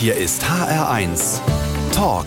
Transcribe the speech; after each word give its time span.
Hier 0.00 0.14
ist 0.14 0.44
HR1 0.44 1.40
Talk 1.92 2.26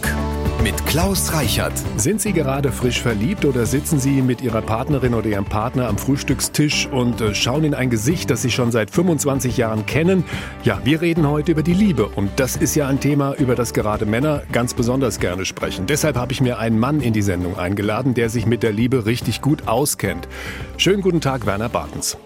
mit 0.62 0.86
Klaus 0.88 1.32
Reichert. 1.32 1.72
Sind 1.96 2.20
Sie 2.20 2.34
gerade 2.34 2.70
frisch 2.70 3.02
verliebt 3.02 3.46
oder 3.46 3.66
sitzen 3.66 3.98
Sie 3.98 4.22
mit 4.22 4.42
Ihrer 4.42 4.62
Partnerin 4.62 5.14
oder 5.14 5.30
Ihrem 5.30 5.46
Partner 5.46 5.88
am 5.88 5.98
Frühstückstisch 5.98 6.88
und 6.88 7.22
äh, 7.22 7.34
schauen 7.34 7.64
in 7.64 7.74
ein 7.74 7.90
Gesicht, 7.90 8.30
das 8.30 8.42
Sie 8.42 8.52
schon 8.52 8.74
seit 8.74 8.92
25 8.92 9.56
Jahren 9.56 9.86
kennen? 9.86 10.26
Ja, 10.66 10.82
wir 10.84 11.00
reden 11.00 11.30
heute 11.30 11.54
über 11.54 11.64
die 11.64 11.74
Liebe 11.74 12.08
und 12.08 12.30
das 12.36 12.58
ist 12.58 12.76
ja 12.76 12.90
ein 12.90 13.00
Thema, 13.00 13.36
über 13.36 13.56
das 13.56 13.72
gerade 13.72 14.06
Männer 14.06 14.44
ganz 14.52 14.74
besonders 14.74 15.22
gerne 15.22 15.46
sprechen. 15.46 15.88
Deshalb 15.88 16.18
habe 16.18 16.34
ich 16.34 16.42
mir 16.42 16.60
einen 16.60 16.78
Mann 16.78 17.00
in 17.00 17.14
die 17.14 17.22
Sendung 17.22 17.58
eingeladen, 17.58 18.16
der 18.16 18.30
sich 18.30 18.46
mit 18.46 18.64
der 18.64 18.74
Liebe 18.74 19.06
richtig 19.06 19.40
gut 19.40 19.70
auskennt. 19.70 20.28
Schönen 20.76 21.02
guten 21.02 21.22
Tag, 21.22 21.46
Werner 21.46 21.70
Bartens. 21.70 22.18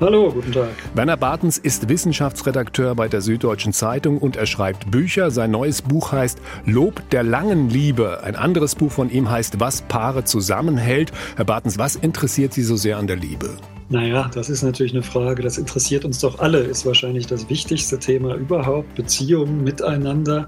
Hallo, 0.00 0.32
guten 0.32 0.50
Tag. 0.50 0.70
Werner 0.94 1.18
Bartens 1.18 1.58
ist 1.58 1.90
Wissenschaftsredakteur 1.90 2.94
bei 2.94 3.06
der 3.06 3.20
Süddeutschen 3.20 3.74
Zeitung 3.74 4.16
und 4.16 4.34
er 4.36 4.46
schreibt 4.46 4.90
Bücher. 4.90 5.30
Sein 5.30 5.50
neues 5.50 5.82
Buch 5.82 6.12
heißt 6.12 6.38
Lob 6.64 7.02
der 7.10 7.22
langen 7.22 7.68
Liebe. 7.68 8.22
Ein 8.22 8.34
anderes 8.34 8.76
Buch 8.76 8.90
von 8.90 9.10
ihm 9.10 9.30
heißt 9.30 9.60
Was 9.60 9.82
Paare 9.82 10.24
zusammenhält. 10.24 11.12
Herr 11.36 11.44
Bartens, 11.44 11.76
was 11.76 11.96
interessiert 11.96 12.54
Sie 12.54 12.62
so 12.62 12.76
sehr 12.76 12.96
an 12.96 13.08
der 13.08 13.16
Liebe? 13.16 13.58
Naja, 13.92 14.30
das 14.32 14.48
ist 14.48 14.62
natürlich 14.62 14.92
eine 14.92 15.02
Frage, 15.02 15.42
das 15.42 15.58
interessiert 15.58 16.04
uns 16.04 16.20
doch 16.20 16.38
alle, 16.38 16.58
ist 16.60 16.86
wahrscheinlich 16.86 17.26
das 17.26 17.50
wichtigste 17.50 17.98
Thema 17.98 18.36
überhaupt, 18.36 18.94
Beziehungen 18.94 19.64
miteinander. 19.64 20.46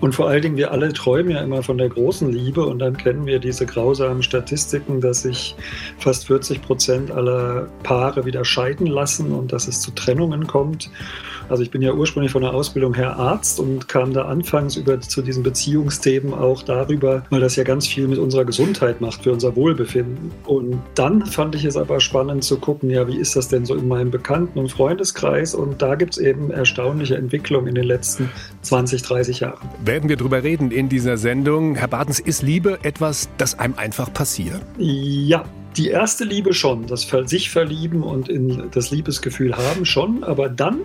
Und 0.00 0.14
vor 0.14 0.28
allen 0.28 0.42
Dingen, 0.42 0.56
wir 0.56 0.70
alle 0.70 0.92
träumen 0.92 1.32
ja 1.32 1.40
immer 1.40 1.64
von 1.64 1.76
der 1.76 1.88
großen 1.88 2.30
Liebe 2.30 2.64
und 2.64 2.78
dann 2.78 2.96
kennen 2.96 3.26
wir 3.26 3.40
diese 3.40 3.66
grausamen 3.66 4.22
Statistiken, 4.22 5.00
dass 5.00 5.22
sich 5.22 5.56
fast 5.98 6.28
40 6.28 6.62
Prozent 6.62 7.10
aller 7.10 7.68
Paare 7.82 8.26
wieder 8.26 8.44
scheiden 8.44 8.86
lassen 8.86 9.32
und 9.32 9.52
dass 9.52 9.66
es 9.66 9.80
zu 9.80 9.90
Trennungen 9.90 10.46
kommt. 10.46 10.88
Also 11.48 11.62
ich 11.62 11.70
bin 11.70 11.82
ja 11.82 11.92
ursprünglich 11.92 12.32
von 12.32 12.42
der 12.42 12.54
Ausbildung 12.54 12.94
her 12.94 13.16
Arzt 13.16 13.60
und 13.60 13.88
kam 13.88 14.12
da 14.12 14.24
anfangs 14.26 14.76
über 14.76 15.00
zu 15.00 15.20
diesen 15.20 15.42
Beziehungsthemen 15.42 16.32
auch 16.32 16.62
darüber, 16.62 17.24
weil 17.30 17.40
das 17.40 17.56
ja 17.56 17.64
ganz 17.64 17.86
viel 17.86 18.08
mit 18.08 18.18
unserer 18.18 18.44
Gesundheit 18.44 19.00
macht, 19.00 19.24
für 19.24 19.32
unser 19.32 19.54
Wohlbefinden. 19.54 20.30
Und 20.46 20.80
dann 20.94 21.26
fand 21.26 21.54
ich 21.54 21.64
es 21.64 21.76
aber 21.76 22.00
spannend 22.00 22.44
zu 22.44 22.58
gucken, 22.58 22.83
ja, 22.90 23.06
wie 23.08 23.16
ist 23.16 23.36
das 23.36 23.48
denn 23.48 23.64
so 23.66 23.74
in 23.74 23.88
meinem 23.88 24.10
Bekannten- 24.10 24.58
und 24.58 24.70
Freundeskreis? 24.70 25.54
Und 25.54 25.82
da 25.82 25.94
gibt 25.94 26.14
es 26.14 26.18
eben 26.18 26.50
erstaunliche 26.50 27.16
Entwicklungen 27.16 27.68
in 27.68 27.74
den 27.74 27.84
letzten 27.84 28.30
20, 28.62 29.02
30 29.02 29.40
Jahren. 29.40 29.68
Werden 29.84 30.08
wir 30.08 30.16
drüber 30.16 30.42
reden 30.42 30.70
in 30.70 30.88
dieser 30.88 31.16
Sendung. 31.16 31.74
Herr 31.74 31.88
Bartens, 31.88 32.20
ist 32.20 32.42
Liebe 32.42 32.78
etwas, 32.82 33.28
das 33.38 33.58
einem 33.58 33.74
einfach 33.76 34.12
passiert? 34.12 34.60
Ja, 34.78 35.44
die 35.76 35.88
erste 35.88 36.24
Liebe 36.24 36.54
schon, 36.54 36.86
das 36.86 37.08
sich 37.26 37.50
verlieben 37.50 38.02
und 38.02 38.28
in 38.28 38.70
das 38.72 38.90
Liebesgefühl 38.90 39.56
haben 39.56 39.84
schon, 39.84 40.22
aber 40.24 40.48
dann 40.48 40.80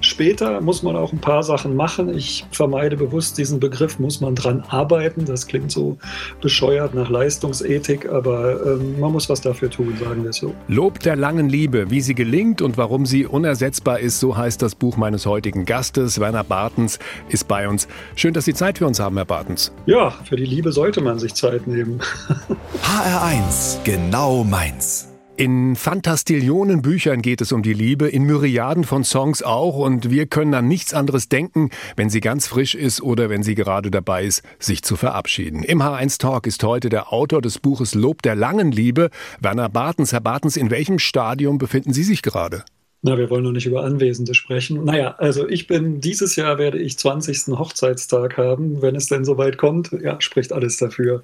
später 0.00 0.60
muss 0.60 0.82
man 0.82 0.96
auch 0.96 1.12
ein 1.12 1.20
paar 1.20 1.42
Sachen 1.42 1.74
machen. 1.74 2.12
Ich 2.14 2.44
vermeide 2.50 2.96
bewusst 2.96 3.38
diesen 3.38 3.58
Begriff, 3.60 3.98
muss 3.98 4.20
man 4.20 4.34
dran 4.34 4.62
arbeiten. 4.68 5.24
Das 5.24 5.46
klingt 5.46 5.70
so 5.70 5.98
bescheuert 6.40 6.94
nach 6.94 7.08
Leistungsethik, 7.08 8.08
aber 8.08 8.64
ähm, 8.64 9.00
man 9.00 9.12
muss 9.12 9.28
was 9.28 9.40
dafür 9.40 9.70
tun, 9.70 9.96
sagen 9.98 10.24
wir 10.24 10.32
so. 10.32 10.54
Lob 10.68 11.00
der 11.00 11.16
langen 11.16 11.48
Liebe, 11.48 11.90
wie 11.90 12.00
sie 12.00 12.14
gelingt 12.14 12.62
und 12.62 12.76
warum 12.76 13.06
sie 13.06 13.26
unersetzbar 13.26 14.00
ist, 14.00 14.20
so 14.20 14.36
heißt 14.36 14.62
das 14.62 14.74
Buch 14.74 14.96
meines 14.96 15.26
heutigen 15.26 15.64
Gastes. 15.64 16.20
Werner 16.20 16.44
Bartens 16.44 16.98
ist 17.28 17.48
bei 17.48 17.68
uns. 17.68 17.88
Schön, 18.14 18.34
dass 18.34 18.44
Sie 18.44 18.54
Zeit 18.54 18.78
für 18.78 18.86
uns 18.86 19.00
haben, 19.00 19.16
Herr 19.16 19.24
Bartens. 19.24 19.72
Ja, 19.86 20.10
für 20.24 20.36
die 20.36 20.44
Liebe 20.44 20.72
sollte 20.72 21.00
man 21.00 21.18
sich 21.18 21.34
Zeit 21.34 21.66
nehmen. 21.66 22.00
HR1, 22.82 23.78
genau 23.84 24.27
meins. 24.28 25.08
In 25.38 25.74
Fantastillionen 25.74 26.82
Büchern 26.82 27.22
geht 27.22 27.40
es 27.40 27.50
um 27.50 27.62
die 27.62 27.72
Liebe, 27.72 28.08
in 28.08 28.24
Myriaden 28.24 28.84
von 28.84 29.02
Songs 29.04 29.42
auch 29.42 29.76
und 29.76 30.10
wir 30.10 30.26
können 30.26 30.52
an 30.52 30.68
nichts 30.68 30.92
anderes 30.92 31.30
denken, 31.30 31.70
wenn 31.96 32.10
sie 32.10 32.20
ganz 32.20 32.46
frisch 32.46 32.74
ist 32.74 33.00
oder 33.00 33.30
wenn 33.30 33.42
sie 33.42 33.54
gerade 33.54 33.90
dabei 33.90 34.24
ist, 34.24 34.42
sich 34.58 34.82
zu 34.82 34.96
verabschieden. 34.96 35.62
Im 35.62 35.80
H1 35.80 36.18
Talk 36.18 36.46
ist 36.46 36.62
heute 36.62 36.90
der 36.90 37.12
Autor 37.12 37.40
des 37.40 37.58
Buches 37.58 37.94
Lob 37.94 38.20
der 38.20 38.34
langen 38.34 38.70
Liebe, 38.70 39.08
Werner 39.40 39.70
Bartens. 39.70 40.12
Herr 40.12 40.20
Bartens, 40.20 40.58
in 40.58 40.70
welchem 40.70 40.98
Stadium 40.98 41.56
befinden 41.56 41.94
Sie 41.94 42.04
sich 42.04 42.20
gerade? 42.20 42.64
Na, 43.00 43.16
wir 43.16 43.30
wollen 43.30 43.44
noch 43.44 43.52
nicht 43.52 43.66
über 43.66 43.84
Anwesende 43.84 44.34
sprechen. 44.34 44.84
Naja, 44.84 45.14
also 45.18 45.48
ich 45.48 45.68
bin, 45.68 46.00
dieses 46.00 46.34
Jahr 46.34 46.58
werde 46.58 46.78
ich 46.78 46.98
20. 46.98 47.56
Hochzeitstag 47.56 48.36
haben, 48.36 48.82
wenn 48.82 48.96
es 48.96 49.06
denn 49.06 49.24
soweit 49.24 49.56
kommt. 49.56 49.92
Ja, 50.02 50.20
spricht 50.20 50.52
alles 50.52 50.78
dafür, 50.78 51.22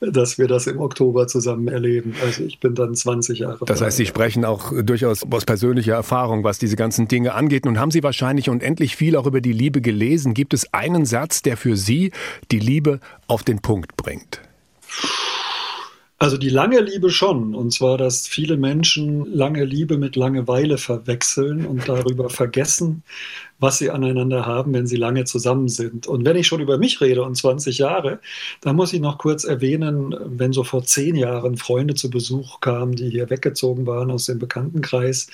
dass 0.00 0.36
wir 0.36 0.46
das 0.46 0.66
im 0.66 0.78
Oktober 0.78 1.26
zusammen 1.26 1.68
erleben. 1.68 2.14
Also 2.22 2.44
ich 2.44 2.60
bin 2.60 2.74
dann 2.74 2.94
20 2.94 3.38
Jahre. 3.38 3.64
Das 3.64 3.80
heißt, 3.80 3.96
Sie 3.96 4.04
sprechen 4.04 4.44
auch 4.44 4.72
durchaus 4.82 5.22
aus 5.30 5.46
persönlicher 5.46 5.94
Erfahrung, 5.94 6.44
was 6.44 6.58
diese 6.58 6.76
ganzen 6.76 7.08
Dinge 7.08 7.32
angeht. 7.32 7.64
Nun 7.64 7.80
haben 7.80 7.90
Sie 7.90 8.02
wahrscheinlich 8.02 8.50
unendlich 8.50 8.94
viel 8.94 9.16
auch 9.16 9.26
über 9.26 9.40
die 9.40 9.52
Liebe 9.52 9.80
gelesen. 9.80 10.34
Gibt 10.34 10.52
es 10.52 10.74
einen 10.74 11.06
Satz, 11.06 11.40
der 11.40 11.56
für 11.56 11.76
Sie 11.76 12.12
die 12.50 12.58
Liebe 12.58 13.00
auf 13.26 13.42
den 13.42 13.60
Punkt 13.60 13.96
bringt? 13.96 14.42
Also 16.18 16.38
die 16.38 16.48
lange 16.48 16.80
Liebe 16.80 17.10
schon. 17.10 17.54
Und 17.54 17.72
zwar, 17.72 17.98
dass 17.98 18.26
viele 18.26 18.56
Menschen 18.56 19.26
lange 19.32 19.64
Liebe 19.64 19.98
mit 19.98 20.16
Langeweile 20.16 20.78
verwechseln 20.78 21.66
und 21.66 21.88
darüber 21.88 22.30
vergessen, 22.30 23.02
was 23.58 23.78
sie 23.78 23.90
aneinander 23.90 24.44
haben, 24.44 24.74
wenn 24.74 24.86
sie 24.86 24.96
lange 24.96 25.24
zusammen 25.24 25.68
sind. 25.68 26.06
Und 26.06 26.24
wenn 26.24 26.36
ich 26.36 26.46
schon 26.46 26.60
über 26.60 26.76
mich 26.76 27.00
rede 27.00 27.22
und 27.22 27.36
20 27.36 27.78
Jahre, 27.78 28.20
dann 28.60 28.76
muss 28.76 28.92
ich 28.92 29.00
noch 29.00 29.18
kurz 29.18 29.44
erwähnen, 29.44 30.14
wenn 30.24 30.52
so 30.52 30.62
vor 30.62 30.84
zehn 30.84 31.16
Jahren 31.16 31.56
Freunde 31.56 31.94
zu 31.94 32.10
Besuch 32.10 32.60
kamen, 32.60 32.96
die 32.96 33.08
hier 33.08 33.30
weggezogen 33.30 33.86
waren 33.86 34.10
aus 34.10 34.26
dem 34.26 34.38
Bekanntenkreis, 34.38 35.28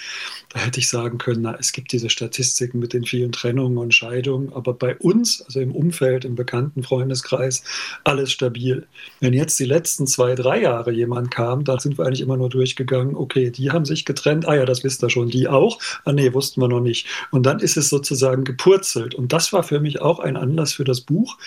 da 0.51 0.61
hätte 0.61 0.79
ich 0.79 0.89
sagen 0.89 1.19
können, 1.19 1.43
na, 1.43 1.57
es 1.59 1.73
gibt 1.73 1.93
diese 1.93 2.11
Statistiken 2.11 2.79
mit 2.79 2.93
den 2.93 3.05
vielen 3.05 3.33
Trennungen 3.33 3.79
und 3.79 3.93
Scheidungen, 3.93 4.53
aber 4.53 4.73
bei 4.73 4.97
uns, 4.97 5.43
also 5.43 5.61
im 5.61 5.73
Umfeld, 5.73 6.25
im 6.25 6.37
bekannten 6.37 6.83
Freundeskreis, 6.83 7.65
alles 8.05 8.31
stabil. 8.31 8.87
Wenn 9.21 9.33
jetzt 9.33 9.59
die 9.59 9.65
letzten 9.65 10.07
zwei, 10.07 10.35
drei 10.35 10.61
Jahre 10.63 10.93
jemand 10.93 11.31
kam, 11.31 11.65
da 11.65 11.81
sind 11.81 11.99
wir 11.99 12.07
eigentlich 12.07 12.21
immer 12.21 12.37
nur 12.37 12.51
durchgegangen, 12.51 13.17
okay, 13.17 13.51
die 13.51 13.71
haben 13.71 13.85
sich 13.85 14.05
getrennt, 14.05 14.47
ah 14.47 14.55
ja, 14.55 14.65
das 14.65 14.85
wisst 14.85 15.03
ihr 15.03 15.11
schon, 15.11 15.29
die 15.29 15.49
auch, 15.49 15.81
ah 16.05 16.13
nee, 16.13 16.33
wussten 16.33 16.61
wir 16.61 16.69
noch 16.69 16.81
nicht. 16.81 17.07
Und 17.31 17.45
dann 17.47 17.59
ist 17.59 17.77
es 17.77 17.89
sozusagen 17.89 18.12
sozusagen 18.13 18.45
gepurzelt. 18.45 19.15
Und 19.15 19.33
das 19.33 19.53
war 19.53 19.63
für 19.63 19.81
mich 19.81 20.01
auch 20.01 20.19
ein 20.19 20.37
Anlass 20.37 20.75
für 20.75 20.85
das 20.85 21.01
Buch, 21.01 21.39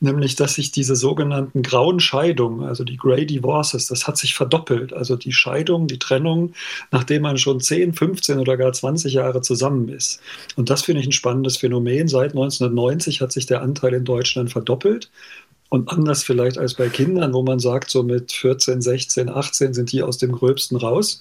nämlich 0.00 0.36
dass 0.36 0.54
sich 0.54 0.70
diese 0.70 0.96
sogenannten 0.96 1.62
grauen 1.62 2.00
Scheidungen, 2.00 2.64
also 2.64 2.84
die 2.84 2.96
Grey 2.96 3.26
Divorces, 3.26 3.86
das 3.86 4.06
hat 4.06 4.16
sich 4.16 4.34
verdoppelt. 4.34 4.92
Also 4.92 5.16
die 5.16 5.32
Scheidung, 5.32 5.86
die 5.86 5.98
Trennung, 5.98 6.54
nachdem 6.90 7.22
man 7.22 7.36
schon 7.36 7.60
10, 7.60 7.92
15 7.92 8.38
oder 8.38 8.56
gar 8.56 8.72
20 8.72 9.12
Jahre 9.12 9.42
zusammen 9.42 9.88
ist. 9.88 10.20
Und 10.56 10.70
das 10.70 10.82
finde 10.82 11.02
ich 11.02 11.06
ein 11.06 11.12
spannendes 11.12 11.58
Phänomen. 11.58 12.08
Seit 12.08 12.30
1990 12.32 13.20
hat 13.20 13.32
sich 13.32 13.46
der 13.46 13.62
Anteil 13.62 13.94
in 13.94 14.04
Deutschland 14.04 14.50
verdoppelt. 14.50 15.10
Und 15.74 15.88
anders 15.88 16.22
vielleicht 16.22 16.56
als 16.56 16.74
bei 16.74 16.88
Kindern, 16.88 17.32
wo 17.32 17.42
man 17.42 17.58
sagt, 17.58 17.90
so 17.90 18.04
mit 18.04 18.30
14, 18.30 18.80
16, 18.80 19.28
18 19.28 19.74
sind 19.74 19.90
die 19.90 20.04
aus 20.04 20.18
dem 20.18 20.30
Gröbsten 20.30 20.76
raus, 20.76 21.20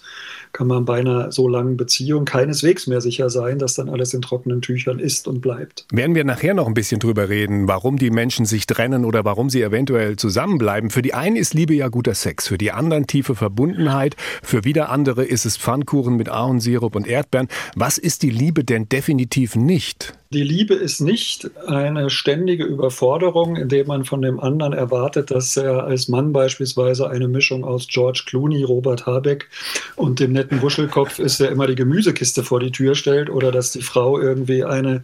kann 0.51 0.67
man 0.67 0.85
bei 0.85 0.99
einer 0.99 1.31
so 1.31 1.47
langen 1.47 1.75
Beziehung 1.75 2.25
keineswegs 2.25 2.85
mehr 2.85 3.01
sicher 3.01 3.31
sein, 3.31 3.57
dass 3.57 3.73
dann 3.73 3.89
alles 3.89 4.13
in 4.13 4.21
trockenen 4.21 4.61
Tüchern 4.61 4.99
ist 4.99 5.27
und 5.27 5.41
bleibt. 5.41 5.87
Werden 5.91 6.13
wir 6.13 6.23
nachher 6.23 6.53
noch 6.53 6.67
ein 6.67 6.75
bisschen 6.75 6.99
drüber 6.99 7.29
reden, 7.29 7.67
warum 7.67 7.97
die 7.97 8.11
Menschen 8.11 8.45
sich 8.45 8.67
trennen 8.67 9.05
oder 9.05 9.25
warum 9.25 9.49
sie 9.49 9.63
eventuell 9.63 10.17
zusammenbleiben. 10.17 10.91
Für 10.91 11.01
die 11.01 11.15
einen 11.15 11.35
ist 11.35 11.55
Liebe 11.55 11.73
ja 11.73 11.87
guter 11.87 12.13
Sex, 12.13 12.47
für 12.47 12.59
die 12.59 12.71
anderen 12.71 13.07
tiefe 13.07 13.33
Verbundenheit, 13.33 14.15
für 14.43 14.65
wieder 14.65 14.89
andere 14.89 15.25
ist 15.25 15.45
es 15.45 15.57
Pfannkuchen 15.57 16.15
mit 16.15 16.29
Ahornsirup 16.29 16.95
und 16.95 17.07
Erdbeeren. 17.07 17.47
Was 17.75 17.97
ist 17.97 18.21
die 18.21 18.29
Liebe 18.29 18.63
denn 18.63 18.87
definitiv 18.87 19.55
nicht? 19.55 20.13
Die 20.33 20.41
Liebe 20.41 20.73
ist 20.73 20.99
nicht 20.99 21.51
eine 21.67 22.09
ständige 22.09 22.63
Überforderung, 22.63 23.55
indem 23.55 23.85
man 23.85 24.03
von 24.03 24.23
dem 24.23 24.39
anderen 24.39 24.73
erwartet, 24.73 25.29
dass 25.29 25.55
er 25.55 25.83
als 25.83 26.07
Mann 26.07 26.33
beispielsweise 26.33 27.07
eine 27.07 27.27
Mischung 27.27 27.63
aus 27.63 27.87
George 27.87 28.23
Clooney, 28.25 28.63
Robert 28.63 29.05
Habeck 29.05 29.47
und 29.95 30.19
dem 30.19 30.31
netten 30.31 30.63
Wuschelkopf 30.63 31.19
ist, 31.19 31.39
der 31.39 31.51
immer 31.51 31.67
die 31.67 31.75
Gemüsekiste 31.75 32.41
vor 32.41 32.59
die 32.59 32.71
Tür 32.71 32.95
stellt 32.95 33.29
oder 33.29 33.51
dass 33.51 33.73
die 33.73 33.83
Frau 33.83 34.19
irgendwie 34.19 34.63
eine 34.63 35.03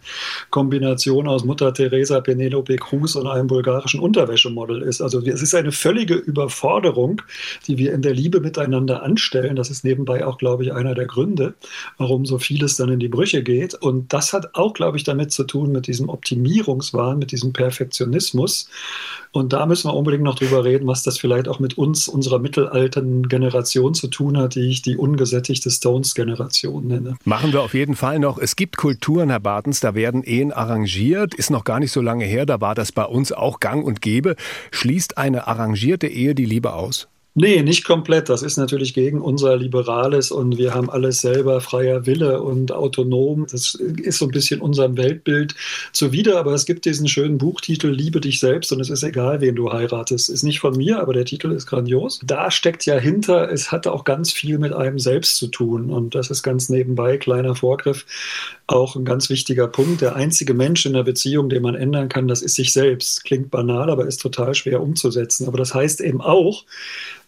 Kombination 0.50 1.28
aus 1.28 1.44
Mutter 1.44 1.72
Teresa, 1.72 2.20
Penelope 2.20 2.74
Cruz 2.78 3.14
und 3.14 3.28
einem 3.28 3.46
bulgarischen 3.46 4.00
Unterwäschemodel 4.00 4.82
ist. 4.82 5.00
Also 5.00 5.24
es 5.24 5.42
ist 5.42 5.54
eine 5.54 5.70
völlige 5.70 6.14
Überforderung, 6.14 7.22
die 7.68 7.78
wir 7.78 7.92
in 7.92 8.02
der 8.02 8.14
Liebe 8.14 8.40
miteinander 8.40 9.04
anstellen. 9.04 9.54
Das 9.54 9.70
ist 9.70 9.84
nebenbei 9.84 10.26
auch, 10.26 10.38
glaube 10.38 10.64
ich, 10.64 10.72
einer 10.72 10.96
der 10.96 11.06
Gründe, 11.06 11.54
warum 11.98 12.26
so 12.26 12.38
vieles 12.38 12.74
dann 12.74 12.88
in 12.88 12.98
die 12.98 13.08
Brüche 13.08 13.44
geht. 13.44 13.74
Und 13.74 14.12
das 14.12 14.32
hat 14.32 14.56
auch, 14.56 14.74
glaube 14.74 14.96
ich, 14.96 15.04
damit 15.04 15.19
zu 15.28 15.44
tun, 15.44 15.72
mit 15.72 15.86
diesem 15.86 16.08
Optimierungswahn, 16.08 17.18
mit 17.18 17.32
diesem 17.32 17.52
Perfektionismus. 17.52 18.68
Und 19.32 19.52
da 19.52 19.66
müssen 19.66 19.88
wir 19.88 19.94
unbedingt 19.94 20.24
noch 20.24 20.34
drüber 20.34 20.64
reden, 20.64 20.86
was 20.86 21.02
das 21.02 21.18
vielleicht 21.18 21.46
auch 21.46 21.60
mit 21.60 21.78
uns, 21.78 22.08
unserer 22.08 22.38
mittelalten 22.38 23.28
Generation 23.28 23.94
zu 23.94 24.08
tun 24.08 24.36
hat, 24.36 24.56
die 24.56 24.68
ich 24.68 24.82
die 24.82 24.96
ungesättigte 24.96 25.70
Stones-Generation 25.70 26.86
nenne. 26.86 27.16
Machen 27.24 27.52
wir 27.52 27.62
auf 27.62 27.74
jeden 27.74 27.94
Fall 27.94 28.18
noch. 28.18 28.38
Es 28.38 28.56
gibt 28.56 28.76
Kulturen, 28.76 29.30
Herr 29.30 29.40
Bartens, 29.40 29.80
da 29.80 29.94
werden 29.94 30.24
Ehen 30.24 30.52
arrangiert. 30.52 31.34
Ist 31.34 31.50
noch 31.50 31.64
gar 31.64 31.78
nicht 31.78 31.92
so 31.92 32.00
lange 32.00 32.24
her, 32.24 32.46
da 32.46 32.60
war 32.60 32.74
das 32.74 32.92
bei 32.92 33.04
uns 33.04 33.30
auch 33.30 33.60
gang 33.60 33.84
und 33.84 34.00
gäbe. 34.00 34.36
Schließt 34.72 35.18
eine 35.18 35.46
arrangierte 35.46 36.08
Ehe 36.08 36.34
die 36.34 36.46
Liebe 36.46 36.72
aus? 36.72 37.08
Nee, 37.34 37.62
nicht 37.62 37.84
komplett. 37.84 38.28
Das 38.28 38.42
ist 38.42 38.56
natürlich 38.56 38.92
gegen 38.92 39.20
unser 39.20 39.56
Liberales 39.56 40.32
und 40.32 40.58
wir 40.58 40.74
haben 40.74 40.90
alles 40.90 41.20
selber 41.20 41.60
freier 41.60 42.04
Wille 42.04 42.42
und 42.42 42.72
autonom. 42.72 43.46
Das 43.48 43.76
ist 43.76 44.18
so 44.18 44.24
ein 44.24 44.32
bisschen 44.32 44.60
unserem 44.60 44.96
Weltbild 44.96 45.54
zuwider, 45.92 46.40
aber 46.40 46.54
es 46.54 46.66
gibt 46.66 46.86
diesen 46.86 47.06
schönen 47.06 47.38
Buchtitel 47.38 47.86
Liebe 47.86 48.20
dich 48.20 48.40
selbst 48.40 48.72
und 48.72 48.80
es 48.80 48.90
ist 48.90 49.04
egal, 49.04 49.40
wen 49.40 49.54
du 49.54 49.72
heiratest. 49.72 50.28
Ist 50.28 50.42
nicht 50.42 50.58
von 50.58 50.76
mir, 50.76 51.00
aber 51.00 51.12
der 51.12 51.24
Titel 51.24 51.52
ist 51.52 51.66
grandios. 51.66 52.18
Da 52.24 52.50
steckt 52.50 52.84
ja 52.84 52.96
hinter, 52.98 53.48
es 53.52 53.70
hat 53.70 53.86
auch 53.86 54.02
ganz 54.02 54.32
viel 54.32 54.58
mit 54.58 54.72
einem 54.72 54.98
selbst 54.98 55.36
zu 55.36 55.46
tun 55.46 55.90
und 55.90 56.16
das 56.16 56.30
ist 56.30 56.42
ganz 56.42 56.68
nebenbei, 56.68 57.16
kleiner 57.16 57.54
Vorgriff, 57.54 58.06
auch 58.66 58.96
ein 58.96 59.04
ganz 59.04 59.30
wichtiger 59.30 59.68
Punkt. 59.68 60.00
Der 60.00 60.16
einzige 60.16 60.52
Mensch 60.52 60.84
in 60.84 60.94
der 60.94 61.04
Beziehung, 61.04 61.48
den 61.48 61.62
man 61.62 61.76
ändern 61.76 62.08
kann, 62.08 62.26
das 62.26 62.42
ist 62.42 62.56
sich 62.56 62.72
selbst. 62.72 63.24
Klingt 63.24 63.52
banal, 63.52 63.88
aber 63.88 64.06
ist 64.06 64.20
total 64.20 64.56
schwer 64.56 64.82
umzusetzen. 64.82 65.46
Aber 65.46 65.58
das 65.58 65.74
heißt 65.74 66.00
eben 66.00 66.20
auch, 66.20 66.64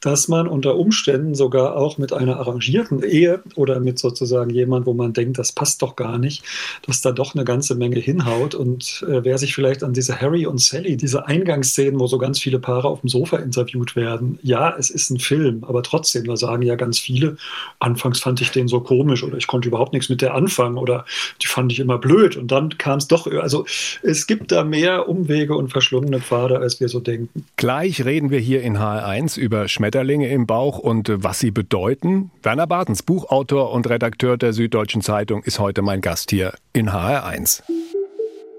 dass 0.03 0.29
man 0.29 0.47
unter 0.49 0.77
Umständen 0.77 1.35
sogar 1.35 1.77
auch 1.77 1.97
mit 1.97 2.13
einer 2.13 2.39
arrangierten 2.39 3.03
Ehe 3.03 3.41
oder 3.55 3.81
mit 3.81 3.99
sozusagen 3.99 4.51
jemand, 4.51 4.85
wo 4.85 4.93
man 4.95 5.13
denkt, 5.13 5.39
das 5.39 5.53
passt 5.53 5.81
doch 5.81 5.97
gar 5.97 6.19
nicht, 6.19 6.43
dass 6.87 7.01
da 7.01 7.13
doch 7.13 7.35
eine 7.35 7.45
ganze 7.45 7.77
Menge 7.77 8.01
hinhaut. 8.01 8.55
Und 8.55 9.05
äh, 9.09 9.25
wer 9.25 9.39
sich 9.39 9.55
vielleicht 9.55 9.85
an 9.85 9.93
diese 9.93 10.21
Harry 10.21 10.45
und 10.45 10.61
Sally, 10.61 10.97
diese 10.97 11.27
Eingangsszenen, 11.27 12.01
wo 12.01 12.09
so 12.09 12.19
ganz 12.19 12.41
viele 12.41 12.59
Paare 12.59 12.89
auf 12.89 13.01
dem 13.01 13.09
Sofa 13.09 13.39
interviewt 13.39 13.95
werden, 13.95 14.39
ja, 14.43 14.75
es 14.77 14.91
ist 14.91 15.11
ein 15.11 15.21
Film, 15.21 15.65
aber 15.65 15.85
trotzdem, 15.85 16.25
da 16.25 16.37
sagen 16.37 16.63
ja 16.63 16.75
ganz 16.75 16.99
viele, 16.99 17.37
anfangs 17.79 18.21
fand 18.21 18.41
ich 18.41 18.51
den 18.51 18.67
so 18.67 18.81
komisch 18.81 19.23
oder 19.23 19.37
ich 19.37 19.47
konnte 19.47 19.69
überhaupt 19.69 19.93
nichts 19.93 20.09
mit 20.09 20.21
der 20.21 20.35
anfangen 20.35 20.79
oder 20.79 21.05
die 21.41 21.47
fand 21.47 21.71
ich 21.71 21.79
immer 21.79 21.99
blöd 21.99 22.37
und 22.37 22.51
dann 22.51 22.77
kam 22.77 22.99
es 22.99 23.07
doch, 23.07 23.29
also 23.29 23.67
es 24.03 24.27
gibt 24.27 24.51
da 24.51 24.65
mehr 24.65 25.09
Umwege 25.09 25.55
und 25.55 25.69
verschlungene 25.69 26.21
Pfade, 26.21 26.59
als 26.59 26.81
wir 26.81 26.89
so 26.89 26.99
denken. 26.99 27.45
Gleich 27.57 28.05
reden 28.05 28.31
wir 28.31 28.41
hier 28.41 28.63
in 28.63 28.79
HR1 28.79 29.39
über 29.39 29.69
Schmetterlinge 29.69 29.92
Schmetterlinge 29.93 30.29
im 30.29 30.47
Bauch 30.47 30.79
und 30.79 31.11
äh, 31.11 31.23
was 31.23 31.39
sie 31.39 31.51
bedeuten? 31.51 32.31
Werner 32.43 32.67
Bartens, 32.67 33.03
Buchautor 33.03 33.73
und 33.73 33.87
Redakteur 33.91 34.39
der 34.39 34.55
Süddeutschen 34.55 35.03
Zeitung, 35.03 35.43
ist 35.43 35.59
heute 35.59 35.83
mein 35.83 36.01
Gast 36.01 36.31
hier 36.31 36.55
in 36.73 36.89
HR1. 36.89 37.63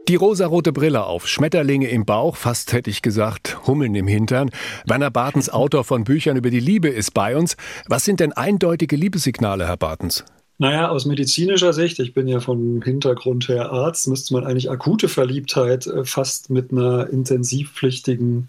Die 0.08 0.16
rosarote 0.16 0.72
Brille 0.72 1.06
auf, 1.06 1.28
Schmetterlinge 1.28 1.88
im 1.88 2.06
Bauch, 2.06 2.36
fast 2.36 2.72
hätte 2.72 2.92
ich 2.92 3.02
gesagt, 3.02 3.66
Hummeln 3.66 3.96
im 3.96 4.08
Hintern. 4.08 4.52
Werner 4.86 5.10
Bartens, 5.10 5.50
Autor 5.50 5.84
von 5.84 6.04
Büchern 6.04 6.38
über 6.38 6.52
die 6.52 6.60
Liebe, 6.60 6.90
ist 6.90 7.16
bei 7.16 7.36
uns. 7.36 7.58
Was 7.88 8.06
sind 8.06 8.20
denn 8.20 8.34
eindeutige 8.34 8.96
Liebessignale, 8.96 9.66
Herr 9.66 9.78
Bartens? 9.78 10.24
Naja, 10.64 10.88
aus 10.88 11.04
medizinischer 11.04 11.74
Sicht, 11.74 12.00
ich 12.00 12.14
bin 12.14 12.26
ja 12.26 12.40
vom 12.40 12.82
Hintergrund 12.82 13.50
her 13.50 13.74
Arzt, 13.74 14.08
müsste 14.08 14.34
man 14.34 14.46
eigentlich 14.46 14.72
akute 14.72 15.10
Verliebtheit 15.10 15.88
äh, 15.88 16.06
fast 16.06 16.50
mit 16.50 16.72
einer 16.72 17.10
intensivpflichtigen 17.10 18.48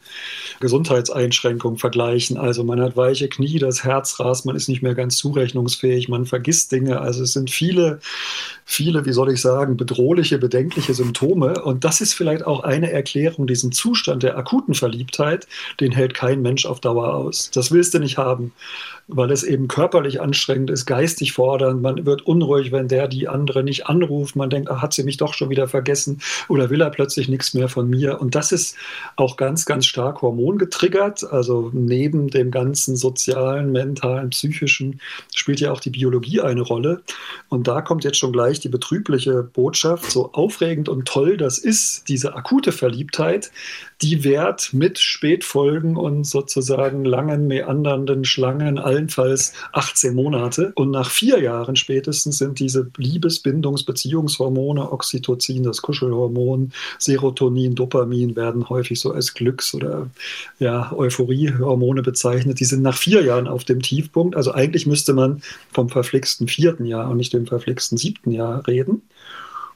Gesundheitseinschränkung 0.61 1.76
vergleichen. 1.76 2.37
Also 2.37 2.62
man 2.62 2.81
hat 2.81 2.96
weiche 2.96 3.28
Knie, 3.28 3.58
das 3.58 3.82
Herz 3.82 4.20
rast, 4.20 4.46
man 4.46 4.55
ist 4.55 4.69
nicht 4.69 4.81
mehr 4.81 4.94
ganz 4.94 5.16
zurechnungsfähig, 5.16 6.08
man 6.08 6.25
vergisst 6.25 6.70
Dinge. 6.70 7.00
Also 7.00 7.25
es 7.25 7.32
sind 7.32 7.50
viele, 7.50 7.99
viele, 8.64 9.05
wie 9.06 9.12
soll 9.12 9.32
ich 9.32 9.40
sagen, 9.40 9.76
bedrohliche, 9.76 10.38
bedenkliche 10.38 10.94
Symptome. 10.94 11.64
Und 11.64 11.82
das 11.82 12.00
ist 12.00 12.14
vielleicht 12.14 12.46
auch 12.46 12.62
eine 12.62 12.93
Erklärung, 12.93 13.49
diesen 13.49 13.72
Zustand 13.72 14.22
der 14.22 14.38
akuten 14.38 14.75
Verliebtheit, 14.75 15.49
den 15.81 15.90
hält 15.90 16.14
kein 16.14 16.43
Mensch 16.43 16.64
auf 16.64 16.78
Dauer 16.78 17.12
aus. 17.12 17.50
Das 17.52 17.72
willst 17.72 17.93
du 17.93 17.99
nicht 17.99 18.19
haben 18.19 18.52
weil 19.08 19.31
es 19.31 19.43
eben 19.43 19.69
körperlich 19.69 20.20
anstrengend 20.20 20.70
ist, 20.70 20.87
geistig 20.87 21.32
fordernd. 21.32 21.82
Man 21.82 22.03
wird 22.06 22.26
unruhig, 22.26 22.72
wenn 22.72 22.88
der 22.88 23.08
die 23.08 23.28
andere 23.28 23.62
nicht 23.64 23.86
anruft. 23.86 24.36
Man 24.36 24.50
denkt, 24.50 24.70
ach, 24.70 24.82
hat 24.82 24.92
sie 24.92 25.04
mich 25.04 25.16
doch 25.16 25.34
schon 25.34 25.50
wieder 25.50 25.68
vergessen 25.68 26.20
oder 26.48 26.70
will 26.70 26.80
er 26.80 26.90
plötzlich 26.90 27.28
nichts 27.28 27.54
mehr 27.54 27.68
von 27.68 27.88
mir. 27.88 28.20
Und 28.20 28.34
das 28.34 28.52
ist 28.52 28.76
auch 29.16 29.36
ganz, 29.36 29.64
ganz 29.66 29.86
stark 29.86 30.22
hormongetriggert. 30.22 31.30
Also 31.32 31.70
neben 31.72 32.28
dem 32.28 32.50
ganzen 32.50 32.96
sozialen, 32.96 33.72
mentalen, 33.72 34.30
psychischen 34.30 35.00
spielt 35.34 35.60
ja 35.60 35.72
auch 35.72 35.80
die 35.80 35.90
Biologie 35.90 36.40
eine 36.40 36.62
Rolle. 36.62 37.02
Und 37.48 37.68
da 37.68 37.80
kommt 37.80 38.04
jetzt 38.04 38.18
schon 38.18 38.32
gleich 38.32 38.60
die 38.60 38.68
betrübliche 38.68 39.42
Botschaft. 39.42 40.10
So 40.10 40.32
aufregend 40.32 40.88
und 40.88 41.06
toll 41.06 41.36
das 41.36 41.58
ist, 41.58 42.08
diese 42.08 42.34
akute 42.34 42.72
Verliebtheit, 42.72 43.50
die 44.02 44.24
währt 44.24 44.72
mit 44.72 44.98
Spätfolgen 44.98 45.96
und 45.96 46.24
sozusagen 46.24 47.04
langen, 47.04 47.46
meandernden 47.46 48.24
Schlangen 48.24 48.78
allenfalls 48.78 49.54
18 49.72 50.14
Monate. 50.14 50.72
Und 50.74 50.90
nach 50.90 51.10
vier 51.10 51.40
Jahren 51.40 51.76
spätestens 51.94 52.38
sind 52.38 52.58
diese 52.58 52.91
Liebes-, 52.96 53.41
Bindungs-, 53.41 53.85
Beziehungshormone, 53.85 54.91
Oxytocin, 54.91 55.62
das 55.62 55.81
Kuschelhormon, 55.81 56.73
Serotonin, 56.99 57.76
Dopamin 57.76 58.35
werden 58.35 58.69
häufig 58.69 58.99
so 58.99 59.12
als 59.12 59.32
Glücks- 59.35 59.75
oder 59.75 60.11
ja, 60.58 60.93
Euphoriehormone 60.93 62.02
bezeichnet. 62.02 62.58
Die 62.58 62.64
sind 62.64 62.82
nach 62.82 62.96
vier 62.96 63.23
Jahren 63.23 63.46
auf 63.46 63.62
dem 63.62 63.81
Tiefpunkt. 63.81 64.35
Also 64.35 64.52
eigentlich 64.52 64.87
müsste 64.87 65.12
man 65.12 65.41
vom 65.73 65.88
verflixten 65.88 66.49
vierten 66.49 66.85
Jahr 66.85 67.08
und 67.08 67.17
nicht 67.17 67.32
dem 67.32 67.46
verflixten 67.46 67.96
siebten 67.96 68.32
Jahr 68.32 68.67
reden. 68.67 69.02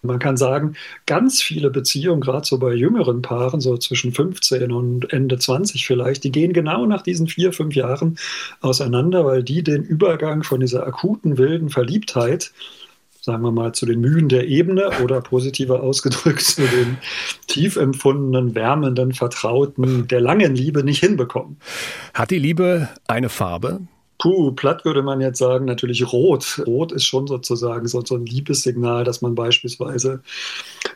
Man 0.02 0.18
kann 0.18 0.36
sagen, 0.36 0.74
ganz 1.06 1.42
viele 1.42 1.70
Beziehungen, 1.70 2.20
gerade 2.20 2.46
so 2.46 2.58
bei 2.58 2.72
jüngeren 2.72 3.22
Paaren, 3.22 3.60
so 3.60 3.76
zwischen 3.76 4.12
15 4.12 4.72
und 4.72 5.12
Ende 5.12 5.38
20 5.38 5.86
vielleicht, 5.86 6.24
die 6.24 6.32
gehen 6.32 6.52
genau 6.52 6.86
nach 6.86 7.02
diesen 7.02 7.26
vier, 7.26 7.52
fünf 7.52 7.74
Jahren 7.74 8.18
auseinander, 8.60 9.24
weil 9.24 9.42
die 9.42 9.62
den 9.62 9.82
Übergang 9.82 10.42
von 10.42 10.60
dieser 10.60 10.86
akuten, 10.86 11.38
wilden 11.38 11.68
Verliebtheit 11.68 12.52
sagen 13.20 13.42
wir 13.42 13.52
mal, 13.52 13.72
zu 13.72 13.84
den 13.84 14.00
Mühen 14.00 14.30
der 14.30 14.48
Ebene 14.48 14.90
oder 15.02 15.20
positiver 15.20 15.82
ausgedrückt 15.82 16.40
zu 16.40 16.62
den 16.62 16.96
tief 17.46 17.76
empfundenen, 17.76 18.54
wärmenden, 18.54 19.12
vertrauten, 19.12 20.08
der 20.08 20.22
langen 20.22 20.54
Liebe 20.54 20.82
nicht 20.82 21.00
hinbekommen. 21.00 21.58
Hat 22.14 22.30
die 22.30 22.38
Liebe 22.38 22.88
eine 23.06 23.28
Farbe? 23.28 23.80
Puh, 24.18 24.50
platt 24.50 24.84
würde 24.84 25.02
man 25.02 25.20
jetzt 25.20 25.38
sagen, 25.38 25.64
natürlich 25.64 26.12
rot. 26.12 26.60
Rot 26.66 26.90
ist 26.90 27.04
schon 27.04 27.28
sozusagen 27.28 27.86
so, 27.86 28.04
so 28.04 28.16
ein 28.16 28.26
Liebessignal, 28.26 29.04
dass 29.04 29.22
man 29.22 29.36
beispielsweise 29.36 30.22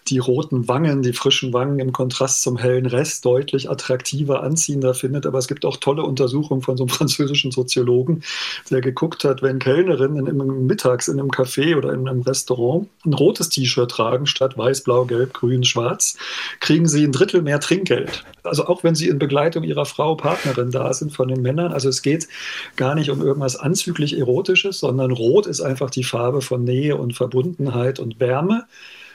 die 0.09 0.19
roten 0.19 0.67
Wangen, 0.67 1.03
die 1.03 1.13
frischen 1.13 1.53
Wangen 1.53 1.79
im 1.79 1.93
Kontrast 1.93 2.43
zum 2.43 2.59
hellen 2.59 2.87
Rest 2.87 3.25
deutlich 3.25 3.71
attraktiver, 3.71 4.43
anziehender 4.43 4.95
findet. 4.95 5.27
Aber 5.27 5.39
es 5.39 5.47
gibt 5.47 5.65
auch 5.65 5.77
tolle 5.77 6.03
Untersuchungen 6.03 6.63
von 6.63 6.77
so 6.77 6.83
einem 6.85 6.89
französischen 6.93 7.53
Soziologen, 7.53 8.25
der 8.71 8.81
geguckt 8.81 9.23
hat, 9.23 9.41
wenn 9.41 9.61
Kellnerinnen 9.61 10.27
im, 10.27 10.67
mittags 10.67 11.07
in 11.07 11.21
einem 11.21 11.31
Café 11.31 11.77
oder 11.77 11.93
in 11.93 12.09
einem 12.09 12.23
Restaurant 12.23 12.89
ein 13.07 13.15
rotes 13.15 13.49
T-Shirt 13.51 13.91
tragen 13.91 14.27
statt 14.27 14.59
weiß, 14.59 14.83
blau, 14.83 15.05
gelb, 15.05 15.33
grün, 15.33 15.63
schwarz, 15.63 16.17
kriegen 16.59 16.89
sie 16.89 17.05
ein 17.05 17.13
Drittel 17.13 17.43
mehr 17.43 17.61
Trinkgeld. 17.61 18.25
Also 18.43 18.67
auch 18.67 18.83
wenn 18.83 18.97
sie 18.97 19.09
in 19.09 19.21
Begleitung 19.21 19.63
ihrer 19.63 19.87
Frau, 19.87 20.17
Partnerin 20.17 20.73
da 20.73 20.93
sind 20.93 21.13
von 21.13 21.29
den 21.29 21.43
Männern. 21.43 21.73
Also 21.73 21.89
es 21.89 22.03
geht 22.03 22.27
gar 22.75 22.97
nicht 22.97 23.12
um 23.13 23.23
irgendwas 23.23 23.57
anzüglich 23.57 24.19
Erotisches, 24.19 24.81
sondern 24.81 25.11
Rot 25.11 25.47
ist 25.47 25.61
einfach 25.61 25.91
die 25.91 26.05
Farbe 26.05 26.41
von 26.41 26.65
Nähe 26.65 26.97
und 26.97 27.15
Verbundenheit 27.15 28.01
und 28.01 28.21
Wärme. 28.21 28.67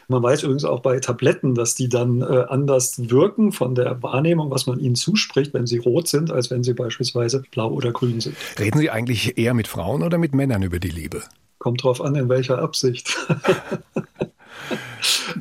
Man 0.09 0.23
weiß 0.23 0.43
übrigens 0.43 0.63
auch 0.63 0.79
bei 0.79 0.99
Tabletten, 0.99 1.53
dass 1.53 1.75
die 1.75 1.89
dann 1.89 2.21
äh, 2.21 2.45
anders 2.47 3.09
wirken 3.09 3.51
von 3.51 3.75
der 3.75 4.01
Wahrnehmung, 4.01 4.49
was 4.51 4.65
man 4.65 4.79
ihnen 4.79 4.95
zuspricht, 4.95 5.53
wenn 5.53 5.67
sie 5.67 5.79
rot 5.79 6.07
sind, 6.07 6.31
als 6.31 6.49
wenn 6.49 6.63
sie 6.63 6.73
beispielsweise 6.73 7.43
blau 7.51 7.71
oder 7.71 7.91
grün 7.91 8.21
sind. 8.21 8.37
Reden 8.57 8.79
Sie 8.79 8.89
eigentlich 8.89 9.37
eher 9.37 9.53
mit 9.53 9.67
Frauen 9.67 10.03
oder 10.03 10.17
mit 10.17 10.33
Männern 10.33 10.63
über 10.63 10.79
die 10.79 10.89
Liebe? 10.89 11.23
Kommt 11.59 11.83
drauf 11.83 12.01
an, 12.01 12.15
in 12.15 12.29
welcher 12.29 12.59
Absicht. 12.59 13.17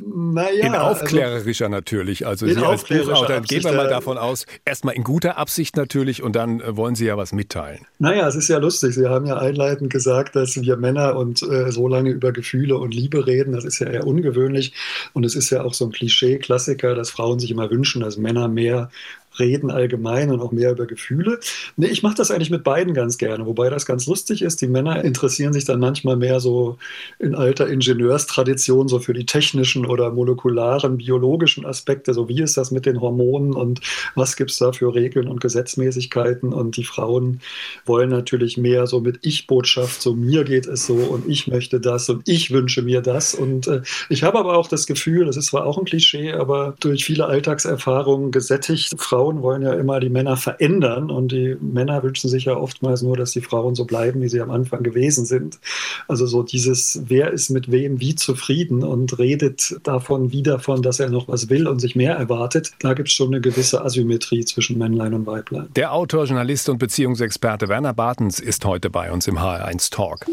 Naja, 0.05 0.65
in 0.65 0.75
also 0.75 1.01
aufklärerischer 1.01 1.65
also, 1.65 1.75
natürlich. 1.75 2.25
Also 2.25 2.47
Sie 2.47 2.57
als 2.57 2.83
Buchautor, 2.83 3.41
gehen 3.41 3.63
wir 3.63 3.73
mal 3.73 3.89
davon 3.89 4.17
aus, 4.17 4.45
erstmal 4.65 4.95
in 4.95 5.03
guter 5.03 5.37
Absicht 5.37 5.75
natürlich 5.77 6.23
und 6.23 6.35
dann 6.35 6.59
äh, 6.61 6.75
wollen 6.75 6.95
Sie 6.95 7.05
ja 7.05 7.17
was 7.17 7.33
mitteilen. 7.33 7.85
Naja, 7.99 8.27
es 8.27 8.35
ist 8.35 8.47
ja 8.47 8.57
lustig. 8.57 8.95
Sie 8.95 9.07
haben 9.07 9.25
ja 9.25 9.37
einleitend 9.37 9.91
gesagt, 9.91 10.35
dass 10.35 10.59
wir 10.59 10.77
Männer 10.77 11.15
und 11.15 11.41
äh, 11.43 11.71
so 11.71 11.87
lange 11.87 12.11
über 12.11 12.31
Gefühle 12.31 12.77
und 12.77 12.93
Liebe 12.93 13.25
reden. 13.27 13.53
Das 13.53 13.65
ist 13.65 13.79
ja 13.79 13.87
eher 13.87 14.07
ungewöhnlich. 14.07 14.73
Und 15.13 15.25
es 15.25 15.35
ist 15.35 15.49
ja 15.49 15.63
auch 15.63 15.73
so 15.73 15.85
ein 15.85 15.91
Klischee-Klassiker, 15.91 16.95
dass 16.95 17.09
Frauen 17.09 17.39
sich 17.39 17.51
immer 17.51 17.69
wünschen, 17.69 18.01
dass 18.01 18.17
Männer 18.17 18.47
mehr 18.47 18.89
reden 19.39 19.71
allgemein 19.71 20.31
und 20.31 20.41
auch 20.41 20.51
mehr 20.51 20.71
über 20.71 20.85
Gefühle. 20.85 21.39
Nee, 21.75 21.87
ich 21.87 22.03
mache 22.03 22.15
das 22.15 22.31
eigentlich 22.31 22.49
mit 22.49 22.63
beiden 22.63 22.93
ganz 22.93 23.17
gerne, 23.17 23.45
wobei 23.45 23.69
das 23.69 23.85
ganz 23.85 24.05
lustig 24.07 24.41
ist. 24.41 24.61
Die 24.61 24.67
Männer 24.67 25.03
interessieren 25.03 25.53
sich 25.53 25.65
dann 25.65 25.79
manchmal 25.79 26.15
mehr 26.15 26.39
so 26.39 26.77
in 27.19 27.35
alter 27.35 27.67
Ingenieurstradition 27.67 28.87
so 28.87 28.99
für 28.99 29.13
die 29.13 29.25
technischen 29.25 29.85
oder 29.85 30.11
molekularen, 30.11 30.97
biologischen 30.97 31.65
Aspekte, 31.65 32.13
so 32.13 32.29
wie 32.29 32.41
ist 32.41 32.57
das 32.57 32.71
mit 32.71 32.85
den 32.85 33.01
Hormonen 33.01 33.53
und 33.53 33.81
was 34.15 34.35
gibt 34.35 34.51
es 34.51 34.57
da 34.57 34.71
für 34.71 34.93
Regeln 34.93 35.27
und 35.27 35.41
Gesetzmäßigkeiten. 35.41 36.53
Und 36.53 36.77
die 36.77 36.83
Frauen 36.83 37.41
wollen 37.85 38.09
natürlich 38.09 38.57
mehr 38.57 38.87
so 38.87 38.99
mit 38.99 39.19
Ich-Botschaft, 39.21 40.01
so 40.01 40.13
mir 40.13 40.43
geht 40.43 40.65
es 40.67 40.85
so 40.85 40.95
und 40.95 41.27
ich 41.27 41.47
möchte 41.47 41.79
das 41.79 42.09
und 42.09 42.27
ich 42.27 42.51
wünsche 42.51 42.81
mir 42.81 43.01
das. 43.01 43.35
Und 43.35 43.67
äh, 43.67 43.81
ich 44.09 44.23
habe 44.23 44.39
aber 44.39 44.57
auch 44.57 44.67
das 44.67 44.87
Gefühl, 44.87 45.25
das 45.25 45.37
ist 45.37 45.47
zwar 45.47 45.65
auch 45.65 45.77
ein 45.77 45.85
Klischee, 45.85 46.33
aber 46.33 46.75
durch 46.79 47.05
viele 47.05 47.25
Alltagserfahrungen 47.25 48.31
gesättigt, 48.31 48.95
Frauen 48.99 49.26
Frauen 49.27 49.41
wollen 49.41 49.61
ja 49.61 49.73
immer 49.73 49.99
die 49.99 50.09
Männer 50.09 50.37
verändern 50.37 51.11
und 51.11 51.33
die 51.33 51.57
Männer 51.59 52.01
wünschen 52.01 52.29
sich 52.29 52.45
ja 52.45 52.55
oftmals 52.55 53.01
nur, 53.01 53.17
dass 53.17 53.31
die 53.31 53.41
Frauen 53.41 53.75
so 53.75 53.83
bleiben, 53.83 54.21
wie 54.21 54.29
sie 54.29 54.39
am 54.39 54.51
Anfang 54.51 54.83
gewesen 54.83 55.25
sind. 55.25 55.59
Also 56.07 56.25
so 56.27 56.43
dieses, 56.43 57.01
wer 57.07 57.31
ist 57.31 57.49
mit 57.49 57.69
wem 57.69 57.99
wie 57.99 58.15
zufrieden 58.15 58.83
und 58.83 59.19
redet 59.19 59.75
davon 59.83 60.31
wie 60.31 60.43
davon, 60.43 60.81
dass 60.81 61.01
er 61.01 61.09
noch 61.09 61.27
was 61.27 61.49
will 61.49 61.67
und 61.67 61.79
sich 61.79 61.93
mehr 61.97 62.15
erwartet. 62.15 62.71
Da 62.79 62.93
gibt 62.93 63.09
es 63.09 63.15
schon 63.15 63.27
eine 63.27 63.41
gewisse 63.41 63.83
Asymmetrie 63.83 64.45
zwischen 64.45 64.77
Männlein 64.77 65.13
und 65.13 65.25
Weiblein. 65.25 65.67
Der 65.75 65.93
Autor, 65.93 66.23
Journalist 66.23 66.69
und 66.69 66.77
Beziehungsexperte 66.77 67.67
Werner 67.67 67.93
Bartens 67.93 68.39
ist 68.39 68.63
heute 68.63 68.89
bei 68.89 69.11
uns 69.11 69.27
im 69.27 69.39
HR1 69.39 69.91
Talk. 69.91 70.25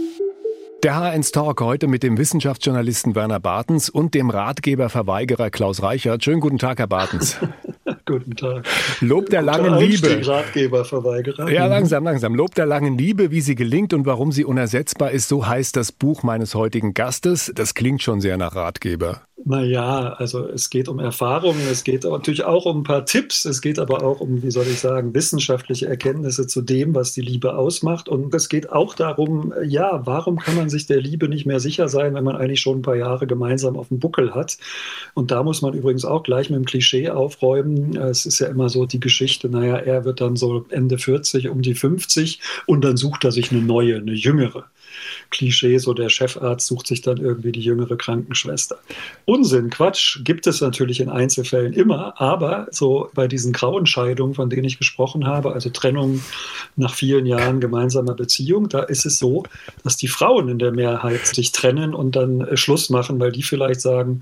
Der 0.84 0.94
H1 0.94 1.32
Talk 1.32 1.60
heute 1.62 1.88
mit 1.88 2.04
dem 2.04 2.16
Wissenschaftsjournalisten 2.16 3.16
Werner 3.16 3.40
Bartens 3.40 3.88
und 3.88 4.14
dem 4.14 4.30
Ratgeberverweigerer 4.30 5.50
Klaus 5.50 5.82
Reichert. 5.82 6.22
Schönen 6.22 6.40
guten 6.40 6.58
Tag, 6.58 6.78
Herr 6.78 6.86
Bartens. 6.86 7.38
guten 8.06 8.36
Tag. 8.36 8.66
Lob 9.00 9.30
der 9.30 9.42
langen 9.42 9.78
Liebe. 9.78 10.26
Ratgeberverweigerer. 10.26 11.50
Ja, 11.50 11.66
langsam, 11.66 12.04
langsam. 12.04 12.34
Lob 12.34 12.54
der 12.54 12.66
langen 12.66 12.98
Liebe, 12.98 13.30
wie 13.30 13.40
sie 13.40 13.54
gelingt 13.54 13.92
und 13.92 14.06
warum 14.06 14.32
sie 14.32 14.44
unersetzbar 14.44 15.10
ist, 15.10 15.28
so 15.28 15.46
heißt 15.46 15.76
das 15.76 15.92
Buch 15.92 16.22
meines 16.22 16.54
heutigen 16.54 16.94
Gastes. 16.94 17.52
Das 17.54 17.74
klingt 17.74 18.02
schon 18.02 18.20
sehr 18.20 18.36
nach 18.36 18.54
Ratgeber. 18.54 19.22
Naja, 19.46 20.14
also 20.14 20.48
es 20.48 20.70
geht 20.70 20.88
um 20.88 20.98
Erfahrungen, 20.98 21.60
es 21.70 21.84
geht 21.84 22.04
natürlich 22.04 22.44
auch 22.44 22.64
um 22.64 22.78
ein 22.78 22.82
paar 22.82 23.04
Tipps, 23.04 23.44
es 23.44 23.60
geht 23.60 23.78
aber 23.78 24.02
auch 24.02 24.20
um, 24.20 24.42
wie 24.42 24.50
soll 24.50 24.66
ich 24.66 24.80
sagen, 24.80 25.14
wissenschaftliche 25.14 25.86
Erkenntnisse 25.86 26.46
zu 26.46 26.62
dem, 26.62 26.94
was 26.94 27.12
die 27.12 27.20
Liebe 27.20 27.54
ausmacht. 27.54 28.08
Und 28.08 28.34
es 28.34 28.48
geht 28.48 28.72
auch 28.72 28.94
darum, 28.94 29.52
ja, 29.62 30.00
warum 30.06 30.38
kann 30.38 30.56
man 30.56 30.70
sich 30.70 30.86
der 30.86 30.98
Liebe 30.98 31.28
nicht 31.28 31.44
mehr 31.44 31.60
sicher 31.60 31.90
sein, 31.90 32.14
wenn 32.14 32.24
man 32.24 32.36
eigentlich 32.36 32.62
schon 32.62 32.78
ein 32.78 32.82
paar 32.82 32.96
Jahre 32.96 33.26
gemeinsam 33.26 33.76
auf 33.76 33.88
dem 33.88 33.98
Buckel 33.98 34.34
hat. 34.34 34.56
Und 35.12 35.30
da 35.30 35.42
muss 35.42 35.60
man 35.60 35.74
übrigens 35.74 36.06
auch 36.06 36.22
gleich 36.22 36.48
mit 36.48 36.56
dem 36.56 36.64
Klischee 36.64 37.10
aufräumen. 37.10 37.98
Es 37.98 38.24
ist 38.24 38.38
ja 38.38 38.46
immer 38.46 38.70
so 38.70 38.86
die 38.86 39.00
Geschichte, 39.00 39.50
naja, 39.50 39.76
er 39.76 40.06
wird 40.06 40.22
dann 40.22 40.36
so 40.36 40.64
Ende 40.70 40.96
40, 40.96 41.50
um 41.50 41.60
die 41.60 41.74
50 41.74 42.40
und 42.66 42.82
dann 42.82 42.96
sucht 42.96 43.24
er 43.24 43.32
sich 43.32 43.52
eine 43.52 43.60
neue, 43.60 43.96
eine 43.96 44.14
jüngere. 44.14 44.64
Klischee, 45.30 45.78
so 45.78 45.94
der 45.94 46.08
Chefarzt 46.08 46.66
sucht 46.66 46.86
sich 46.86 47.02
dann 47.02 47.18
irgendwie 47.18 47.52
die 47.52 47.60
jüngere 47.60 47.96
Krankenschwester. 47.96 48.78
Unsinn, 49.34 49.68
Quatsch, 49.68 50.20
gibt 50.22 50.46
es 50.46 50.60
natürlich 50.60 51.00
in 51.00 51.08
Einzelfällen 51.08 51.72
immer, 51.72 52.20
aber 52.20 52.68
so 52.70 53.10
bei 53.14 53.26
diesen 53.26 53.52
grauen 53.52 53.84
Scheidungen, 53.84 54.34
von 54.34 54.48
denen 54.48 54.62
ich 54.62 54.78
gesprochen 54.78 55.26
habe, 55.26 55.52
also 55.52 55.70
Trennung 55.70 56.22
nach 56.76 56.94
vielen 56.94 57.26
Jahren 57.26 57.58
gemeinsamer 57.58 58.14
Beziehung, 58.14 58.68
da 58.68 58.84
ist 58.84 59.06
es 59.06 59.18
so, 59.18 59.42
dass 59.82 59.96
die 59.96 60.06
Frauen 60.06 60.48
in 60.48 60.60
der 60.60 60.70
Mehrheit 60.70 61.26
sich 61.26 61.50
trennen 61.50 61.94
und 61.94 62.14
dann 62.14 62.42
äh, 62.42 62.56
Schluss 62.56 62.90
machen, 62.90 63.18
weil 63.18 63.32
die 63.32 63.42
vielleicht 63.42 63.80
sagen, 63.80 64.20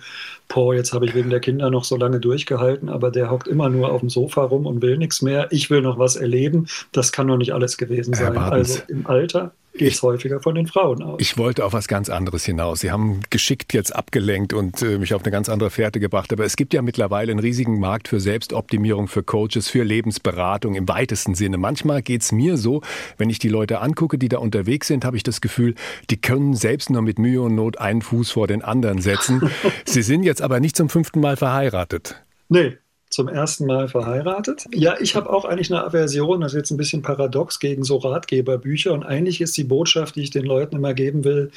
boah, 0.49 0.75
jetzt 0.75 0.95
habe 0.95 1.05
ich 1.05 1.15
wegen 1.15 1.29
der 1.29 1.41
Kinder 1.41 1.69
noch 1.69 1.85
so 1.85 1.99
lange 1.99 2.19
durchgehalten, 2.19 2.89
aber 2.89 3.11
der 3.11 3.31
hockt 3.31 3.49
immer 3.49 3.69
nur 3.69 3.93
auf 3.93 4.01
dem 4.01 4.09
Sofa 4.09 4.45
rum 4.45 4.65
und 4.65 4.81
will 4.81 4.97
nichts 4.97 5.21
mehr. 5.21 5.49
Ich 5.51 5.69
will 5.69 5.83
noch 5.83 5.99
was 5.99 6.17
erleben. 6.17 6.69
Das 6.91 7.13
kann 7.13 7.29
doch 7.29 7.37
nicht 7.37 7.53
alles 7.53 7.77
gewesen 7.77 8.15
sein. 8.15 8.39
Also 8.39 8.81
im 8.89 9.07
Alter 9.07 9.53
geht 9.73 9.93
es 9.93 10.03
häufiger 10.03 10.41
von 10.41 10.55
den 10.55 10.67
Frauen 10.67 11.03
aus. 11.03 11.21
Ich 11.21 11.39
wollte 11.39 11.65
auf 11.65 11.73
was 11.73 11.89
ganz 11.89 12.11
anderes 12.11 12.45
hinaus. 12.45 12.81
Sie 12.81 12.91
haben 12.91 13.21
geschickt 13.31 13.73
jetzt 13.73 13.95
abgelenkt 13.95 14.53
und 14.53 14.83
äh, 14.83 14.99
mich 14.99 15.15
auf 15.15 15.23
eine 15.23 15.31
ganz 15.31 15.49
andere 15.49 15.71
Fährte 15.71 16.01
gebracht. 16.01 16.33
Aber 16.33 16.45
es 16.45 16.57
gibt 16.57 16.75
ja 16.75 16.83
mittlerweile 16.83 17.33
einen 17.33 17.41
riesigen 17.41 17.81
Markt 17.81 18.09
für 18.09 18.21
Selbstoptimierung, 18.21 19.09
für 19.09 19.23
Coaches, 19.23 19.69
für 19.69 19.83
Lebensberatung 19.83 20.75
im 20.75 20.89
weitesten 20.89 21.35
Sinne. 21.35 21.57
Manchmal 21.57 22.03
geht 22.03 22.23
es 22.23 22.33
mir 22.33 22.57
so, 22.57 22.83
wenn 23.17 23.31
ich 23.31 23.39
die 23.39 23.49
Leute 23.49 23.81
angucke, 23.81 24.19
die 24.19 24.29
da 24.29 24.39
unterwegs 24.39 24.89
sind, 24.89 25.05
habe 25.05 25.17
ich 25.17 25.23
das 25.23 25.41
Gefühl, 25.41 25.75
die 26.11 26.21
können 26.21 26.55
selbst 26.55 26.91
nur 26.91 27.03
mit 27.03 27.19
Mühe 27.19 27.41
und 27.41 27.55
Not 27.55 27.79
einen 27.79 28.03
Fuß 28.03 28.31
vor 28.31 28.47
den 28.47 28.63
anderen 28.63 29.01
setzen. 29.01 29.51
Sie 29.85 30.03
sind 30.03 30.23
jetzt 30.23 30.43
aber 30.43 30.61
nicht 30.61 30.77
zum 30.77 30.89
fünften 30.89 31.21
Mal 31.21 31.37
verheiratet. 31.37 32.23
Nee, 32.49 32.77
zum 33.13 33.29
ersten 33.29 33.67
Mal 33.67 33.89
verheiratet. 33.89 34.65
Ja, 34.75 34.95
ich 34.99 35.15
habe 35.15 35.31
auch 35.31 35.45
eigentlich 35.45 35.71
eine 35.71 35.85
Aversion, 35.85 36.41
das 36.41 36.53
ist 36.53 36.57
jetzt 36.57 36.71
ein 36.71 36.79
bisschen 36.79 37.03
paradox 37.03 37.61
gegen 37.61 37.85
so 37.85 37.99
Ratgeberbücher. 37.99 38.93
Und 38.93 39.05
eigentlich 39.05 39.43
ist 39.43 39.55
die 39.59 39.65
Botschaft, 39.65 40.17
die 40.17 40.23
ich 40.23 40.31
den 40.31 40.47
Leuten 40.47 40.77
immer 40.77 40.95
geben 40.95 41.23
will, 41.23 41.51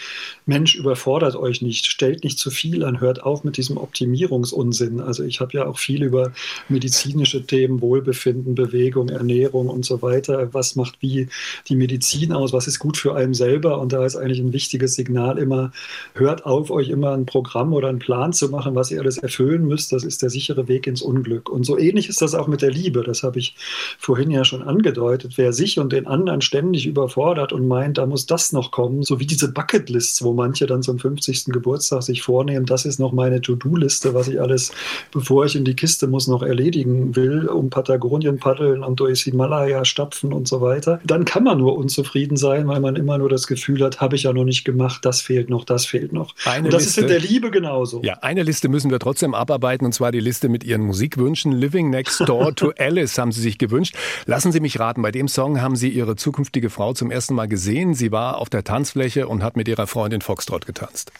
Mensch, 0.45 0.75
überfordert 0.75 1.37
euch 1.37 1.61
nicht, 1.61 1.85
stellt 1.85 2.25
nicht 2.25 2.39
zu 2.39 2.51
viel 2.51 2.83
an, 2.83 2.99
hört 2.99 3.23
auf 3.23 3.45
mit 3.45 3.55
diesem 3.55 3.77
Optimierungsunsinn. 3.77 4.99
Also 4.99 5.23
ich 5.23 5.39
habe 5.39 5.53
ja 5.53 5.65
auch 5.65 5.79
viel 5.79 6.03
über 6.03 6.33
medizinische 6.67 7.45
Themen, 7.45 7.79
Wohlbefinden, 7.79 8.53
Bewegung, 8.53 9.07
Ernährung 9.07 9.69
und 9.69 9.85
so 9.85 10.01
weiter. 10.01 10.53
Was 10.53 10.75
macht 10.75 10.97
wie 10.99 11.29
die 11.69 11.77
Medizin 11.77 12.33
aus? 12.33 12.51
Was 12.51 12.67
ist 12.67 12.79
gut 12.79 12.97
für 12.97 13.15
einen 13.15 13.33
selber? 13.33 13.79
Und 13.79 13.93
da 13.93 14.05
ist 14.05 14.17
eigentlich 14.17 14.39
ein 14.39 14.51
wichtiges 14.51 14.95
Signal 14.95 15.37
immer, 15.37 15.71
hört 16.15 16.45
auf, 16.45 16.69
euch 16.69 16.89
immer 16.89 17.13
ein 17.13 17.25
Programm 17.25 17.71
oder 17.71 17.87
einen 17.87 17.99
Plan 17.99 18.33
zu 18.33 18.49
machen, 18.49 18.75
was 18.75 18.91
ihr 18.91 18.99
alles 18.99 19.17
erfüllen 19.17 19.65
müsst. 19.65 19.93
Das 19.93 20.03
ist 20.03 20.21
der 20.21 20.29
sichere 20.29 20.67
Weg 20.67 20.85
ins 20.85 21.01
Unglück. 21.01 21.44
Glück. 21.45 21.49
Und 21.49 21.65
so 21.65 21.77
ähnlich 21.77 22.09
ist 22.09 22.21
das 22.21 22.35
auch 22.35 22.47
mit 22.47 22.61
der 22.61 22.71
Liebe. 22.71 23.03
Das 23.03 23.23
habe 23.23 23.39
ich 23.39 23.55
vorhin 23.99 24.31
ja 24.31 24.43
schon 24.43 24.61
angedeutet. 24.61 25.33
Wer 25.37 25.53
sich 25.53 25.79
und 25.79 25.93
den 25.93 26.07
anderen 26.07 26.41
ständig 26.41 26.85
überfordert 26.85 27.53
und 27.53 27.67
meint, 27.67 27.97
da 27.97 28.05
muss 28.05 28.25
das 28.25 28.51
noch 28.51 28.71
kommen, 28.71 29.03
so 29.03 29.19
wie 29.19 29.25
diese 29.25 29.51
Bucketlists, 29.51 30.23
wo 30.23 30.33
manche 30.33 30.65
dann 30.65 30.83
zum 30.83 30.99
50. 30.99 31.45
Geburtstag 31.45 32.03
sich 32.03 32.21
vornehmen, 32.21 32.65
das 32.65 32.85
ist 32.85 32.99
noch 32.99 33.11
meine 33.11 33.41
To-Do-Liste, 33.41 34.13
was 34.13 34.27
ich 34.27 34.41
alles, 34.41 34.71
bevor 35.11 35.45
ich 35.45 35.55
in 35.55 35.65
die 35.65 35.75
Kiste 35.75 36.07
muss, 36.07 36.27
noch 36.27 36.41
erledigen 36.41 37.15
will, 37.15 37.47
um 37.47 37.69
Patagonien 37.69 38.39
paddeln 38.39 38.83
und 38.83 38.99
durchs 38.99 39.21
Himalaya 39.21 39.85
stapfen 39.85 40.33
und 40.33 40.47
so 40.47 40.61
weiter. 40.61 40.99
Dann 41.05 41.25
kann 41.25 41.43
man 41.43 41.57
nur 41.57 41.77
unzufrieden 41.77 42.37
sein, 42.37 42.67
weil 42.67 42.79
man 42.79 42.95
immer 42.95 43.17
nur 43.17 43.29
das 43.29 43.47
Gefühl 43.47 43.83
hat, 43.83 44.01
habe 44.01 44.15
ich 44.15 44.23
ja 44.23 44.33
noch 44.33 44.43
nicht 44.43 44.65
gemacht, 44.65 45.05
das 45.05 45.21
fehlt 45.21 45.49
noch, 45.49 45.65
das 45.65 45.85
fehlt 45.85 46.13
noch. 46.13 46.33
Eine 46.45 46.65
und 46.65 46.73
das 46.73 46.85
Liste, 46.85 47.01
ist 47.01 47.03
in 47.03 47.07
der 47.09 47.19
Liebe 47.19 47.51
genauso. 47.51 48.01
Ja, 48.03 48.15
eine 48.21 48.43
Liste 48.43 48.69
müssen 48.69 48.91
wir 48.91 48.99
trotzdem 48.99 49.33
abarbeiten, 49.33 49.85
und 49.85 49.93
zwar 49.93 50.11
die 50.11 50.19
Liste 50.19 50.49
mit 50.49 50.63
Ihren 50.63 50.81
Musikwünschen 50.81 51.34
wünschen. 51.35 51.51
Living 51.51 51.89
Next 51.89 52.21
Door 52.21 52.55
to 52.55 52.71
Alice 52.77 53.17
haben 53.17 53.33
Sie 53.33 53.41
sich 53.41 53.57
gewünscht. 53.57 53.95
Lassen 54.25 54.53
Sie 54.53 54.61
mich 54.61 54.79
raten, 54.79 55.01
bei 55.01 55.11
dem 55.11 55.27
Song 55.27 55.61
haben 55.61 55.75
Sie 55.75 55.89
Ihre 55.89 56.15
zukünftige 56.15 56.69
Frau 56.69 56.93
zum 56.93 57.11
ersten 57.11 57.35
Mal 57.35 57.47
gesehen. 57.47 57.93
Sie 57.93 58.11
war 58.13 58.37
auf 58.37 58.49
der 58.49 58.63
Tanzfläche 58.63 59.27
und 59.27 59.43
hat 59.43 59.57
mit 59.57 59.67
ihrer 59.67 59.85
Freundin 59.85 60.21
Foxtrot 60.21 60.65
getanzt. 60.65 61.11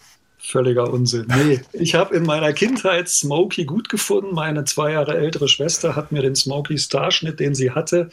Völliger 0.45 0.93
Unsinn. 0.93 1.25
Nee, 1.27 1.61
ich 1.73 1.95
habe 1.95 2.15
in 2.15 2.23
meiner 2.23 2.53
Kindheit 2.53 3.09
Smokey 3.09 3.65
gut 3.65 3.89
gefunden. 3.89 4.35
Meine 4.35 4.63
zwei 4.65 4.91
Jahre 4.91 5.17
ältere 5.17 5.47
Schwester 5.47 5.95
hat 5.95 6.11
mir 6.11 6.21
den 6.21 6.35
Smokey 6.35 6.77
Starschnitt, 6.77 7.39
den 7.39 7.55
sie 7.55 7.71
hatte, 7.71 8.09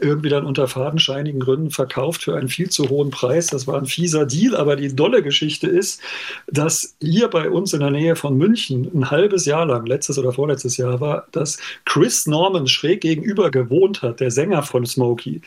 irgendwie 0.00 0.28
dann 0.28 0.46
unter 0.46 0.68
fadenscheinigen 0.68 1.40
Gründen 1.40 1.70
verkauft 1.70 2.22
für 2.22 2.36
einen 2.36 2.48
viel 2.48 2.70
zu 2.70 2.88
hohen 2.88 3.10
Preis. 3.10 3.48
Das 3.48 3.66
war 3.66 3.78
ein 3.78 3.86
fieser 3.86 4.26
Deal, 4.26 4.54
aber 4.54 4.76
die 4.76 4.94
dolle 4.94 5.22
Geschichte 5.22 5.66
ist, 5.66 6.00
dass 6.46 6.94
hier 7.00 7.28
bei 7.28 7.50
uns 7.50 7.72
in 7.72 7.80
der 7.80 7.90
Nähe 7.90 8.14
von 8.14 8.36
München 8.36 8.88
ein 8.94 9.10
halbes 9.10 9.44
Jahr 9.44 9.66
lang, 9.66 9.84
letztes 9.86 10.18
oder 10.18 10.32
vorletztes 10.32 10.76
Jahr 10.76 11.00
war, 11.00 11.26
dass 11.32 11.58
Chris 11.84 12.26
Norman 12.26 12.68
schräg 12.68 13.00
gegenüber 13.00 13.50
gewohnt 13.50 14.02
hat, 14.02 14.20
der 14.20 14.30
Sänger 14.30 14.62
von 14.62 14.86
Smokey. 14.86 15.40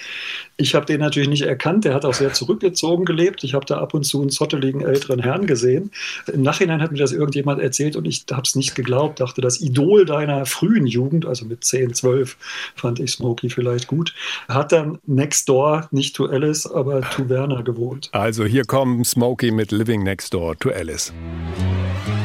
Ich 0.57 0.75
habe 0.75 0.85
den 0.85 0.99
natürlich 0.99 1.29
nicht 1.29 1.43
erkannt, 1.43 1.85
der 1.85 1.93
hat 1.93 2.03
auch 2.03 2.13
sehr 2.13 2.33
zurückgezogen 2.33 3.05
gelebt. 3.05 3.43
Ich 3.43 3.53
habe 3.53 3.65
da 3.65 3.77
ab 3.77 3.93
und 3.93 4.03
zu 4.03 4.19
einen 4.21 4.29
zotteligen 4.29 4.81
älteren 4.81 5.19
Herrn 5.19 5.45
gesehen. 5.47 5.91
Im 6.29 6.41
Nachhinein 6.41 6.81
hat 6.81 6.91
mir 6.91 6.97
das 6.97 7.11
irgendjemand 7.11 7.61
erzählt 7.61 7.95
und 7.95 8.05
ich 8.05 8.25
habe 8.31 8.43
es 8.43 8.55
nicht 8.55 8.75
geglaubt. 8.75 9.19
Dachte, 9.19 9.41
das 9.41 9.61
Idol 9.61 10.05
deiner 10.05 10.45
frühen 10.45 10.87
Jugend, 10.87 11.25
also 11.25 11.45
mit 11.45 11.63
10, 11.63 11.93
12, 11.93 12.37
fand 12.75 12.99
ich 12.99 13.11
Smokey 13.11 13.49
vielleicht 13.49 13.87
gut, 13.87 14.13
hat 14.47 14.71
dann 14.71 14.99
next 15.05 15.49
door, 15.49 15.87
nicht 15.91 16.15
to 16.15 16.25
Alice, 16.25 16.65
aber 16.65 17.01
to 17.01 17.29
Werner 17.29 17.63
gewohnt. 17.63 18.09
Also 18.11 18.45
hier 18.45 18.65
kommt 18.65 19.05
Smokey 19.05 19.51
mit 19.51 19.71
Living 19.71 20.03
Next 20.03 20.33
Door 20.33 20.57
to 20.59 20.71
Alice. 20.71 21.13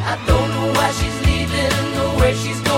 I 0.07 0.17
don't 0.27 0.51
know 0.53 0.73
why 0.75 0.91
she's 0.93 1.21
leaving 1.27 1.99
or 1.99 2.21
where 2.21 2.35
she's 2.35 2.61
gonna 2.63 2.70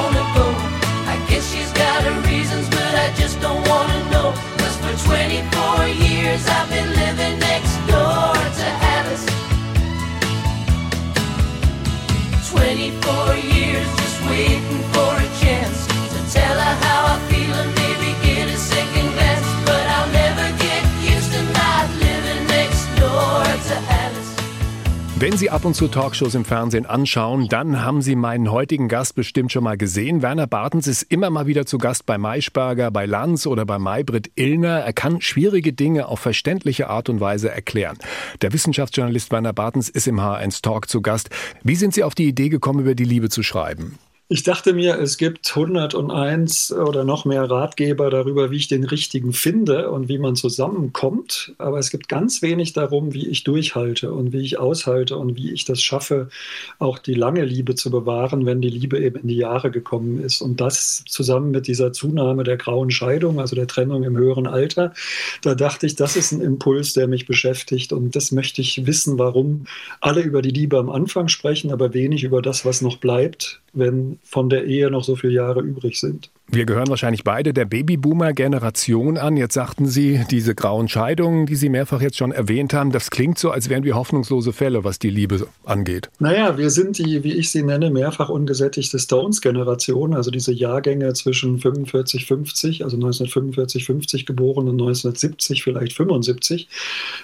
Wenn 25.23 25.37
Sie 25.37 25.50
ab 25.50 25.64
und 25.64 25.75
zu 25.75 25.87
Talkshows 25.87 26.35
im 26.35 26.45
Fernsehen 26.45 26.85
anschauen, 26.85 27.47
dann 27.47 27.85
haben 27.85 28.02
Sie 28.02 28.17
meinen 28.17 28.50
heutigen 28.50 28.88
Gast 28.88 29.14
bestimmt 29.14 29.52
schon 29.52 29.62
mal 29.62 29.76
gesehen. 29.76 30.21
Werner 30.21 30.49
Bartens 30.49 30.88
ist 30.88 31.05
immer 31.05 31.31
mal 31.31 31.47
wieder 31.47 31.64
zu 31.64 31.79
Gast 31.79 32.07
bei 32.07 32.19
Maischberger, 32.19 32.91
bei 32.91 33.07
Lanz 33.07 33.47
oder 33.47 33.64
bei 33.64 33.79
Maybrit 33.79 34.33
Illner. 34.35 34.81
Er 34.81 34.93
kann 34.93 35.21
schwierige 35.21 35.73
Dinge 35.73 36.09
auf 36.09 36.19
verständliche 36.19 36.91
Art 36.91 37.09
und 37.09 37.21
Weise 37.21 37.52
erklären. 37.52 37.99
Der 38.41 38.52
Wissenschaftsjournalist 38.52 39.31
Werner 39.31 39.52
Bartens 39.52 39.88
ist 39.88 40.09
im 40.09 40.19
H1 40.19 40.61
Talk 40.61 40.88
zu 40.88 41.02
Gast. 41.02 41.31
Wie 41.62 41.76
sind 41.76 41.95
Sie 41.95 42.02
auf 42.02 42.17
die 42.17 42.26
Idee 42.26 42.49
gekommen, 42.49 42.81
über 42.81 42.97
die 42.97 43.05
Liebe 43.05 43.29
zu 43.29 43.45
schreiben? 43.45 44.00
Ich 44.33 44.45
dachte 44.45 44.73
mir, 44.73 44.99
es 44.99 45.19
gibt 45.19 45.55
101 45.55 46.73
oder 46.73 47.05
noch 47.05 47.27
mehr 47.27 47.51
Ratgeber 47.51 48.09
darüber, 48.09 48.51
wie 48.51 48.57
ich 48.57 48.67
den 48.67 48.85
richtigen 48.85 49.35
finde 49.35 49.91
und 49.91 50.09
wie 50.09 50.17
man 50.17 50.37
zusammenkommt. 50.37 51.53
Aber 51.59 51.79
es 51.79 51.91
gibt 51.91 52.09
ganz 52.09 52.41
wenig 52.41 52.73
darum, 52.73 53.12
wie 53.12 53.29
ich 53.29 53.45
durchhalte 53.45 54.11
und 54.11 54.33
wie 54.33 54.41
ich 54.41 54.59
aushalte 54.59 55.19
und 55.19 55.37
wie 55.37 55.53
ich 55.53 55.67
das 55.67 55.83
schaffe, 55.83 56.31
auch 56.79 56.99
die 56.99 57.12
lange 57.12 57.45
Liebe 57.45 57.75
zu 57.75 57.91
bewahren, 57.91 58.47
wenn 58.47 58.62
die 58.62 58.71
Liebe 58.71 58.99
eben 59.01 59.21
in 59.21 59.29
die 59.29 59.37
Jahre 59.37 59.71
gekommen 59.71 60.19
ist. 60.19 60.41
Und 60.41 60.62
das 60.62 61.05
zusammen 61.07 61.51
mit 61.51 61.67
dieser 61.67 61.93
Zunahme 61.93 62.43
der 62.43 62.57
grauen 62.57 62.91
Scheidung, 62.91 63.39
also 63.39 63.55
der 63.55 63.67
Trennung 63.67 64.03
im 64.03 64.17
höheren 64.17 64.47
Alter, 64.47 64.95
da 65.43 65.55
dachte 65.55 65.85
ich, 65.85 65.95
das 65.95 66.17
ist 66.17 66.33
ein 66.33 66.41
Impuls, 66.41 66.95
der 66.95 67.07
mich 67.07 67.27
beschäftigt. 67.27 67.93
Und 67.93 68.17
das 68.17 68.33
möchte 68.33 68.62
ich 68.62 68.87
wissen, 68.87 69.19
warum 69.19 69.67
alle 70.01 70.23
über 70.23 70.41
die 70.41 70.49
Liebe 70.49 70.79
am 70.79 70.89
Anfang 70.89 71.29
sprechen, 71.29 71.71
aber 71.71 71.93
wenig 71.93 72.25
über 72.25 72.41
das, 72.41 72.65
was 72.65 72.81
noch 72.81 72.97
bleibt, 72.97 73.61
wenn 73.75 74.19
von 74.23 74.49
der 74.49 74.64
Ehe 74.64 74.91
noch 74.91 75.05
so 75.05 75.17
viele 75.17 75.35
Jahre 75.35 75.61
übrig 75.61 75.99
sind. 76.00 76.31
Wir 76.54 76.66
gehören 76.66 76.88
wahrscheinlich 76.88 77.25
beide 77.25 77.54
der 77.54 77.64
Babyboomer-Generation 77.64 79.16
an. 79.16 79.38
Jetzt 79.38 79.54
sagten 79.54 79.87
Sie, 79.87 80.23
diese 80.30 80.54
grauen 80.54 80.87
Scheidungen, 80.87 81.47
die 81.47 81.56
Sie 81.56 81.71
mehrfach 81.71 82.02
jetzt 82.02 82.18
schon 82.18 82.30
erwähnt 82.30 82.75
haben, 82.75 82.92
das 82.92 83.09
klingt 83.09 83.38
so, 83.38 83.50
als 83.50 83.71
wären 83.71 83.85
wir 83.85 83.94
hoffnungslose 83.94 84.52
Fälle, 84.52 84.85
was 84.85 84.99
die 84.99 85.09
Liebe 85.09 85.47
angeht. 85.64 86.11
Naja, 86.18 86.59
wir 86.59 86.68
sind 86.68 86.99
die, 86.99 87.25
wie 87.25 87.32
ich 87.32 87.50
sie 87.50 87.62
nenne, 87.62 87.88
mehrfach 87.88 88.28
ungesättigte 88.28 88.99
Stones-Generation, 88.99 90.12
also 90.12 90.30
diese 90.30 90.52
Jahrgänge 90.52 91.14
zwischen 91.14 91.59
45, 91.59 92.26
50, 92.26 92.85
also 92.85 92.97
1945, 92.99 93.87
50 93.87 94.26
geboren 94.26 94.68
und 94.68 94.75
1970, 94.75 95.62
vielleicht 95.62 95.94
75. 95.94 96.68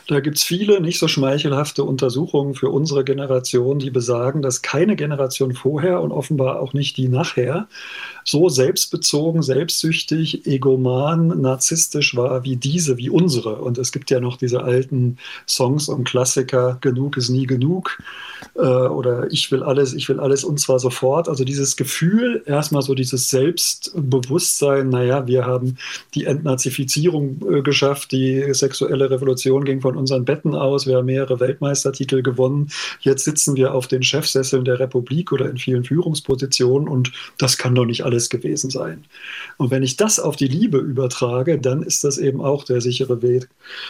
Da 0.07 0.21
gibt 0.21 0.39
es 0.39 0.43
viele 0.43 0.81
nicht 0.81 0.99
so 0.99 1.07
schmeichelhafte 1.07 1.85
Untersuchungen 1.85 2.55
für 2.55 2.71
unsere 2.71 3.05
Generation, 3.05 3.79
die 3.79 3.91
besagen, 3.91 4.41
dass 4.41 4.63
keine 4.63 4.97
Generation 4.97 5.53
vorher 5.53 6.01
und 6.01 6.13
offenbar 6.13 6.61
auch 6.61 6.73
nicht 6.73 6.97
die 6.97 7.09
nachher 7.09 7.69
so 8.25 8.49
selbstbezogen, 8.49 9.18
selbstsüchtig, 9.43 10.47
egoman, 10.47 11.41
narzisstisch 11.41 12.17
war 12.17 12.45
wie 12.45 12.57
diese, 12.57 12.97
wie 12.97 13.11
unsere. 13.11 13.57
Und 13.57 13.79
es 13.79 13.93
gibt 13.93 14.11
ja 14.11 14.21
noch 14.21 14.37
diese 14.37 14.63
alten 14.63 15.19
Songs 15.47 15.89
und 15.89 16.05
Klassiker, 16.05 16.79
genug 16.81 17.17
ist 17.17 17.29
nie 17.29 17.47
genug 17.47 17.99
äh, 18.55 18.61
oder 18.61 19.31
ich 19.31 19.51
will 19.51 19.63
alles, 19.63 19.95
ich 19.95 20.09
will 20.09 20.21
alles 20.21 20.45
und 20.45 20.61
zwar 20.61 20.79
sofort. 20.79 21.29
Also 21.29 21.45
dieses 21.45 21.77
Gefühl, 21.77 22.43
erstmal 22.47 22.83
so 22.83 22.95
dieses 22.95 23.31
Selbstbewusstsein, 23.31 24.89
naja, 24.89 25.27
wir 25.27 25.47
haben 25.47 25.77
die 26.15 26.25
Entnazifizierung 26.25 27.41
äh, 27.51 27.63
geschafft, 27.63 28.13
die 28.13 28.53
sexuelle 28.55 29.11
Revolution 29.11 29.65
ging 29.65 29.81
von 29.81 29.97
unseren 29.97 30.25
Betten 30.25 30.55
aus, 30.55 30.87
wir 30.87 30.97
haben 30.97 31.07
mehrere 31.07 31.41
Weltmeistertitel 31.41 32.23
gewonnen, 32.23 32.69
jetzt 33.01 33.25
sitzen 33.25 33.57
wir 33.57 33.75
auf 33.75 33.87
den 33.87 34.03
Chefsesseln 34.03 34.65
der 34.65 34.79
Republik 34.79 35.33
oder 35.33 35.51
in 35.51 35.59
vielen 35.59 35.85
Führungspositionen 35.85 36.89
und 36.89 37.13
das 37.39 37.59
kann 37.59 37.75
doch 37.75 37.85
nicht 37.85 38.05
alles 38.05 38.31
gewesen 38.31 38.71
sein. 38.71 38.98
Und 39.57 39.71
wenn 39.71 39.83
ich 39.83 39.97
das 39.97 40.21
auf 40.21 40.37
die 40.37 40.49
Liebe 40.49 40.79
übertrage, 40.79 41.59
dann 41.59 41.83
ist 41.83 42.05
das 42.05 42.19
eben 42.19 42.41
auch 42.41 42.65
der 42.65 42.81
sichere 42.81 43.23
Weg 43.23 43.49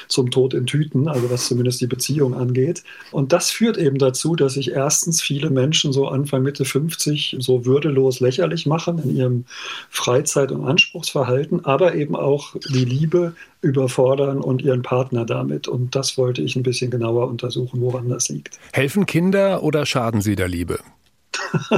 zum 0.09 0.31
Tod 0.31 0.55
in 0.55 0.67
Tüten, 0.67 1.09
also 1.09 1.31
was 1.31 1.47
zumindest 1.47 1.81
die 1.81 1.87
Beziehung 1.87 2.35
angeht. 2.35 2.83
Und 3.11 3.33
das 3.33 3.51
führt 3.51 3.77
eben 3.77 3.99
dazu, 3.99 4.37
dass 4.37 4.55
sich 4.55 4.73
erstens 4.73 5.21
viele 5.23 5.51
Menschen 5.51 5.93
so 5.93 6.09
Anfang, 6.09 6.43
Mitte 6.43 6.65
50 6.65 7.37
so 7.39 7.65
würdelos 7.65 8.21
lächerlich 8.21 8.67
machen 8.67 8.99
in 8.99 9.17
ihrem 9.17 9.45
Freizeit- 9.91 10.53
und 10.53 10.65
Anspruchsverhalten, 10.65 11.65
aber 11.65 11.95
eben 11.95 12.17
auch 12.17 12.57
die 12.73 12.85
Liebe 12.85 13.35
überfordern 13.61 14.39
und 14.39 14.63
ihren 14.63 14.83
Partner 14.83 15.25
damit. 15.25 15.69
Und 15.69 15.95
das 15.95 16.17
wollte 16.17 16.43
ich 16.43 16.57
ein 16.57 16.63
bisschen 16.63 16.91
genauer 16.91 17.29
untersuchen, 17.29 17.81
woran 17.81 18.09
das 18.09 18.29
liegt. 18.29 18.59
Helfen 18.73 19.07
Kinder 19.07 19.63
oder 19.63 19.85
schaden 19.87 20.21
sie 20.21 20.37
der 20.37 20.49
Liebe? 20.49 20.79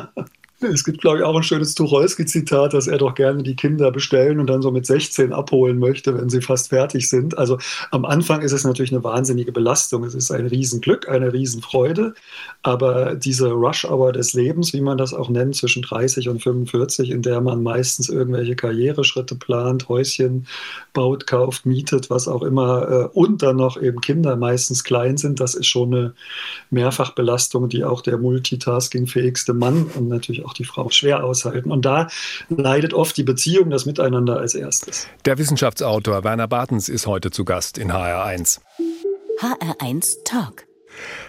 Es 0.62 0.85
gibt, 0.85 1.00
glaube 1.00 1.19
ich, 1.19 1.25
auch 1.25 1.35
ein 1.35 1.43
schönes 1.43 1.75
Tucholsky-Zitat, 1.75 2.75
dass 2.75 2.87
er 2.87 2.99
doch 2.99 3.14
gerne 3.14 3.43
die 3.43 3.57
Kinder 3.57 3.90
bestellen 3.90 4.40
und 4.40 4.47
dann 4.47 4.61
so 4.61 4.71
mit 4.71 4.85
16 4.85 5.33
abholen 5.33 5.79
möchte, 5.79 6.14
wenn 6.17 6.29
sie 6.29 6.43
fast 6.43 6.69
fertig 6.69 7.09
sind. 7.09 7.38
Also 7.38 7.59
am 7.90 8.05
Anfang 8.05 8.43
ist 8.43 8.52
es 8.52 8.64
natürlich 8.64 8.93
eine 8.93 9.02
wahnsinnige 9.02 9.52
Belastung. 9.52 10.05
Es 10.05 10.14
ist 10.14 10.31
ein 10.31 10.47
Riesenglück, 10.47 11.09
eine 11.09 11.33
Riesenfreude. 11.33 12.14
Aber 12.62 13.14
diese 13.14 13.50
Rush-Hour 13.50 14.12
des 14.12 14.35
Lebens, 14.35 14.75
wie 14.75 14.83
man 14.83 14.99
das 14.99 15.14
auch 15.14 15.31
nennt, 15.31 15.57
zwischen 15.57 15.83
30 15.83 16.29
und 16.29 16.43
45, 16.43 17.11
in 17.11 17.23
der 17.23 17.40
man 17.40 17.62
meistens 17.62 18.11
irgendwelche 18.11 18.55
Karriereschritte 18.55 19.37
plant, 19.37 19.88
Häuschen 19.88 20.47
baut, 20.93 21.26
kauft, 21.26 21.64
mietet, 21.64 22.11
was 22.11 22.29
auch 22.29 22.43
immer, 22.43 22.88
äh, 22.88 23.05
und 23.19 23.43
dann 23.43 23.57
noch 23.57 23.81
eben 23.81 24.00
Kinder 24.00 24.37
meistens 24.37 24.85
klein 24.85 25.17
sind, 25.17 25.40
das 25.40 25.55
ist 25.55 25.67
schon 25.67 25.95
eine 25.95 26.14
Mehrfachbelastung, 26.71 27.69
die 27.69 27.85
auch 27.85 28.02
der 28.02 28.19
multitaskingfähigste 28.19 29.55
Mann 29.55 29.87
und 29.95 30.09
natürlich 30.09 30.45
auch 30.45 30.50
auch 30.50 30.54
die 30.54 30.64
Frau 30.64 30.90
schwer 30.90 31.25
aushalten. 31.25 31.71
Und 31.71 31.85
da 31.85 32.09
leidet 32.49 32.92
oft 32.92 33.16
die 33.16 33.23
Beziehung, 33.23 33.71
das 33.71 33.87
Miteinander 33.87 34.38
als 34.38 34.54
erstes. 34.54 35.07
Der 35.25 35.38
Wissenschaftsautor 35.38 36.25
Werner 36.25 36.49
Bartens 36.49 36.88
ist 36.88 37.07
heute 37.07 37.30
zu 37.30 37.45
Gast 37.45 37.78
in 37.78 37.92
HR1. 37.92 38.61
HR1 39.40 40.25
Talk. 40.25 40.66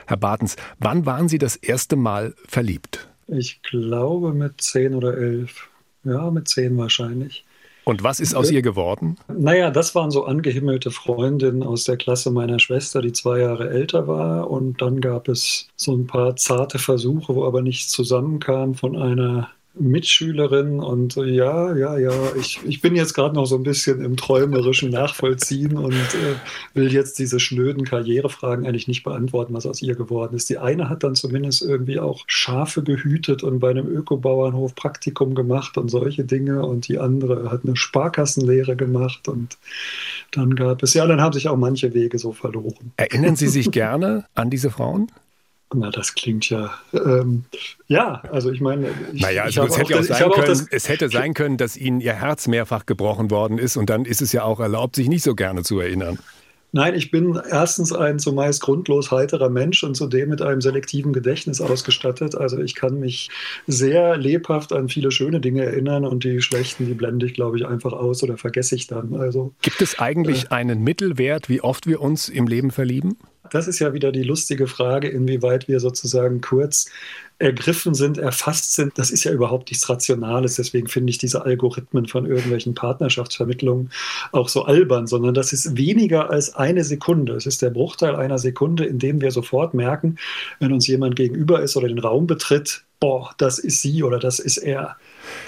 Herr 0.07 0.17
Bartens, 0.17 0.55
wann 0.79 1.05
waren 1.05 1.29
Sie 1.29 1.37
das 1.37 1.55
erste 1.55 1.95
Mal 1.95 2.33
verliebt? 2.47 3.07
Ich 3.27 3.61
glaube 3.61 4.33
mit 4.33 4.59
zehn 4.59 4.95
oder 4.95 5.15
elf. 5.15 5.69
Ja, 6.03 6.31
mit 6.31 6.47
zehn 6.47 6.77
wahrscheinlich. 6.77 7.45
Und 7.83 8.03
was 8.03 8.19
ist 8.19 8.35
aus 8.35 8.51
ihr 8.51 8.61
geworden? 8.61 9.17
Naja, 9.27 9.71
das 9.71 9.95
waren 9.95 10.11
so 10.11 10.25
angehimmelte 10.25 10.91
Freundinnen 10.91 11.63
aus 11.63 11.83
der 11.83 11.97
Klasse 11.97 12.31
meiner 12.31 12.59
Schwester, 12.59 13.01
die 13.01 13.11
zwei 13.11 13.39
Jahre 13.39 13.69
älter 13.69 14.07
war. 14.07 14.49
Und 14.51 14.81
dann 14.81 15.01
gab 15.01 15.27
es 15.27 15.67
so 15.75 15.95
ein 15.95 16.05
paar 16.05 16.35
zarte 16.35 16.77
Versuche, 16.77 17.33
wo 17.35 17.45
aber 17.45 17.61
nichts 17.61 17.89
zusammenkam 17.89 18.75
von 18.75 18.95
einer 18.95 19.49
Mitschülerin 19.73 20.81
und 20.81 21.15
ja, 21.15 21.73
ja, 21.73 21.97
ja, 21.97 22.11
ich, 22.37 22.59
ich 22.65 22.81
bin 22.81 22.93
jetzt 22.95 23.13
gerade 23.13 23.35
noch 23.35 23.45
so 23.45 23.55
ein 23.55 23.63
bisschen 23.63 24.03
im 24.03 24.17
träumerischen 24.17 24.89
Nachvollziehen 24.89 25.77
und 25.77 25.93
äh, 25.93 26.35
will 26.73 26.91
jetzt 26.91 27.19
diese 27.19 27.39
schnöden 27.39 27.85
Karrierefragen 27.85 28.65
eigentlich 28.65 28.89
nicht 28.89 29.03
beantworten, 29.03 29.53
was 29.53 29.65
aus 29.65 29.81
ihr 29.81 29.95
geworden 29.95 30.35
ist. 30.35 30.49
Die 30.49 30.57
eine 30.57 30.89
hat 30.89 31.03
dann 31.03 31.15
zumindest 31.15 31.61
irgendwie 31.61 31.99
auch 31.99 32.23
Schafe 32.27 32.83
gehütet 32.83 33.43
und 33.43 33.59
bei 33.59 33.69
einem 33.69 33.87
Ökobauernhof 33.87 34.75
Praktikum 34.75 35.35
gemacht 35.35 35.77
und 35.77 35.89
solche 35.89 36.25
Dinge 36.25 36.65
und 36.65 36.89
die 36.89 36.99
andere 36.99 37.49
hat 37.49 37.61
eine 37.63 37.77
Sparkassenlehre 37.77 38.75
gemacht 38.75 39.29
und 39.29 39.57
dann 40.31 40.55
gab 40.55 40.83
es, 40.83 40.93
ja, 40.93 41.05
dann 41.07 41.21
haben 41.21 41.33
sich 41.33 41.47
auch 41.47 41.57
manche 41.57 41.93
Wege 41.93 42.17
so 42.17 42.33
verloren. 42.33 42.91
Erinnern 42.97 43.37
Sie 43.37 43.47
sich 43.47 43.71
gerne 43.71 44.25
an 44.35 44.49
diese 44.49 44.69
Frauen? 44.69 45.11
Na, 45.73 45.89
das 45.89 46.15
klingt 46.15 46.49
ja. 46.49 46.71
Ähm, 46.93 47.45
ja, 47.87 48.21
also 48.31 48.51
ich 48.51 48.59
meine. 48.59 48.89
Ich, 49.13 49.21
naja, 49.21 49.43
also 49.43 49.63
es, 49.63 49.77
hätte 49.77 49.99
auch, 49.99 50.03
sein 50.03 50.29
können, 50.31 50.47
das, 50.47 50.67
es 50.69 50.89
hätte 50.89 51.09
sein 51.09 51.33
können, 51.33 51.57
dass 51.57 51.77
Ihnen 51.77 52.01
Ihr 52.01 52.13
Herz 52.13 52.47
mehrfach 52.47 52.85
gebrochen 52.85 53.31
worden 53.31 53.57
ist 53.57 53.77
und 53.77 53.89
dann 53.89 54.05
ist 54.05 54.21
es 54.21 54.33
ja 54.33 54.43
auch 54.43 54.59
erlaubt, 54.59 54.95
sich 54.95 55.07
nicht 55.07 55.23
so 55.23 55.35
gerne 55.35 55.63
zu 55.63 55.79
erinnern. 55.79 56.19
Nein, 56.73 56.95
ich 56.95 57.11
bin 57.11 57.37
erstens 57.49 57.91
ein 57.91 58.17
zumeist 58.17 58.61
grundlos 58.61 59.11
heiterer 59.11 59.49
Mensch 59.49 59.83
und 59.83 59.95
zudem 59.95 60.29
mit 60.29 60.41
einem 60.41 60.61
selektiven 60.61 61.11
Gedächtnis 61.11 61.59
ausgestattet. 61.59 62.33
Also 62.35 62.59
ich 62.59 62.75
kann 62.75 62.97
mich 62.97 63.29
sehr 63.67 64.15
lebhaft 64.15 64.71
an 64.71 64.87
viele 64.87 65.11
schöne 65.11 65.41
Dinge 65.41 65.65
erinnern 65.65 66.05
und 66.05 66.23
die 66.23 66.41
schlechten, 66.41 66.85
die 66.85 66.93
blende 66.93 67.25
ich, 67.25 67.33
glaube 67.33 67.57
ich, 67.57 67.65
einfach 67.65 67.91
aus 67.91 68.23
oder 68.23 68.37
vergesse 68.37 68.75
ich 68.75 68.87
dann. 68.87 69.15
Also, 69.15 69.53
Gibt 69.61 69.81
es 69.81 69.99
eigentlich 69.99 70.45
äh, 70.45 70.49
einen 70.51 70.81
Mittelwert, 70.81 71.49
wie 71.49 71.59
oft 71.59 71.87
wir 71.87 71.99
uns 71.99 72.29
im 72.29 72.47
Leben 72.47 72.71
verlieben? 72.71 73.17
Das 73.51 73.67
ist 73.67 73.79
ja 73.79 73.93
wieder 73.93 74.11
die 74.11 74.23
lustige 74.23 74.65
Frage, 74.65 75.09
inwieweit 75.09 75.67
wir 75.67 75.79
sozusagen 75.79 76.41
kurz 76.41 76.89
ergriffen 77.37 77.93
sind, 77.93 78.17
erfasst 78.17 78.73
sind. 78.73 78.97
Das 78.97 79.11
ist 79.11 79.23
ja 79.23 79.31
überhaupt 79.31 79.69
nichts 79.69 79.89
Rationales. 79.89 80.55
Deswegen 80.55 80.87
finde 80.87 81.09
ich 81.09 81.17
diese 81.17 81.43
Algorithmen 81.43 82.07
von 82.07 82.25
irgendwelchen 82.25 82.75
Partnerschaftsvermittlungen 82.75 83.91
auch 84.31 84.47
so 84.47 84.63
albern, 84.63 85.07
sondern 85.07 85.33
das 85.33 85.51
ist 85.51 85.75
weniger 85.75 86.29
als 86.29 86.55
eine 86.55 86.83
Sekunde. 86.83 87.33
Es 87.33 87.45
ist 87.45 87.61
der 87.61 87.71
Bruchteil 87.71 88.15
einer 88.15 88.37
Sekunde, 88.37 88.85
in 88.85 88.99
dem 88.99 89.21
wir 89.21 89.31
sofort 89.31 89.73
merken, 89.73 90.17
wenn 90.59 90.71
uns 90.71 90.87
jemand 90.87 91.15
gegenüber 91.15 91.61
ist 91.61 91.75
oder 91.75 91.87
den 91.87 91.99
Raum 91.99 92.27
betritt, 92.27 92.83
boah, 92.99 93.31
das 93.37 93.59
ist 93.59 93.81
sie 93.81 94.03
oder 94.03 94.19
das 94.19 94.39
ist 94.39 94.57
er. 94.57 94.95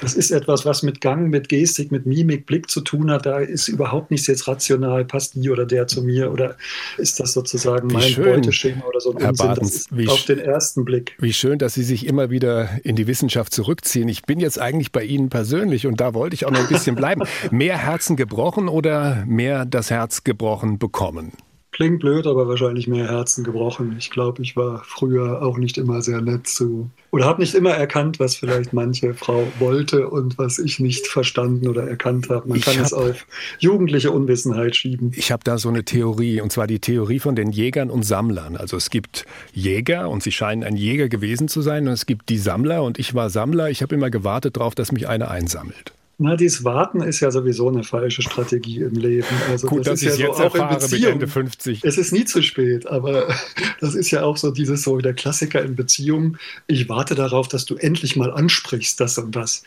Das 0.03 0.15
ist 0.15 0.31
etwas, 0.31 0.65
was 0.65 0.83
mit 0.83 0.99
Gang, 0.99 1.29
mit 1.29 1.47
Gestik, 1.47 1.89
mit 1.89 2.05
Mimik, 2.05 2.45
Blick 2.45 2.69
zu 2.69 2.81
tun 2.81 3.09
hat. 3.09 3.25
Da 3.25 3.39
ist 3.39 3.69
überhaupt 3.69 4.11
nichts 4.11 4.27
jetzt 4.27 4.49
rational, 4.49 5.05
passt 5.05 5.35
die 5.35 5.49
oder 5.49 5.65
der 5.65 5.87
zu 5.87 6.03
mir 6.03 6.29
oder 6.29 6.57
ist 6.97 7.21
das 7.21 7.31
sozusagen 7.31 7.89
wie 7.89 7.93
mein 7.93 8.03
schön, 8.03 8.25
Beuteschema 8.25 8.83
oder 8.85 8.99
so 8.99 9.13
ein 9.13 9.19
Herr 9.19 9.29
Unsinn. 9.29 9.47
Bartens, 9.47 9.87
auf 10.07 10.25
den 10.25 10.39
ersten 10.39 10.83
Blick. 10.83 11.15
Wie 11.19 11.31
schön, 11.31 11.57
dass 11.57 11.75
Sie 11.75 11.83
sich 11.83 12.05
immer 12.05 12.29
wieder 12.29 12.69
in 12.83 12.97
die 12.97 13.07
Wissenschaft 13.07 13.53
zurückziehen. 13.53 14.09
Ich 14.09 14.23
bin 14.23 14.41
jetzt 14.41 14.59
eigentlich 14.59 14.91
bei 14.91 15.05
Ihnen 15.05 15.29
persönlich 15.29 15.87
und 15.87 16.01
da 16.01 16.13
wollte 16.13 16.33
ich 16.33 16.45
auch 16.45 16.51
noch 16.51 16.59
ein 16.59 16.67
bisschen 16.67 16.97
bleiben. 16.97 17.23
Mehr 17.51 17.77
Herzen 17.77 18.17
gebrochen 18.17 18.67
oder 18.67 19.23
mehr 19.25 19.65
das 19.65 19.89
Herz 19.89 20.25
gebrochen 20.25 20.79
bekommen? 20.79 21.31
Klingt 21.73 21.99
blöd, 21.99 22.27
aber 22.27 22.47
wahrscheinlich 22.47 22.88
mehr 22.88 23.09
Herzen 23.09 23.43
gebrochen. 23.43 23.95
Ich 23.97 24.12
glaube, 24.12 24.43
ich 24.43 24.55
war 24.55 24.83
früher 24.86 25.41
auch 25.41 25.57
nicht 25.57 25.77
immer 25.77 26.01
sehr 26.03 26.21
nett 26.21 26.47
zu 26.47 26.89
oder 27.09 27.25
habe 27.25 27.41
nicht 27.41 27.55
immer 27.55 27.71
erkannt, 27.71 28.19
was 28.19 28.36
vielleicht 28.36 28.73
manche 28.73 29.13
Frau 29.15 29.47
wollte 29.59 30.07
und 30.09 30.38
was 30.38 30.59
ich 30.59 30.79
nicht 30.79 31.07
verstanden 31.07 31.67
oder 31.67 31.88
erkannt 31.88 32.29
habe. 32.29 32.47
Man 32.47 32.59
ich 32.59 32.65
kann 32.65 32.77
hab, 32.77 32.86
es 32.86 32.93
auf 32.93 33.25
jugendliche 33.57 34.12
Unwissenheit 34.12 34.75
schieben. 34.75 35.12
Ich 35.15 35.31
habe 35.31 35.43
da 35.43 35.57
so 35.57 35.69
eine 35.69 35.83
Theorie, 35.83 36.41
und 36.41 36.51
zwar 36.51 36.67
die 36.67 36.79
Theorie 36.79 37.19
von 37.19 37.36
den 37.36 37.51
Jägern 37.51 37.89
und 37.89 38.03
Sammlern. 38.03 38.55
Also 38.55 38.77
es 38.77 38.91
gibt 38.91 39.25
Jäger 39.51 40.09
und 40.09 40.21
sie 40.21 40.31
scheinen 40.31 40.63
ein 40.63 40.75
Jäger 40.75 41.09
gewesen 41.09 41.47
zu 41.47 41.63
sein 41.63 41.88
und 41.88 41.93
es 41.93 42.05
gibt 42.05 42.29
die 42.29 42.38
Sammler 42.38 42.83
und 42.83 42.99
ich 42.99 43.15
war 43.15 43.31
Sammler. 43.31 43.71
Ich 43.71 43.81
habe 43.81 43.95
immer 43.95 44.12
gewartet 44.12 44.57
darauf, 44.57 44.75
dass 44.75 44.91
mich 44.91 45.07
einer 45.07 45.31
einsammelt. 45.31 45.93
Na, 46.19 46.36
dieses 46.36 46.63
Warten 46.63 47.02
ist 47.02 47.21
ja 47.21 47.32
sowieso 47.32 47.69
eine 47.69 47.84
falsche 47.84 48.21
Strategie 48.21 48.82
im 48.82 48.93
Leben. 48.93 49.26
Also 49.49 49.67
Gut, 49.67 49.88
das 49.88 50.04
ist 50.04 50.19
ja 50.19 50.28
jetzt 50.28 50.38
so 50.38 50.43
auch 50.43 50.54
erfahre, 50.54 50.76
in 50.76 50.80
Beziehung. 50.80 51.12
Ende 51.13 51.28
50. 51.28 51.84
Es 51.84 51.97
ist 51.97 52.13
nie 52.13 52.23
zu 52.26 52.43
spät, 52.43 52.86
aber 52.86 53.34
das 53.82 53.95
ist 53.95 54.12
ja 54.12 54.21
auch 54.21 54.38
so 54.38 54.52
dieses 54.52 54.84
so 54.84 54.99
der 54.99 55.15
Klassiker 55.15 55.63
in 55.63 55.76
Beziehungen. 55.76 56.38
Ich 56.67 56.88
warte 56.88 57.15
darauf, 57.15 57.47
dass 57.47 57.65
du 57.65 57.76
endlich 57.78 58.15
mal 58.15 58.32
ansprichst, 58.32 58.99
das 58.99 59.17
und 59.17 59.36
das. 59.36 59.63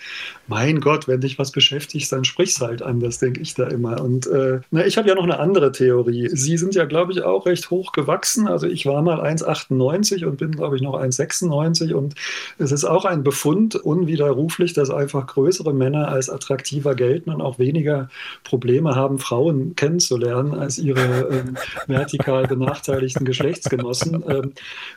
Mein 0.46 0.80
Gott, 0.80 1.08
wenn 1.08 1.20
dich 1.20 1.36
was 1.36 1.50
beschäftigt, 1.50 2.12
dann 2.12 2.24
sprich's 2.24 2.60
halt 2.60 2.80
an, 2.80 3.00
das 3.00 3.18
denke 3.18 3.40
ich 3.40 3.54
da 3.54 3.66
immer. 3.66 4.00
Und 4.00 4.28
äh, 4.28 4.60
na, 4.70 4.86
ich 4.86 4.98
habe 4.98 5.08
ja 5.08 5.16
noch 5.16 5.24
eine 5.24 5.40
andere 5.40 5.72
Theorie. 5.72 6.30
Sie 6.32 6.56
sind 6.58 6.76
ja, 6.76 6.84
glaube 6.84 7.10
ich, 7.10 7.22
auch 7.22 7.46
recht 7.46 7.70
hoch 7.70 7.90
gewachsen. 7.90 8.46
Also 8.46 8.68
ich 8.68 8.86
war 8.86 9.02
mal 9.02 9.20
1,98 9.20 10.24
und 10.24 10.36
bin, 10.36 10.52
glaube 10.52 10.76
ich, 10.76 10.82
noch 10.82 10.94
1,96 10.94 11.92
und 11.92 12.14
es 12.58 12.70
ist 12.70 12.84
auch 12.84 13.04
ein 13.04 13.24
Befund 13.24 13.74
unwiderruflich, 13.74 14.74
dass 14.74 14.90
einfach 14.90 15.26
größere 15.26 15.74
Männer 15.74 16.06
als 16.06 16.35
attraktiver 16.36 16.94
gelten 16.94 17.30
und 17.30 17.40
auch 17.40 17.58
weniger 17.58 18.08
Probleme 18.44 18.94
haben, 18.94 19.18
Frauen 19.18 19.74
kennenzulernen 19.74 20.54
als 20.54 20.78
ihre 20.78 21.28
ähm, 21.30 21.56
vertikal 21.86 22.46
benachteiligten 22.46 23.24
Geschlechtsgenossen. 23.24 24.24
Ähm, 24.28 24.52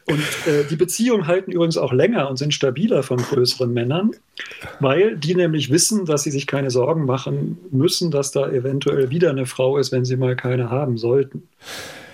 und 0.06 0.20
äh, 0.48 0.66
die 0.70 0.76
Beziehungen 0.76 1.28
halten 1.28 1.52
übrigens 1.52 1.78
auch 1.78 1.94
länger 1.94 2.30
und 2.30 2.38
sind 2.38 2.54
stabiler 2.54 3.04
von 3.04 3.18
größeren 3.18 3.74
Männern, 3.74 4.12
weil 4.80 5.18
die 5.18 5.36
nämlich 5.36 5.72
wissen, 5.72 6.06
dass 6.06 6.24
sie 6.24 6.32
sich 6.32 6.46
keine 6.46 6.70
Sorgen 6.70 7.06
machen 7.06 7.58
müssen, 7.72 8.12
dass 8.12 8.32
da 8.32 8.50
eventuell 8.50 9.10
wieder 9.10 9.32
eine 9.32 9.46
Frau 9.46 9.78
ist, 9.78 9.92
wenn 9.92 10.06
sie 10.06 10.18
mal 10.18 10.36
keine 10.36 10.70
haben 10.70 10.98
sollten. 10.98 11.48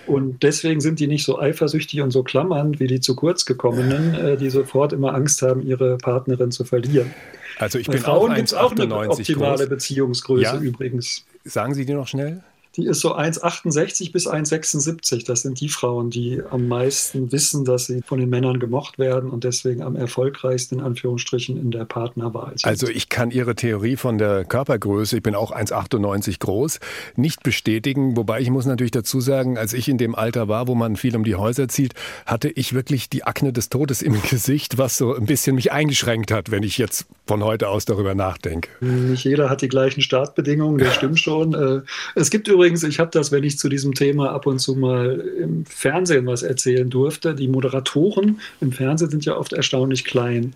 Und 0.08 0.44
deswegen 0.44 0.82
sind 0.82 1.00
die 1.00 1.08
nicht 1.08 1.26
so 1.26 1.40
eifersüchtig 1.40 2.02
und 2.02 2.12
so 2.12 2.24
klammernd 2.24 2.80
wie 2.80 2.88
die 2.88 3.00
zu 3.00 3.16
kurz 3.16 3.46
gekommenen, 3.46 4.14
äh, 4.14 4.38
die 4.38 4.50
sofort 4.50 4.94
immer 4.94 5.14
Angst 5.14 5.42
haben, 5.42 5.66
ihre 5.66 5.98
Partnerin 5.98 6.52
zu 6.52 6.64
verlieren. 6.64 7.12
Also 7.58 7.80
ich 7.80 7.88
Bei 7.88 7.94
bin 7.94 8.02
Frauen 8.02 8.32
auch 8.32 8.36
1,98 8.36 8.56
auch 8.56 8.72
eine 8.72 9.10
optimale 9.10 9.58
groß. 9.58 9.70
Beziehungsgröße 9.70 10.44
ja? 10.44 10.58
übrigens. 10.58 11.26
Sagen 11.44 11.74
Sie 11.74 11.86
die 11.86 11.94
noch 11.94 12.08
schnell? 12.08 12.44
Die 12.76 12.86
ist 12.86 13.00
so 13.00 13.16
1,68 13.16 14.12
bis 14.12 14.28
1,76. 14.28 15.26
Das 15.26 15.42
sind 15.42 15.60
die 15.60 15.70
Frauen, 15.70 16.10
die 16.10 16.42
am 16.50 16.68
meisten 16.68 17.32
wissen, 17.32 17.66
dass 17.66 17.86
sie 17.86 18.02
von 18.02 18.20
den 18.20 18.30
Männern 18.30 18.60
gemocht 18.60 19.00
werden 19.00 19.30
und 19.30 19.44
deswegen 19.44 19.82
am 19.82 19.96
erfolgreichsten 19.96 20.76
in 20.76 20.82
Anführungsstrichen 20.82 21.58
in 21.58 21.72
der 21.72 21.86
Partnerwahl 21.86 22.54
sind. 22.58 22.66
Also 22.66 22.88
ich 22.88 23.10
kann 23.10 23.32
Ihre 23.32 23.56
Theorie 23.56 23.96
von 23.96 24.18
der 24.18 24.46
Körpergröße, 24.46 25.18
ich 25.18 25.24
bin 25.24 25.36
auch 25.36 25.52
1,98 25.52 26.40
groß, 26.40 26.80
nicht 27.16 27.44
bestätigen. 27.44 28.18
Wobei 28.18 28.42
ich 28.42 28.50
muss 28.50 28.66
natürlich 28.66 28.92
dazu 28.92 29.22
sagen, 29.22 29.58
als 29.58 29.74
ich 29.74 29.88
in 29.88 29.98
dem 29.98 30.16
Alter 30.16 30.48
war, 30.48 30.68
wo 30.68 30.76
man 30.76 30.96
viel 30.96 31.16
um 31.16 31.24
die 31.24 31.36
Häuser 31.36 31.68
zieht, 31.68 31.94
hatte 32.26 32.50
ich 32.50 32.74
wirklich 32.74 33.10
die 33.10 33.24
Akne 33.24 33.54
des 33.54 33.70
Todes 33.70 34.02
im 34.02 34.22
Gesicht, 34.30 34.78
was 34.78 34.98
so 34.98 35.16
ein 35.16 35.26
bisschen 35.26 35.56
mich 35.56 35.72
eingeschränkt 35.72 36.32
hat, 36.32 36.52
wenn 36.52 36.64
ich 36.64 36.78
jetzt 36.78 37.06
von 37.26 37.44
heute 37.44 37.70
aus 37.70 37.86
darüber 37.86 38.16
nachdenke. 38.16 38.70
Nicht 38.82 39.24
jeder 39.24 39.50
hat 39.50 39.62
die 39.62 39.68
gleichen 39.68 40.02
Startbedingungen, 40.02 40.78
das 40.78 40.96
stimmt 40.96 41.20
schon. 41.20 41.54
Äh, 41.54 41.82
es 42.16 42.30
gibt 42.30 42.48
übrigens 42.48 42.65
übrigens, 42.66 42.84
ich 42.84 43.00
habe 43.00 43.12
das, 43.12 43.32
wenn 43.32 43.44
ich 43.44 43.60
zu 43.60 43.70
diesem 43.70 43.94
Thema 43.94 44.32
ab 44.32 44.48
und 44.48 44.58
zu 44.58 44.76
mal 44.76 45.24
im 45.40 45.66
Fernsehen 45.66 46.26
was 46.26 46.42
erzählen 46.42 46.90
durfte, 46.90 47.36
die 47.36 47.48
Moderatoren 47.48 48.42
im 48.60 48.72
Fernsehen 48.72 49.12
sind 49.12 49.24
ja 49.24 49.38
oft 49.38 49.54
erstaunlich 49.54 50.04
klein. 50.04 50.56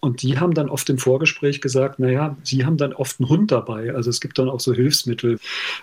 Und 0.00 0.20
die 0.20 0.38
haben 0.38 0.52
dann 0.52 0.68
oft 0.68 0.90
im 0.90 0.98
Vorgespräch 0.98 1.62
gesagt, 1.62 1.98
naja, 1.98 2.36
sie 2.42 2.66
haben 2.66 2.76
dann 2.76 2.92
oft 2.92 3.20
einen 3.20 3.30
Hund 3.30 3.52
dabei. 3.52 3.94
Also 3.94 4.10
es 4.10 4.20
gibt 4.20 4.38
dann 4.38 4.50
auch 4.50 4.60
so 4.60 4.74
Hilfsmittel. 4.74 5.38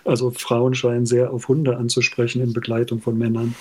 Also 0.05 0.29
Frauen 0.29 0.75
scheinen 0.75 1.07
sehr 1.07 1.33
auf 1.33 1.47
Hunde 1.47 1.75
anzusprechen 1.75 2.43
in 2.43 2.53
Begleitung 2.53 3.01
von 3.01 3.17
Männern. 3.17 3.55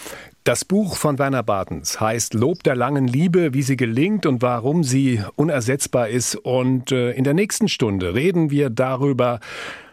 Das 0.44 0.66
Buch 0.66 0.96
von 0.96 1.18
Werner 1.18 1.42
Bartens 1.42 1.98
heißt 1.98 2.34
Lob 2.34 2.62
der 2.62 2.76
langen 2.76 3.08
Liebe, 3.08 3.54
wie 3.54 3.62
sie 3.62 3.78
gelingt 3.78 4.26
und 4.26 4.42
warum 4.42 4.84
sie 4.84 5.22
unersetzbar 5.36 6.10
ist. 6.10 6.36
Und 6.36 6.92
äh, 6.92 7.12
in 7.12 7.24
der 7.24 7.32
nächsten 7.32 7.68
Stunde 7.68 8.14
reden 8.14 8.50
wir 8.50 8.68
darüber, 8.68 9.40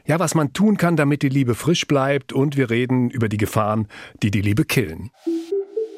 ja, 0.10 0.20
was 0.20 0.34
man 0.34 0.54
tun 0.54 0.76
kann, 0.76 0.98
damit 0.98 1.22
die 1.22 1.30
Liebe 1.30 1.54
frisch 1.54 1.86
bleibt 1.86 2.34
und 2.34 2.58
wir 2.58 2.72
reden 2.72 3.12
über 3.12 3.30
die 3.30 3.38
Gefahren, 3.38 3.88
die 4.24 4.32
die 4.32 4.42
Liebe 4.42 4.66
killen. 4.66 5.12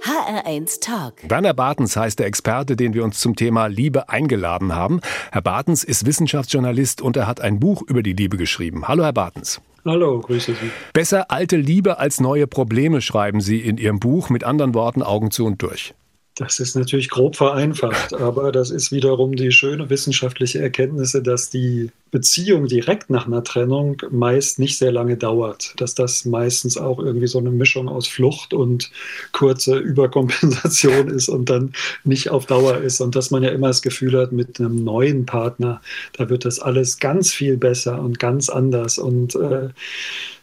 HR1 0.04 0.82
Talk. 0.82 1.14
Werner 1.30 1.54
Bartens 1.54 1.96
heißt 1.96 2.20
der 2.20 2.26
Experte, 2.26 2.76
den 2.76 2.94
wir 2.94 3.06
uns 3.06 3.20
zum 3.20 3.36
Thema 3.36 3.68
Liebe 3.68 4.10
eingeladen 4.10 4.76
haben. 4.76 5.00
Herr 5.32 5.42
Bartens 5.42 5.86
ist 5.86 6.06
Wissenschaftsjournalist 6.06 7.02
und 7.02 7.16
er 7.16 7.26
hat 7.26 7.40
ein 7.40 7.60
Buch 7.60 7.84
über 7.84 8.04
die 8.04 8.14
Liebe 8.14 8.36
geschrieben. 8.36 8.88
Hallo, 8.88 9.04
Herr 9.04 9.14
Bartens. 9.14 9.62
Hallo, 9.86 10.20
grüße 10.20 10.54
Sie. 10.56 10.72
Besser 10.92 11.32
alte 11.32 11.56
Liebe 11.56 11.98
als 11.98 12.20
neue 12.20 12.48
Probleme, 12.48 13.00
schreiben 13.02 13.40
Sie 13.40 13.60
in 13.62 13.78
Ihrem 13.78 14.00
Buch. 14.00 14.30
Mit 14.30 14.44
anderen 14.44 14.74
Worten, 14.74 15.04
Augen 15.04 15.32
zu 15.32 15.46
und 15.46 15.62
durch. 15.62 15.94
Das 16.42 16.60
ist 16.60 16.76
natürlich 16.76 17.10
grob 17.10 17.36
vereinfacht, 17.36 18.14
aber 18.20 18.52
das 18.52 18.72
ist 18.72 18.92
wiederum 18.92 19.36
die 19.36 19.52
schöne 19.52 19.90
wissenschaftliche 19.90 20.60
Erkenntnisse, 20.60 21.22
dass 21.22 21.50
die 21.50 21.92
Beziehung 22.10 22.68
direkt 22.68 23.10
nach 23.10 23.28
einer 23.28 23.44
Trennung 23.44 24.02
meist 24.10 24.60
nicht 24.60 24.78
sehr 24.78 24.92
lange 24.92 25.18
dauert. 25.18 25.74
Dass 25.78 25.96
das 25.96 26.26
meistens 26.26 26.78
auch 26.78 27.00
irgendwie 27.00 27.28
so 27.28 27.38
eine 27.38 27.52
Mischung 27.52 27.88
aus 27.88 28.08
Flucht 28.08 28.54
und 28.54 28.92
kurze 29.32 29.78
Überkompensation 29.78 31.10
ist 31.10 31.30
und 31.30 31.50
dann 31.50 31.74
nicht 32.04 32.30
auf 32.30 32.48
Dauer 32.48 32.78
ist. 32.80 33.00
Und 33.02 33.16
dass 33.16 33.32
man 33.32 33.44
ja 33.44 33.50
immer 33.50 33.68
das 33.68 33.82
Gefühl 33.82 34.20
hat, 34.20 34.32
mit 34.32 34.60
einem 34.60 34.84
neuen 34.84 35.26
Partner, 35.26 35.80
da 36.14 36.30
wird 36.30 36.44
das 36.44 36.60
alles 36.60 37.00
ganz 37.00 37.32
viel 37.32 37.56
besser 37.56 38.02
und 38.02 38.20
ganz 38.20 38.50
anders. 38.50 38.98
Und 38.98 39.36
äh, 39.36 39.70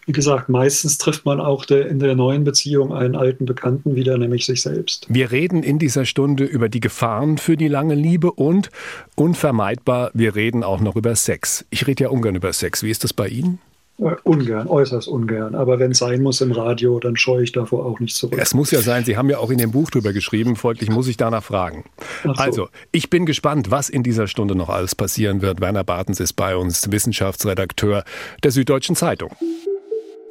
wie 0.09 0.13
gesagt, 0.13 0.49
meistens 0.49 0.97
trifft 0.97 1.27
man 1.27 1.39
auch 1.39 1.67
der, 1.67 1.87
in 1.87 1.99
der 1.99 2.15
neuen 2.15 2.43
Beziehung 2.43 2.95
einen 2.95 3.15
alten 3.15 3.45
Bekannten 3.45 3.95
wieder, 3.95 4.17
nämlich 4.17 4.47
sich 4.47 4.63
selbst. 4.63 5.07
Wir 5.11 5.31
reden 5.31 5.63
in 5.63 5.79
dieser 5.79 6.07
Stunde 6.07 6.45
über 6.45 6.71
die 6.71 6.81
Gefahren 6.81 7.37
für 7.37 7.59
die 7.59 7.69
lange 7.69 7.95
Liebe 7.95 8.33
und 8.33 8.71
unvermeidbar, 9.17 10.11
wir 10.15 10.35
reden 10.35 10.65
auch 10.65 10.81
noch 10.81 10.97
über 10.97 11.15
Sex. 11.15 11.67
Ich 11.69 11.87
rede 11.87 12.05
ja 12.05 12.09
ungern 12.09 12.37
über 12.37 12.55
Sex. 12.55 12.83
Wie 12.83 12.91
ist 12.91 13.05
das 13.05 13.13
bei 13.13 13.29
Ihnen? 13.29 13.59
Äh, 13.99 14.15
ungern, 14.23 14.67
äußerst 14.67 15.09
ungern. 15.09 15.55
Aber 15.55 15.79
wenn 15.79 15.91
es 15.91 15.99
sein 15.99 16.23
muss 16.23 16.41
im 16.41 16.53
Radio, 16.53 17.01
dann 17.01 17.17
scheue 17.17 17.43
ich 17.43 17.53
davor 17.53 17.85
auch 17.85 18.01
nicht 18.01 18.17
zurück. 18.17 18.39
Es 18.41 18.55
muss 18.55 18.71
ja 18.71 18.81
sein, 18.81 19.05
Sie 19.05 19.19
haben 19.19 19.29
ja 19.29 19.37
auch 19.39 19.51
in 19.51 19.59
dem 19.59 19.73
Buch 19.73 19.91
drüber 19.91 20.15
geschrieben, 20.15 20.57
folglich 20.57 20.89
muss 20.89 21.07
ich 21.07 21.19
danach 21.19 21.45
fragen. 21.45 21.85
So. 22.25 22.31
Also, 22.31 22.69
ich 22.93 23.11
bin 23.11 23.27
gespannt, 23.27 23.71
was 23.71 23.91
in 23.91 24.03
dieser 24.03 24.27
Stunde 24.27 24.55
noch 24.55 24.71
alles 24.71 24.95
passieren 24.95 25.43
wird. 25.43 25.61
Werner 25.61 25.85
Bartens 25.85 26.19
ist 26.19 26.33
bei 26.33 26.57
uns, 26.57 26.91
Wissenschaftsredakteur 26.91 28.05
der 28.43 28.51
Süddeutschen 28.53 28.97
Zeitung. 28.97 29.33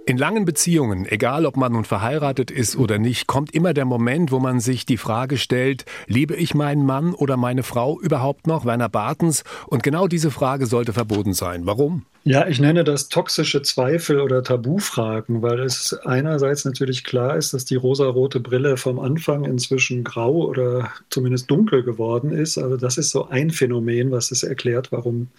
In 0.08 0.18
langen 0.18 0.46
Beziehungen, 0.46 1.06
egal 1.06 1.46
ob 1.46 1.58
man 1.58 1.74
nun 1.74 1.84
verheiratet 1.84 2.50
ist 2.50 2.78
oder 2.78 2.98
nicht, 2.98 3.28
kommt 3.28 3.54
immer 3.54 3.74
der 3.74 3.84
Moment, 3.84 4.32
wo 4.32 4.40
man 4.40 4.62
sich 4.62 4.86
die 4.86 4.96
Frage 4.96 5.38
stellt, 5.38 5.84
liebe 6.08 6.34
ich 6.34 6.56
meinen 6.56 6.86
Mann 6.86 7.14
oder 7.14 7.36
meine 7.36 7.62
Frau 7.62 8.00
überhaupt 8.00 8.48
noch? 8.48 8.64
Werner 8.64 8.88
Bartens. 8.88 9.44
Und 9.66 9.84
genau 9.84 10.08
diese 10.08 10.32
Frage 10.32 10.66
sollte 10.66 10.94
verboten 10.94 11.34
sein. 11.34 11.66
Warum? 11.66 12.06
Ja, 12.24 12.46
ich 12.46 12.60
nenne 12.60 12.84
das 12.84 13.08
toxische 13.08 13.62
Zweifel 13.62 14.20
oder 14.20 14.44
Tabufragen, 14.44 15.42
weil 15.42 15.62
es 15.62 15.94
einerseits 15.94 16.66
natürlich 16.66 17.06
klar 17.06 17.38
ist, 17.38 17.54
dass 17.54 17.64
die 17.64 17.76
rosarote 17.76 18.42
Brille 18.42 18.76
vom 18.76 19.00
Anfang 19.00 19.46
inzwischen 19.46 20.04
grau 20.04 20.46
oder 20.46 20.92
zumindest 21.10 21.50
dunkel 21.50 21.84
geworden 21.84 22.34
ist. 22.34 22.58
Also 22.58 22.76
das 22.76 22.98
ist 22.98 23.12
so 23.12 23.30
ein 23.30 23.50
Phänomen, 23.50 24.12
was 24.12 24.32
es 24.32 24.44
erklärt, 24.44 24.92
warum 24.92 25.30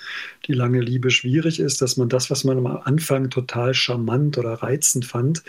die 0.47 0.55
lange 0.55 0.81
Liebe 0.81 1.11
schwierig 1.11 1.61
ist, 1.61 1.83
dass 1.83 1.99
man 1.99 2.09
das, 2.09 2.31
was 2.31 2.45
man 2.45 2.57
am 2.57 2.67
Anfang 2.67 3.29
total 3.29 3.75
charmant 3.75 4.39
oder 4.39 4.58
reizend 4.63 5.05
fand, 5.05 5.43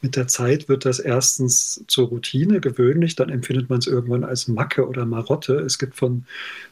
mit 0.00 0.16
der 0.16 0.28
Zeit 0.28 0.68
wird 0.68 0.84
das 0.84 0.98
erstens 0.98 1.84
zur 1.88 2.08
Routine 2.08 2.60
gewöhnlich, 2.60 3.16
dann 3.16 3.28
empfindet 3.28 3.70
man 3.70 3.78
es 3.78 3.86
irgendwann 3.86 4.24
als 4.24 4.48
Macke 4.48 4.86
oder 4.88 5.06
Marotte. 5.06 5.54
Es 5.54 5.78
gibt 5.78 5.94
von 5.94 6.24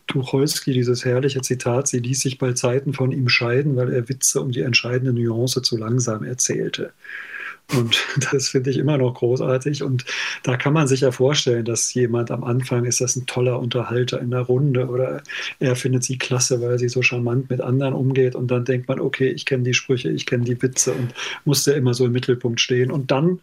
Tucholsky 0.06 0.72
dieses 0.72 1.04
herrliche 1.04 1.42
Zitat, 1.42 1.88
sie 1.88 1.98
ließ 1.98 2.20
sich 2.20 2.38
bei 2.38 2.52
Zeiten 2.52 2.92
von 2.92 3.12
ihm 3.12 3.28
scheiden, 3.28 3.76
weil 3.76 3.92
er 3.92 4.08
Witze 4.08 4.40
um 4.40 4.50
die 4.50 4.62
entscheidende 4.62 5.12
Nuance 5.12 5.62
zu 5.62 5.76
langsam 5.76 6.24
erzählte. 6.24 6.92
Und 7.76 8.06
das 8.32 8.48
finde 8.48 8.70
ich 8.70 8.78
immer 8.78 8.98
noch 8.98 9.14
großartig. 9.14 9.82
Und 9.82 10.04
da 10.42 10.56
kann 10.56 10.72
man 10.72 10.88
sich 10.88 11.00
ja 11.00 11.12
vorstellen, 11.12 11.64
dass 11.64 11.92
jemand 11.94 12.30
am 12.30 12.44
Anfang 12.44 12.84
ist 12.84 13.00
das 13.00 13.16
ein 13.16 13.26
toller 13.26 13.58
Unterhalter 13.58 14.20
in 14.20 14.30
der 14.30 14.40
Runde 14.40 14.88
oder 14.88 15.22
er 15.58 15.76
findet 15.76 16.04
sie 16.04 16.18
klasse, 16.18 16.60
weil 16.60 16.78
sie 16.78 16.88
so 16.88 17.02
charmant 17.02 17.50
mit 17.50 17.60
anderen 17.60 17.94
umgeht. 17.94 18.34
Und 18.34 18.50
dann 18.50 18.64
denkt 18.64 18.88
man, 18.88 19.00
okay, 19.00 19.28
ich 19.28 19.46
kenne 19.46 19.64
die 19.64 19.74
Sprüche, 19.74 20.10
ich 20.10 20.26
kenne 20.26 20.44
die 20.44 20.60
Witze 20.60 20.92
und 20.92 21.14
muss 21.44 21.66
ja 21.66 21.74
immer 21.74 21.94
so 21.94 22.06
im 22.06 22.12
Mittelpunkt 22.12 22.60
stehen. 22.60 22.90
Und 22.90 23.10
dann 23.10 23.40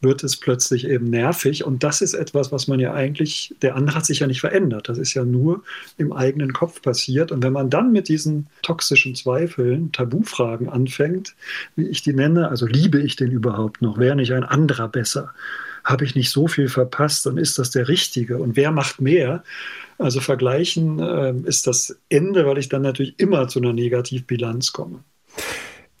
wird 0.00 0.24
es 0.24 0.36
plötzlich 0.36 0.86
eben 0.88 1.10
nervig. 1.10 1.64
Und 1.64 1.82
das 1.82 2.00
ist 2.00 2.14
etwas, 2.14 2.50
was 2.50 2.68
man 2.68 2.80
ja 2.80 2.94
eigentlich, 2.94 3.54
der 3.60 3.76
andere 3.76 3.96
hat 3.96 4.06
sich 4.06 4.20
ja 4.20 4.26
nicht 4.26 4.40
verändert. 4.40 4.88
Das 4.88 4.98
ist 4.98 5.14
ja 5.14 5.24
nur 5.24 5.62
im 5.98 6.12
eigenen 6.12 6.52
Kopf 6.52 6.80
passiert. 6.80 7.30
Und 7.30 7.42
wenn 7.42 7.52
man 7.52 7.70
dann 7.70 7.92
mit 7.92 8.08
diesen 8.08 8.46
toxischen 8.62 9.14
Zweifeln, 9.14 9.92
Tabufragen 9.92 10.68
anfängt, 10.68 11.34
wie 11.76 11.86
ich 11.86 12.02
die 12.02 12.14
nenne, 12.14 12.48
also 12.48 12.66
liebe 12.66 13.00
ich 13.00 13.16
den 13.16 13.30
überhaupt 13.30 13.82
noch? 13.82 13.98
Wäre 13.98 14.16
nicht 14.16 14.32
ein 14.32 14.44
anderer 14.44 14.88
besser? 14.88 15.34
Habe 15.84 16.04
ich 16.04 16.14
nicht 16.14 16.30
so 16.30 16.46
viel 16.46 16.68
verpasst 16.68 17.26
und 17.26 17.38
ist 17.38 17.58
das 17.58 17.70
der 17.70 17.88
Richtige? 17.88 18.38
Und 18.38 18.56
wer 18.56 18.70
macht 18.70 19.00
mehr? 19.00 19.44
Also 19.98 20.20
vergleichen 20.20 20.98
äh, 20.98 21.34
ist 21.44 21.66
das 21.66 21.98
Ende, 22.08 22.46
weil 22.46 22.56
ich 22.56 22.70
dann 22.70 22.82
natürlich 22.82 23.18
immer 23.18 23.48
zu 23.48 23.58
einer 23.58 23.74
Negativbilanz 23.74 24.72
komme. 24.72 25.04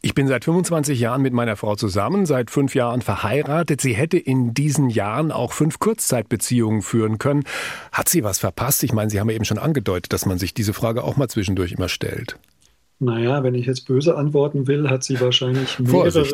Ich 0.02 0.14
bin 0.14 0.28
seit 0.28 0.46
25 0.46 0.98
Jahren 0.98 1.20
mit 1.20 1.34
meiner 1.34 1.56
Frau 1.56 1.76
zusammen, 1.76 2.24
seit 2.24 2.50
fünf 2.50 2.74
Jahren 2.74 3.02
verheiratet. 3.02 3.82
Sie 3.82 3.92
hätte 3.92 4.16
in 4.16 4.54
diesen 4.54 4.88
Jahren 4.88 5.30
auch 5.30 5.52
fünf 5.52 5.78
Kurzzeitbeziehungen 5.78 6.80
führen 6.80 7.18
können. 7.18 7.44
Hat 7.92 8.08
sie 8.08 8.24
was 8.24 8.38
verpasst? 8.38 8.82
Ich 8.82 8.94
meine, 8.94 9.10
Sie 9.10 9.20
haben 9.20 9.28
ja 9.28 9.36
eben 9.36 9.44
schon 9.44 9.58
angedeutet, 9.58 10.14
dass 10.14 10.24
man 10.24 10.38
sich 10.38 10.54
diese 10.54 10.72
Frage 10.72 11.04
auch 11.04 11.18
mal 11.18 11.28
zwischendurch 11.28 11.72
immer 11.72 11.90
stellt. 11.90 12.38
Naja, 13.02 13.42
wenn 13.42 13.54
ich 13.54 13.64
jetzt 13.64 13.86
böse 13.86 14.14
antworten 14.14 14.66
will, 14.66 14.90
hat 14.90 15.02
sie 15.04 15.18
wahrscheinlich 15.22 15.78
mehrere, 15.78 16.26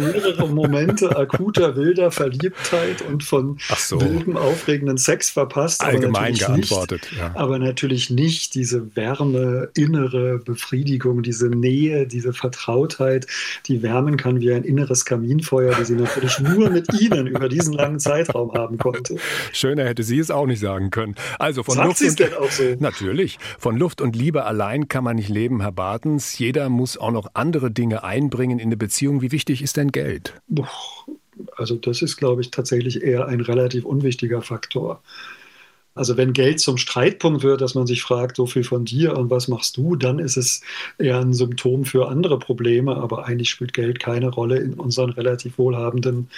mehrere 0.00 0.48
Momente 0.48 1.14
akuter, 1.14 1.76
wilder 1.76 2.10
Verliebtheit 2.10 3.02
und 3.02 3.22
von 3.22 3.58
so. 3.76 4.00
wildem, 4.00 4.38
aufregenden 4.38 4.96
Sex 4.96 5.28
verpasst. 5.28 5.84
Allgemein 5.84 6.32
geantwortet. 6.32 7.02
Nicht, 7.10 7.20
ja. 7.20 7.32
Aber 7.34 7.58
natürlich 7.58 8.08
nicht 8.08 8.54
diese 8.54 8.96
Wärme, 8.96 9.68
innere 9.76 10.38
Befriedigung, 10.38 11.22
diese 11.22 11.50
Nähe, 11.50 12.06
diese 12.06 12.32
Vertrautheit, 12.32 13.26
die 13.66 13.82
wärmen 13.82 14.16
kann 14.16 14.40
wie 14.40 14.50
ein 14.50 14.64
inneres 14.64 15.04
Kaminfeuer, 15.04 15.74
die 15.74 15.84
sie 15.84 15.94
natürlich 15.96 16.38
nur 16.38 16.70
mit 16.70 16.86
Ihnen 16.98 17.26
über 17.26 17.50
diesen 17.50 17.74
langen 17.74 18.00
Zeitraum 18.00 18.54
haben 18.54 18.78
konnte. 18.78 19.16
Schöner 19.52 19.84
hätte 19.84 20.02
sie 20.02 20.20
es 20.20 20.30
auch 20.30 20.46
nicht 20.46 20.60
sagen 20.60 20.88
können. 20.88 21.16
Also 21.38 21.62
von 21.62 21.74
Sagt 21.74 21.88
Luft 21.88 22.00
und, 22.00 22.18
denn 22.18 22.32
auch 22.32 22.50
so? 22.50 22.62
Natürlich. 22.78 23.38
Von 23.58 23.76
Luft 23.76 24.00
und 24.00 24.16
Liebe 24.16 24.46
allein 24.46 24.88
kann 24.88 25.04
man 25.04 25.16
nicht 25.16 25.28
leben, 25.28 25.60
Herr 25.60 25.72
Barth. 25.72 25.97
Martens, 25.98 26.38
jeder 26.38 26.68
muss 26.68 26.96
auch 26.96 27.10
noch 27.10 27.26
andere 27.34 27.72
Dinge 27.72 28.04
einbringen 28.04 28.60
in 28.60 28.68
eine 28.68 28.76
Beziehung. 28.76 29.20
Wie 29.20 29.32
wichtig 29.32 29.62
ist 29.62 29.76
denn 29.76 29.90
Geld? 29.90 30.32
Also 31.56 31.74
das 31.74 32.02
ist, 32.02 32.16
glaube 32.16 32.40
ich, 32.40 32.52
tatsächlich 32.52 33.02
eher 33.02 33.26
ein 33.26 33.40
relativ 33.40 33.84
unwichtiger 33.84 34.40
Faktor. 34.40 35.02
Also 35.98 36.16
wenn 36.16 36.32
Geld 36.32 36.60
zum 36.60 36.78
Streitpunkt 36.78 37.42
wird, 37.42 37.60
dass 37.60 37.74
man 37.74 37.86
sich 37.86 38.02
fragt, 38.02 38.36
so 38.36 38.46
viel 38.46 38.64
von 38.64 38.84
dir 38.84 39.16
und 39.16 39.30
was 39.30 39.48
machst 39.48 39.76
du, 39.76 39.96
dann 39.96 40.18
ist 40.18 40.36
es 40.36 40.62
eher 40.98 41.18
ein 41.18 41.34
Symptom 41.34 41.84
für 41.84 42.08
andere 42.08 42.38
Probleme. 42.38 42.96
Aber 42.96 43.26
eigentlich 43.26 43.50
spielt 43.50 43.72
Geld 43.72 44.00
keine 44.00 44.28
Rolle 44.28 44.58
in 44.58 44.74
unseren 44.74 45.10
relativ 45.10 45.58
wohlhabenden 45.58 46.28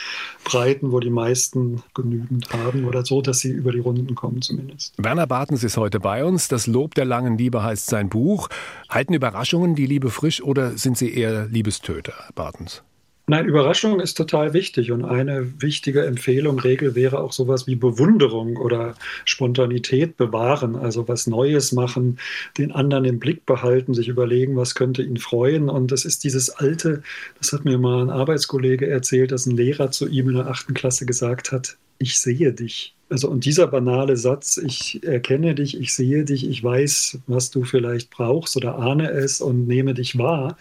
Breiten, 0.44 0.92
wo 0.92 1.00
die 1.00 1.10
meisten 1.10 1.82
genügend 1.94 2.50
haben 2.52 2.86
oder 2.86 3.04
so, 3.04 3.22
dass 3.22 3.40
sie 3.40 3.50
über 3.50 3.72
die 3.72 3.80
Runden 3.80 4.14
kommen 4.14 4.42
zumindest. 4.42 4.94
Werner 4.96 5.26
Bartens 5.26 5.62
ist 5.62 5.76
heute 5.76 6.00
bei 6.00 6.24
uns. 6.24 6.48
Das 6.48 6.66
Lob 6.66 6.94
der 6.94 7.04
langen 7.04 7.38
Liebe 7.38 7.62
heißt 7.62 7.86
sein 7.86 8.08
Buch. 8.08 8.48
Halten 8.88 9.14
Überraschungen 9.14 9.74
die 9.74 9.86
Liebe 9.86 10.10
frisch 10.10 10.42
oder 10.42 10.76
sind 10.78 10.96
sie 10.96 11.12
eher 11.12 11.46
Liebestöter, 11.46 12.14
Bartens? 12.34 12.82
Nein, 13.30 13.46
Überraschung 13.46 14.00
ist 14.00 14.16
total 14.16 14.54
wichtig 14.54 14.90
und 14.90 15.04
eine 15.04 15.62
wichtige 15.62 16.04
Empfehlung, 16.04 16.58
Regel 16.58 16.96
wäre 16.96 17.20
auch 17.20 17.30
sowas 17.30 17.68
wie 17.68 17.76
Bewunderung 17.76 18.56
oder 18.56 18.96
Spontanität 19.24 20.16
bewahren, 20.16 20.74
also 20.74 21.06
was 21.06 21.28
Neues 21.28 21.70
machen, 21.70 22.18
den 22.58 22.72
anderen 22.72 23.04
im 23.04 23.20
Blick 23.20 23.46
behalten, 23.46 23.94
sich 23.94 24.08
überlegen, 24.08 24.56
was 24.56 24.74
könnte 24.74 25.04
ihn 25.04 25.16
freuen. 25.16 25.68
Und 25.68 25.92
das 25.92 26.04
ist 26.04 26.24
dieses 26.24 26.50
alte, 26.50 27.04
das 27.38 27.52
hat 27.52 27.64
mir 27.64 27.78
mal 27.78 28.02
ein 28.02 28.10
Arbeitskollege 28.10 28.90
erzählt, 28.90 29.30
dass 29.30 29.46
ein 29.46 29.56
Lehrer 29.56 29.92
zu 29.92 30.08
ihm 30.08 30.30
in 30.30 30.34
der 30.34 30.48
achten 30.48 30.74
Klasse 30.74 31.06
gesagt 31.06 31.52
hat, 31.52 31.76
ich 32.00 32.18
sehe 32.18 32.52
dich. 32.52 32.96
Also 33.10 33.28
und 33.30 33.44
dieser 33.44 33.68
banale 33.68 34.16
Satz, 34.16 34.56
ich 34.56 35.04
erkenne 35.04 35.54
dich, 35.54 35.80
ich 35.80 35.94
sehe 35.94 36.24
dich, 36.24 36.48
ich 36.48 36.64
weiß, 36.64 37.20
was 37.28 37.52
du 37.52 37.62
vielleicht 37.62 38.10
brauchst 38.10 38.56
oder 38.56 38.76
ahne 38.76 39.08
es 39.08 39.40
und 39.40 39.68
nehme 39.68 39.94
dich 39.94 40.18
wahr, 40.18 40.56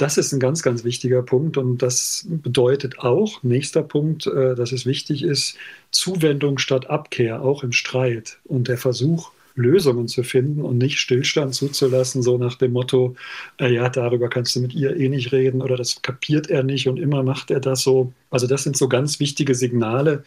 das 0.00 0.18
ist 0.18 0.32
ein 0.32 0.40
ganz, 0.40 0.62
ganz 0.62 0.84
wichtiger 0.84 1.22
Punkt 1.22 1.56
und 1.56 1.82
das 1.82 2.26
bedeutet 2.28 2.98
auch, 2.98 3.42
nächster 3.42 3.82
Punkt, 3.82 4.26
äh, 4.26 4.54
dass 4.54 4.72
es 4.72 4.86
wichtig 4.86 5.22
ist, 5.22 5.56
Zuwendung 5.90 6.58
statt 6.58 6.88
Abkehr, 6.88 7.42
auch 7.42 7.62
im 7.62 7.72
Streit 7.72 8.38
und 8.44 8.68
der 8.68 8.78
Versuch, 8.78 9.32
Lösungen 9.56 10.06
zu 10.06 10.22
finden 10.22 10.62
und 10.62 10.78
nicht 10.78 10.98
Stillstand 10.98 11.54
zuzulassen, 11.54 12.22
so 12.22 12.38
nach 12.38 12.56
dem 12.56 12.72
Motto, 12.72 13.16
äh, 13.58 13.72
ja, 13.72 13.88
darüber 13.88 14.28
kannst 14.28 14.54
du 14.54 14.60
mit 14.60 14.74
ihr 14.74 14.96
eh 14.96 15.08
nicht 15.08 15.32
reden 15.32 15.62
oder 15.62 15.76
das 15.76 16.02
kapiert 16.02 16.48
er 16.48 16.62
nicht 16.62 16.88
und 16.88 16.98
immer 16.98 17.22
macht 17.22 17.50
er 17.50 17.60
das 17.60 17.82
so. 17.82 18.12
Also 18.30 18.46
das 18.46 18.64
sind 18.64 18.76
so 18.76 18.88
ganz 18.88 19.20
wichtige 19.20 19.54
Signale 19.54 20.24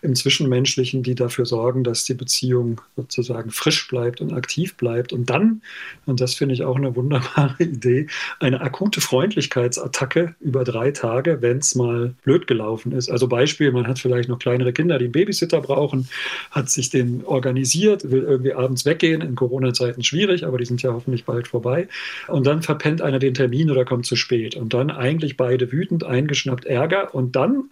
im 0.00 0.14
Zwischenmenschlichen, 0.14 1.02
die 1.02 1.14
dafür 1.14 1.44
sorgen, 1.44 1.84
dass 1.84 2.04
die 2.04 2.14
Beziehung 2.14 2.80
sozusagen 2.96 3.50
frisch 3.50 3.88
bleibt 3.88 4.20
und 4.20 4.32
aktiv 4.32 4.74
bleibt. 4.76 5.12
Und 5.12 5.28
dann, 5.28 5.62
und 6.06 6.20
das 6.20 6.34
finde 6.34 6.54
ich 6.54 6.64
auch 6.64 6.76
eine 6.76 6.96
wunderbare 6.96 7.54
Idee, 7.62 8.06
eine 8.40 8.60
akute 8.62 9.00
Freundlichkeitsattacke 9.00 10.34
über 10.40 10.64
drei 10.64 10.92
Tage, 10.92 11.42
wenn 11.42 11.58
es 11.58 11.74
mal 11.74 12.14
blöd 12.24 12.46
gelaufen 12.46 12.92
ist. 12.92 13.10
Also 13.10 13.28
Beispiel, 13.28 13.70
man 13.70 13.86
hat 13.86 13.98
vielleicht 13.98 14.28
noch 14.28 14.38
kleinere 14.38 14.72
Kinder, 14.72 14.98
die 14.98 15.04
einen 15.04 15.12
Babysitter 15.12 15.60
brauchen, 15.60 16.08
hat 16.50 16.70
sich 16.70 16.88
den 16.88 17.22
organisiert, 17.24 18.10
will 18.10 18.22
irgendwie 18.22 18.54
abends 18.54 18.86
weggehen, 18.86 19.20
in 19.20 19.34
Corona-Zeiten 19.34 20.02
schwierig, 20.02 20.46
aber 20.46 20.58
die 20.58 20.64
sind 20.64 20.82
ja 20.82 20.92
hoffentlich 20.92 21.24
bald 21.26 21.48
vorbei. 21.48 21.88
Und 22.28 22.46
dann 22.46 22.62
verpennt 22.62 23.02
einer 23.02 23.18
den 23.18 23.34
Termin 23.34 23.70
oder 23.70 23.84
kommt 23.84 24.06
zu 24.06 24.16
spät. 24.16 24.56
Und 24.56 24.72
dann 24.72 24.90
eigentlich 24.90 25.36
beide 25.36 25.70
wütend, 25.70 26.04
eingeschnappt 26.04 26.64
Ärger 26.64 27.14
und 27.14 27.36
dann 27.36 27.41
dann 27.42 27.70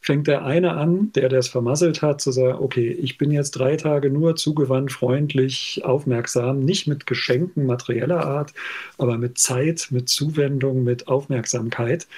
fängt 0.00 0.26
der 0.26 0.44
eine 0.44 0.72
an, 0.72 1.12
der 1.12 1.28
das 1.28 1.48
vermasselt 1.48 2.02
hat, 2.02 2.20
zu 2.20 2.32
sagen, 2.32 2.58
okay, 2.58 2.90
ich 2.90 3.18
bin 3.18 3.30
jetzt 3.30 3.52
drei 3.52 3.76
Tage 3.76 4.10
nur 4.10 4.34
zugewandt, 4.34 4.90
freundlich, 4.90 5.82
aufmerksam, 5.84 6.58
nicht 6.58 6.88
mit 6.88 7.06
Geschenken 7.06 7.66
materieller 7.66 8.26
Art, 8.26 8.52
aber 8.98 9.16
mit 9.16 9.38
Zeit, 9.38 9.88
mit 9.90 10.08
Zuwendung, 10.08 10.82
mit 10.82 11.06
Aufmerksamkeit. 11.06 12.08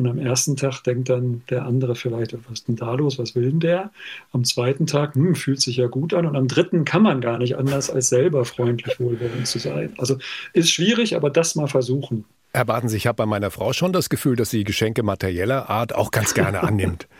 Und 0.00 0.06
am 0.06 0.18
ersten 0.18 0.56
Tag 0.56 0.82
denkt 0.82 1.10
dann 1.10 1.42
der 1.50 1.66
andere 1.66 1.94
vielleicht, 1.94 2.32
was 2.32 2.60
ist 2.60 2.68
denn 2.68 2.76
da 2.76 2.94
los, 2.94 3.18
was 3.18 3.34
will 3.34 3.50
denn 3.50 3.60
der? 3.60 3.90
Am 4.32 4.44
zweiten 4.44 4.86
Tag, 4.86 5.14
hm, 5.14 5.34
fühlt 5.34 5.60
sich 5.60 5.76
ja 5.76 5.88
gut 5.88 6.14
an. 6.14 6.24
Und 6.24 6.36
am 6.36 6.48
dritten 6.48 6.86
kann 6.86 7.02
man 7.02 7.20
gar 7.20 7.36
nicht 7.36 7.58
anders, 7.58 7.90
als 7.90 8.08
selber 8.08 8.46
freundlich 8.46 8.98
wohlwollend 8.98 9.46
zu 9.46 9.58
sein. 9.58 9.92
Also 9.98 10.16
ist 10.54 10.70
schwierig, 10.70 11.16
aber 11.16 11.28
das 11.28 11.54
mal 11.54 11.66
versuchen. 11.66 12.24
Herr 12.54 12.64
Bartens, 12.64 12.94
ich 12.94 13.06
habe 13.06 13.16
bei 13.16 13.26
meiner 13.26 13.50
Frau 13.50 13.74
schon 13.74 13.92
das 13.92 14.08
Gefühl, 14.08 14.36
dass 14.36 14.48
sie 14.48 14.64
Geschenke 14.64 15.02
materieller 15.02 15.68
Art 15.68 15.94
auch 15.94 16.10
ganz 16.10 16.32
gerne 16.32 16.62
annimmt. 16.62 17.06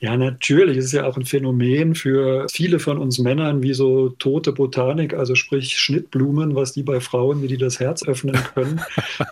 Ja, 0.00 0.16
natürlich. 0.18 0.76
Es 0.76 0.86
ist 0.86 0.92
ja 0.92 1.06
auch 1.06 1.16
ein 1.16 1.24
Phänomen 1.24 1.94
für 1.94 2.46
viele 2.52 2.78
von 2.78 2.98
uns 2.98 3.18
Männern, 3.20 3.62
wie 3.62 3.72
so 3.74 4.10
tote 4.10 4.52
Botanik, 4.52 5.14
also 5.14 5.34
sprich 5.34 5.78
Schnittblumen, 5.78 6.54
was 6.54 6.72
die 6.72 6.82
bei 6.82 7.00
Frauen, 7.00 7.42
wie 7.42 7.46
die 7.46 7.56
das 7.56 7.80
Herz 7.80 8.06
öffnen 8.06 8.34
können. 8.54 8.82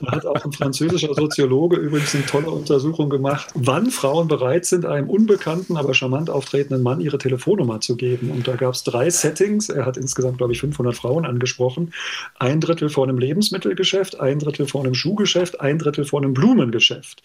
Da 0.00 0.12
hat 0.12 0.24
auch 0.24 0.42
ein 0.44 0.52
französischer 0.52 1.14
Soziologe 1.14 1.76
übrigens 1.76 2.14
eine 2.14 2.24
tolle 2.24 2.50
Untersuchung 2.50 3.10
gemacht, 3.10 3.48
wann 3.54 3.90
Frauen 3.90 4.28
bereit 4.28 4.64
sind, 4.64 4.86
einem 4.86 5.10
unbekannten, 5.10 5.76
aber 5.76 5.94
charmant 5.94 6.30
auftretenden 6.30 6.82
Mann 6.82 7.00
ihre 7.00 7.18
Telefonnummer 7.18 7.80
zu 7.80 7.96
geben. 7.96 8.30
Und 8.30 8.46
da 8.48 8.54
gab 8.54 8.72
es 8.72 8.84
drei 8.84 9.10
Settings. 9.10 9.68
Er 9.68 9.84
hat 9.84 9.96
insgesamt, 9.96 10.38
glaube 10.38 10.52
ich, 10.52 10.60
500 10.60 10.96
Frauen 10.96 11.26
angesprochen. 11.26 11.92
Ein 12.38 12.60
Drittel 12.60 12.88
vor 12.88 13.04
einem 13.04 13.18
Lebensmittelgeschäft, 13.18 14.20
ein 14.20 14.38
Drittel 14.38 14.66
vor 14.66 14.82
einem 14.82 14.94
Schuhgeschäft, 14.94 15.60
ein 15.60 15.78
Drittel 15.78 16.04
vor 16.04 16.22
einem 16.22 16.32
Blumengeschäft. 16.32 17.22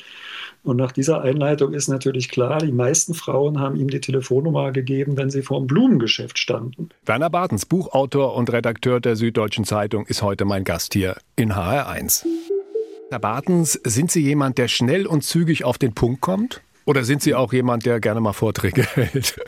Und 0.63 0.77
nach 0.77 0.91
dieser 0.91 1.21
Einleitung 1.21 1.73
ist 1.73 1.87
natürlich 1.87 2.29
klar, 2.29 2.59
die 2.59 2.71
meisten 2.71 3.13
Frauen 3.13 3.59
haben 3.59 3.77
ihm 3.77 3.89
die 3.89 4.01
Telefonnummer 4.01 4.71
gegeben, 4.71 5.15
wenn 5.15 5.29
sie 5.29 5.41
vor 5.41 5.59
dem 5.59 5.67
Blumengeschäft 5.67 6.37
standen. 6.37 6.89
Werner 7.05 7.29
Bartens, 7.29 7.65
Buchautor 7.65 8.35
und 8.35 8.51
Redakteur 8.51 8.99
der 8.99 9.15
Süddeutschen 9.15 9.63
Zeitung, 9.63 10.05
ist 10.07 10.21
heute 10.21 10.45
mein 10.45 10.63
Gast 10.63 10.93
hier 10.93 11.15
in 11.35 11.53
HR1. 11.53 12.25
Herr 13.09 13.19
Bartens, 13.19 13.79
sind 13.85 14.11
Sie 14.11 14.21
jemand, 14.21 14.57
der 14.57 14.67
schnell 14.67 15.07
und 15.07 15.23
zügig 15.23 15.63
auf 15.63 15.77
den 15.77 15.93
Punkt 15.93 16.19
kommt? 16.19 16.61
Oder 16.83 17.03
sind 17.03 17.21
Sie 17.21 17.35
auch 17.35 17.53
jemand, 17.53 17.85
der 17.85 17.99
gerne 17.99 18.19
mal 18.19 18.33
Vorträge 18.33 18.83
hält? 18.95 19.39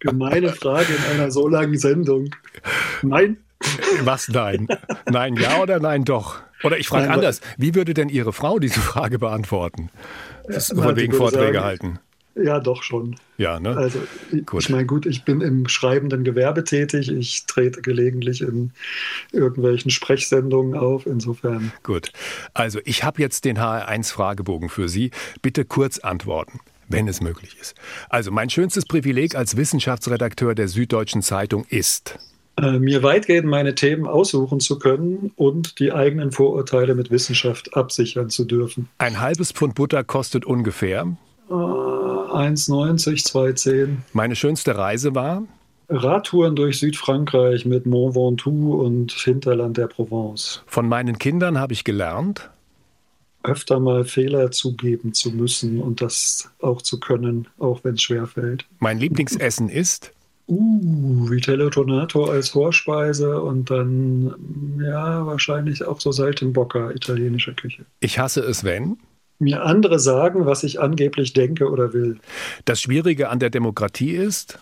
Gemeine 0.00 0.50
Frage 0.50 0.92
in 0.92 1.14
einer 1.14 1.30
so 1.30 1.48
langen 1.48 1.78
Sendung. 1.78 2.30
Nein. 3.02 3.38
Was 4.02 4.28
nein? 4.28 4.68
Nein, 5.10 5.36
ja 5.36 5.60
oder 5.60 5.80
nein 5.80 6.04
doch? 6.04 6.40
Oder 6.66 6.78
ich 6.78 6.88
frage 6.88 7.10
anders, 7.10 7.40
wie 7.56 7.74
würde 7.74 7.94
denn 7.94 8.08
Ihre 8.08 8.32
Frau 8.32 8.58
diese 8.58 8.80
Frage 8.80 9.18
beantworten? 9.18 9.90
Das 10.48 10.68
ja, 10.68 10.82
von 10.82 10.96
wegen 10.96 11.12
Vorträge 11.12 11.54
sagen, 11.54 11.64
halten. 11.64 11.98
Ja, 12.34 12.60
doch 12.60 12.82
schon. 12.82 13.16
Ja, 13.38 13.58
ne? 13.58 13.74
Also 13.76 13.98
gut. 14.44 14.62
ich 14.62 14.68
meine, 14.68 14.84
gut, 14.84 15.06
ich 15.06 15.24
bin 15.24 15.40
im 15.40 15.68
schreibenden 15.68 16.22
Gewerbe 16.22 16.64
tätig. 16.64 17.10
Ich 17.10 17.46
trete 17.46 17.80
gelegentlich 17.80 18.42
in 18.42 18.72
irgendwelchen 19.32 19.90
Sprechsendungen 19.90 20.78
auf. 20.78 21.06
Insofern. 21.06 21.72
Gut. 21.82 22.12
Also 22.52 22.78
ich 22.84 23.04
habe 23.04 23.22
jetzt 23.22 23.46
den 23.46 23.58
HR1-Fragebogen 23.58 24.68
für 24.68 24.88
Sie. 24.88 25.12
Bitte 25.40 25.64
kurz 25.64 25.98
antworten 25.98 26.60
wenn 26.88 27.08
es 27.08 27.20
möglich 27.20 27.56
ist. 27.60 27.74
Also 28.08 28.30
mein 28.30 28.48
schönstes 28.48 28.84
Privileg 28.84 29.34
als 29.34 29.56
Wissenschaftsredakteur 29.56 30.54
der 30.54 30.68
Süddeutschen 30.68 31.20
Zeitung 31.20 31.64
ist 31.68 32.16
äh, 32.60 32.78
mir 32.78 33.02
weitgehend 33.02 33.46
meine 33.46 33.74
Themen 33.74 34.06
aussuchen 34.06 34.60
zu 34.60 34.78
können 34.78 35.32
und 35.36 35.78
die 35.78 35.92
eigenen 35.92 36.32
Vorurteile 36.32 36.94
mit 36.94 37.10
Wissenschaft 37.10 37.76
absichern 37.76 38.30
zu 38.30 38.44
dürfen. 38.44 38.88
Ein 38.98 39.20
halbes 39.20 39.52
Pfund 39.52 39.74
Butter 39.74 40.04
kostet 40.04 40.44
ungefähr 40.44 41.16
Äh, 41.50 41.52
1,90, 41.52 43.26
2,10. 43.26 43.88
Meine 44.12 44.36
schönste 44.36 44.76
Reise 44.76 45.14
war? 45.14 45.42
Radtouren 45.88 46.56
durch 46.56 46.78
Südfrankreich 46.78 47.64
mit 47.64 47.86
Mont 47.86 48.16
Ventoux 48.16 48.74
und 48.74 49.12
Hinterland 49.12 49.76
der 49.76 49.86
Provence. 49.86 50.62
Von 50.66 50.88
meinen 50.88 51.18
Kindern 51.18 51.58
habe 51.58 51.72
ich 51.72 51.84
gelernt? 51.84 52.50
Öfter 53.44 53.78
mal 53.78 54.04
Fehler 54.04 54.50
zugeben 54.50 55.14
zu 55.14 55.30
müssen 55.30 55.80
und 55.80 56.00
das 56.00 56.50
auch 56.60 56.82
zu 56.82 56.98
können, 56.98 57.46
auch 57.58 57.84
wenn 57.84 57.94
es 57.94 58.02
schwer 58.02 58.26
fällt. 58.26 58.64
Mein 58.80 58.98
Lieblingsessen 58.98 59.68
ist? 59.68 60.12
Uh, 60.48 61.28
Vitello 61.28 61.70
Tonato 61.70 62.26
als 62.26 62.50
Vorspeise 62.50 63.40
und 63.42 63.68
dann, 63.68 64.80
ja, 64.80 65.26
wahrscheinlich 65.26 65.84
auch 65.84 66.00
so 66.00 66.12
Saltimbocca, 66.12 66.92
italienische 66.92 67.52
Küche. 67.54 67.84
Ich 68.00 68.18
hasse 68.18 68.42
es, 68.42 68.62
wenn? 68.62 68.98
Mir 69.38 69.64
andere 69.64 69.98
sagen, 69.98 70.46
was 70.46 70.62
ich 70.62 70.80
angeblich 70.80 71.32
denke 71.32 71.68
oder 71.68 71.92
will. 71.92 72.18
Das 72.64 72.80
Schwierige 72.80 73.28
an 73.28 73.40
der 73.40 73.50
Demokratie 73.50 74.12
ist? 74.12 74.58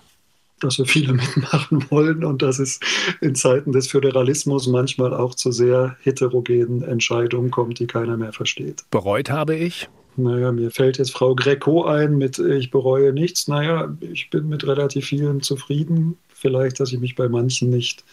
dass 0.61 0.79
wir 0.79 0.87
viele 0.87 1.13
mitmachen 1.15 1.85
wollen 1.91 2.25
und 2.25 2.43
dass 2.43 2.59
es 2.59 2.81
in 3.21 3.35
Zeiten 3.35 3.73
des 3.73 3.89
Föderalismus 3.89 4.67
manchmal 4.67 5.13
auch 5.15 5.35
zu 5.35 5.53
sehr 5.53 5.97
heterogenen 6.01 6.83
Entscheidungen 6.83 7.51
kommt, 7.51 7.79
die 7.79 7.87
keiner 7.87 8.17
mehr 8.17 8.33
versteht. 8.33 8.85
Bereut 8.91 9.31
habe 9.31 9.57
ich? 9.57 9.89
Naja, 10.17 10.53
mir 10.53 10.71
fällt 10.71 10.99
jetzt 10.99 11.13
Frau 11.13 11.35
Greco 11.35 11.85
ein 11.85 12.17
mit 12.17 12.39
Ich 12.39 12.71
bereue 12.71 13.13
nichts. 13.13 13.49
Naja, 13.49 13.97
ich 14.01 14.31
bin 14.31 14.49
mit 14.49 14.67
relativ 14.67 15.07
vielen 15.07 15.43
zufrieden. 15.43 16.17
Vielleicht, 16.29 16.81
dass 16.81 16.93
ich 16.93 17.01
mich 17.01 17.15
bei 17.15 17.29
manchen 17.29 17.71
nicht 17.71 18.05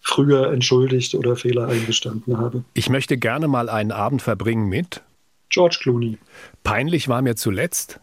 früher 0.00 0.52
entschuldigt 0.52 1.14
oder 1.14 1.36
Fehler 1.36 1.68
eingestanden 1.68 2.38
habe. 2.38 2.64
Ich 2.74 2.88
möchte 2.88 3.18
gerne 3.18 3.48
mal 3.48 3.68
einen 3.68 3.92
Abend 3.92 4.22
verbringen 4.22 4.68
mit 4.68 5.02
George 5.50 5.78
Clooney. 5.80 6.18
Peinlich 6.62 7.08
war 7.08 7.22
mir 7.22 7.36
zuletzt 7.36 8.00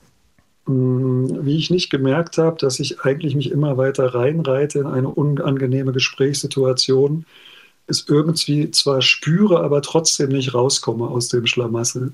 hm, 0.67 1.45
wie 1.45 1.57
ich 1.57 1.69
nicht 1.69 1.89
gemerkt 1.89 2.37
habe, 2.37 2.57
dass 2.59 2.79
ich 2.79 3.01
eigentlich 3.01 3.35
mich 3.35 3.51
immer 3.51 3.77
weiter 3.77 4.15
reinreite 4.15 4.79
in 4.79 4.87
eine 4.87 5.09
unangenehme 5.09 5.91
Gesprächssituation, 5.91 7.25
es 7.87 8.05
irgendwie 8.07 8.71
zwar 8.71 9.01
spüre, 9.01 9.61
aber 9.61 9.81
trotzdem 9.81 10.29
nicht 10.29 10.53
rauskomme 10.53 11.07
aus 11.07 11.29
dem 11.29 11.45
Schlamassel. 11.45 12.13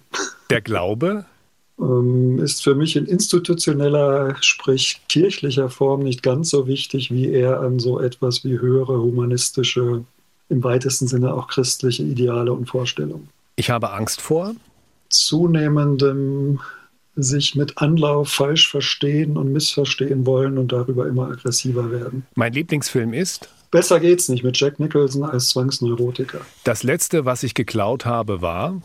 Der 0.49 0.61
Glaube? 0.61 1.25
Ähm, 1.79 2.39
ist 2.39 2.63
für 2.63 2.75
mich 2.75 2.95
in 2.95 3.05
institutioneller, 3.05 4.35
sprich 4.41 5.01
kirchlicher 5.07 5.69
Form 5.69 6.01
nicht 6.01 6.23
ganz 6.23 6.49
so 6.49 6.67
wichtig, 6.67 7.11
wie 7.11 7.29
er 7.31 7.61
an 7.61 7.79
so 7.79 7.99
etwas 7.99 8.43
wie 8.43 8.59
höhere 8.59 9.01
humanistische, 9.01 10.03
im 10.49 10.63
weitesten 10.63 11.07
Sinne 11.07 11.33
auch 11.33 11.47
christliche 11.47 12.03
Ideale 12.03 12.51
und 12.51 12.67
Vorstellungen. 12.67 13.29
Ich 13.55 13.69
habe 13.69 13.91
Angst 13.91 14.21
vor 14.21 14.53
zunehmendem 15.11 16.59
sich 17.23 17.55
mit 17.55 17.77
Anlauf 17.77 18.29
falsch 18.29 18.69
verstehen 18.69 19.37
und 19.37 19.51
missverstehen 19.51 20.25
wollen 20.25 20.57
und 20.57 20.71
darüber 20.71 21.07
immer 21.07 21.27
aggressiver 21.27 21.91
werden. 21.91 22.25
Mein 22.35 22.53
Lieblingsfilm 22.53 23.13
ist? 23.13 23.49
Besser 23.71 23.99
geht's 23.99 24.27
nicht 24.27 24.43
mit 24.43 24.59
Jack 24.59 24.79
Nicholson 24.79 25.23
als 25.23 25.49
Zwangsneurotiker. 25.49 26.41
Das 26.63 26.83
letzte, 26.83 27.25
was 27.25 27.43
ich 27.43 27.53
geklaut 27.53 28.05
habe, 28.05 28.41
war? 28.41 28.81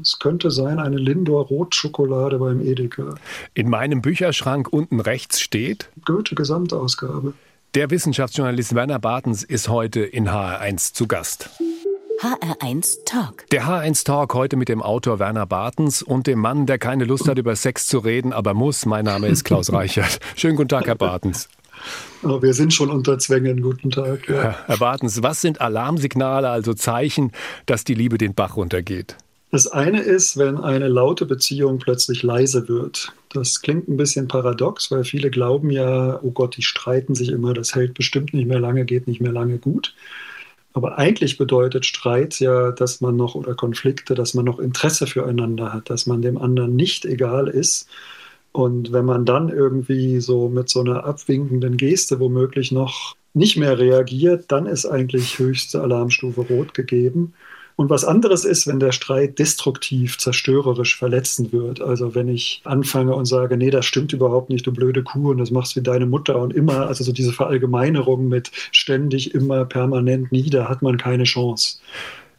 Es 0.00 0.18
könnte 0.18 0.50
sein 0.50 0.78
eine 0.78 0.96
Lindor 0.96 1.46
Rotschokolade 1.46 2.38
beim 2.38 2.60
Edeka. 2.60 3.16
In 3.54 3.68
meinem 3.68 4.00
Bücherschrank 4.00 4.68
unten 4.72 5.00
rechts 5.00 5.40
steht? 5.40 5.90
Goethe 6.04 6.34
Gesamtausgabe. 6.34 7.34
Der 7.74 7.90
Wissenschaftsjournalist 7.90 8.74
Werner 8.74 8.98
Bartens 8.98 9.42
ist 9.42 9.68
heute 9.68 10.00
in 10.00 10.28
HR1 10.28 10.94
zu 10.94 11.06
Gast. 11.06 11.50
HR1 12.20 13.04
Talk. 13.04 13.46
Der 13.52 13.62
HR1 13.62 14.04
Talk 14.04 14.34
heute 14.34 14.56
mit 14.56 14.68
dem 14.68 14.82
Autor 14.82 15.20
Werner 15.20 15.46
Bartens 15.46 16.02
und 16.02 16.26
dem 16.26 16.40
Mann, 16.40 16.66
der 16.66 16.76
keine 16.76 17.04
Lust 17.04 17.28
hat, 17.28 17.38
über 17.38 17.54
Sex 17.54 17.86
zu 17.86 17.98
reden, 17.98 18.32
aber 18.32 18.54
muss. 18.54 18.86
Mein 18.86 19.04
Name 19.04 19.28
ist 19.28 19.44
Klaus 19.44 19.72
Reichert. 19.72 20.18
Schönen 20.34 20.56
guten 20.56 20.68
Tag, 20.68 20.88
Herr 20.88 20.96
Bartens. 20.96 21.48
Oh, 22.24 22.42
wir 22.42 22.54
sind 22.54 22.74
schon 22.74 22.90
unter 22.90 23.20
Zwängen. 23.20 23.62
Guten 23.62 23.90
Tag. 23.90 24.28
Ja. 24.28 24.58
Herr 24.66 24.78
Bartens, 24.78 25.22
was 25.22 25.40
sind 25.40 25.60
Alarmsignale, 25.60 26.48
also 26.48 26.74
Zeichen, 26.74 27.30
dass 27.66 27.84
die 27.84 27.94
Liebe 27.94 28.18
den 28.18 28.34
Bach 28.34 28.56
runtergeht? 28.56 29.14
Das 29.52 29.68
eine 29.68 30.00
ist, 30.00 30.36
wenn 30.36 30.58
eine 30.58 30.88
laute 30.88 31.24
Beziehung 31.24 31.78
plötzlich 31.78 32.24
leise 32.24 32.68
wird. 32.68 33.12
Das 33.32 33.62
klingt 33.62 33.86
ein 33.86 33.96
bisschen 33.96 34.26
paradox, 34.26 34.90
weil 34.90 35.04
viele 35.04 35.30
glauben 35.30 35.70
ja, 35.70 36.18
oh 36.20 36.32
Gott, 36.32 36.56
die 36.56 36.62
streiten 36.62 37.14
sich 37.14 37.28
immer, 37.28 37.54
das 37.54 37.76
hält 37.76 37.94
bestimmt 37.94 38.34
nicht 38.34 38.48
mehr 38.48 38.58
lange, 38.58 38.84
geht 38.84 39.06
nicht 39.06 39.20
mehr 39.20 39.32
lange 39.32 39.58
gut. 39.58 39.94
Aber 40.78 40.96
eigentlich 40.96 41.38
bedeutet 41.38 41.86
Streit 41.86 42.38
ja, 42.38 42.70
dass 42.70 43.00
man 43.00 43.16
noch 43.16 43.34
oder 43.34 43.56
Konflikte, 43.56 44.14
dass 44.14 44.34
man 44.34 44.44
noch 44.44 44.60
Interesse 44.60 45.08
füreinander 45.08 45.72
hat, 45.72 45.90
dass 45.90 46.06
man 46.06 46.22
dem 46.22 46.38
anderen 46.38 46.76
nicht 46.76 47.04
egal 47.04 47.48
ist. 47.48 47.88
Und 48.52 48.92
wenn 48.92 49.04
man 49.04 49.24
dann 49.24 49.48
irgendwie 49.48 50.20
so 50.20 50.48
mit 50.48 50.68
so 50.68 50.78
einer 50.78 51.02
abwinkenden 51.02 51.78
Geste 51.78 52.20
womöglich 52.20 52.70
noch 52.70 53.16
nicht 53.34 53.56
mehr 53.56 53.76
reagiert, 53.76 54.52
dann 54.52 54.66
ist 54.66 54.86
eigentlich 54.86 55.40
höchste 55.40 55.82
Alarmstufe 55.82 56.42
rot 56.42 56.74
gegeben. 56.74 57.34
Und 57.78 57.90
was 57.90 58.04
anderes 58.04 58.44
ist, 58.44 58.66
wenn 58.66 58.80
der 58.80 58.90
Streit 58.90 59.38
destruktiv, 59.38 60.18
zerstörerisch, 60.18 60.96
verletzend 60.96 61.52
wird. 61.52 61.80
Also 61.80 62.12
wenn 62.16 62.26
ich 62.26 62.60
anfange 62.64 63.14
und 63.14 63.26
sage, 63.26 63.56
nee, 63.56 63.70
das 63.70 63.86
stimmt 63.86 64.12
überhaupt 64.12 64.50
nicht, 64.50 64.66
du 64.66 64.72
blöde 64.72 65.04
Kuh, 65.04 65.30
und 65.30 65.38
das 65.38 65.52
machst 65.52 65.76
wie 65.76 65.80
deine 65.80 66.04
Mutter 66.04 66.40
und 66.40 66.52
immer, 66.52 66.88
also 66.88 67.04
so 67.04 67.12
diese 67.12 67.32
Verallgemeinerung 67.32 68.26
mit 68.26 68.50
ständig, 68.72 69.32
immer, 69.32 69.64
permanent, 69.64 70.32
nie, 70.32 70.50
da 70.50 70.68
hat 70.68 70.82
man 70.82 70.98
keine 70.98 71.22
Chance. 71.22 71.78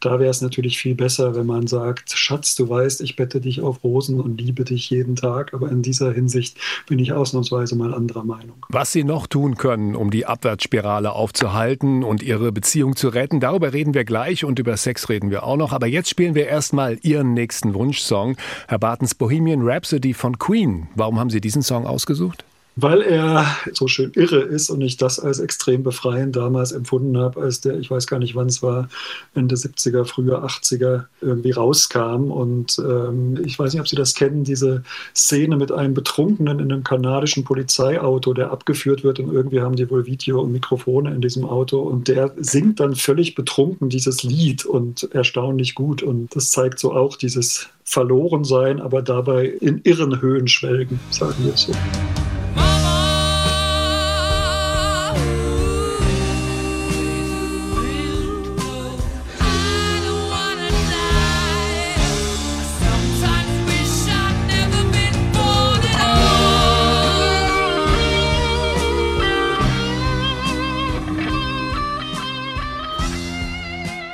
Da 0.00 0.18
wäre 0.18 0.30
es 0.30 0.40
natürlich 0.40 0.78
viel 0.78 0.94
besser, 0.94 1.34
wenn 1.34 1.46
man 1.46 1.66
sagt, 1.66 2.12
Schatz, 2.16 2.54
du 2.54 2.68
weißt, 2.68 3.02
ich 3.02 3.16
bette 3.16 3.40
dich 3.40 3.60
auf 3.60 3.84
Rosen 3.84 4.18
und 4.18 4.40
liebe 4.40 4.64
dich 4.64 4.88
jeden 4.88 5.14
Tag, 5.14 5.52
aber 5.52 5.70
in 5.70 5.82
dieser 5.82 6.12
Hinsicht 6.12 6.56
bin 6.86 6.98
ich 6.98 7.12
ausnahmsweise 7.12 7.76
mal 7.76 7.92
anderer 7.92 8.24
Meinung. 8.24 8.64
Was 8.70 8.92
Sie 8.92 9.04
noch 9.04 9.26
tun 9.26 9.56
können, 9.56 9.94
um 9.94 10.10
die 10.10 10.24
Abwärtsspirale 10.24 11.12
aufzuhalten 11.12 12.02
und 12.02 12.22
Ihre 12.22 12.50
Beziehung 12.50 12.96
zu 12.96 13.08
retten, 13.08 13.40
darüber 13.40 13.74
reden 13.74 13.92
wir 13.92 14.04
gleich 14.04 14.44
und 14.44 14.58
über 14.58 14.76
Sex 14.78 15.10
reden 15.10 15.30
wir 15.30 15.44
auch 15.44 15.56
noch. 15.56 15.72
Aber 15.72 15.86
jetzt 15.86 16.08
spielen 16.08 16.34
wir 16.34 16.46
erstmal 16.46 16.98
Ihren 17.02 17.34
nächsten 17.34 17.74
Wunschsong, 17.74 18.36
Herr 18.68 18.78
Bartens 18.78 19.14
Bohemian 19.14 19.60
Rhapsody 19.62 20.14
von 20.14 20.38
Queen. 20.38 20.88
Warum 20.94 21.18
haben 21.18 21.30
Sie 21.30 21.42
diesen 21.42 21.62
Song 21.62 21.86
ausgesucht? 21.86 22.44
Weil 22.82 23.02
er 23.02 23.46
so 23.72 23.88
schön 23.88 24.12
irre 24.14 24.40
ist 24.40 24.70
und 24.70 24.80
ich 24.80 24.96
das 24.96 25.18
als 25.18 25.38
extrem 25.38 25.82
befreiend 25.82 26.36
damals 26.36 26.72
empfunden 26.72 27.16
habe, 27.18 27.40
als 27.40 27.60
der, 27.60 27.78
ich 27.78 27.90
weiß 27.90 28.06
gar 28.06 28.18
nicht 28.18 28.34
wann 28.34 28.46
es 28.46 28.62
war, 28.62 28.88
Ende 29.34 29.54
70er, 29.54 30.04
frühe 30.04 30.42
80er 30.42 31.04
irgendwie 31.20 31.50
rauskam. 31.50 32.30
Und 32.30 32.78
ähm, 32.78 33.38
ich 33.44 33.58
weiß 33.58 33.72
nicht, 33.72 33.80
ob 33.80 33.88
Sie 33.88 33.96
das 33.96 34.14
kennen, 34.14 34.44
diese 34.44 34.82
Szene 35.14 35.56
mit 35.56 35.72
einem 35.72 35.94
Betrunkenen 35.94 36.60
in 36.60 36.72
einem 36.72 36.84
kanadischen 36.84 37.44
Polizeiauto, 37.44 38.34
der 38.34 38.50
abgeführt 38.50 39.04
wird 39.04 39.20
und 39.20 39.32
irgendwie 39.32 39.60
haben 39.60 39.76
die 39.76 39.90
wohl 39.90 40.06
Video 40.06 40.40
und 40.40 40.52
Mikrofone 40.52 41.14
in 41.14 41.20
diesem 41.20 41.44
Auto 41.44 41.80
und 41.80 42.08
der 42.08 42.32
singt 42.36 42.80
dann 42.80 42.94
völlig 42.94 43.34
betrunken 43.34 43.88
dieses 43.88 44.22
Lied 44.22 44.64
und 44.64 45.12
erstaunlich 45.12 45.74
gut. 45.74 46.02
Und 46.02 46.34
das 46.34 46.50
zeigt 46.50 46.78
so 46.78 46.92
auch 46.92 47.16
dieses 47.16 47.68
Verlorensein, 47.84 48.80
aber 48.80 49.02
dabei 49.02 49.46
in 49.46 49.80
irren 49.82 50.20
Höhen 50.20 50.48
schwelgen, 50.48 51.00
sagen 51.10 51.44
wir 51.44 51.54
es 51.54 51.62
so. 51.62 51.72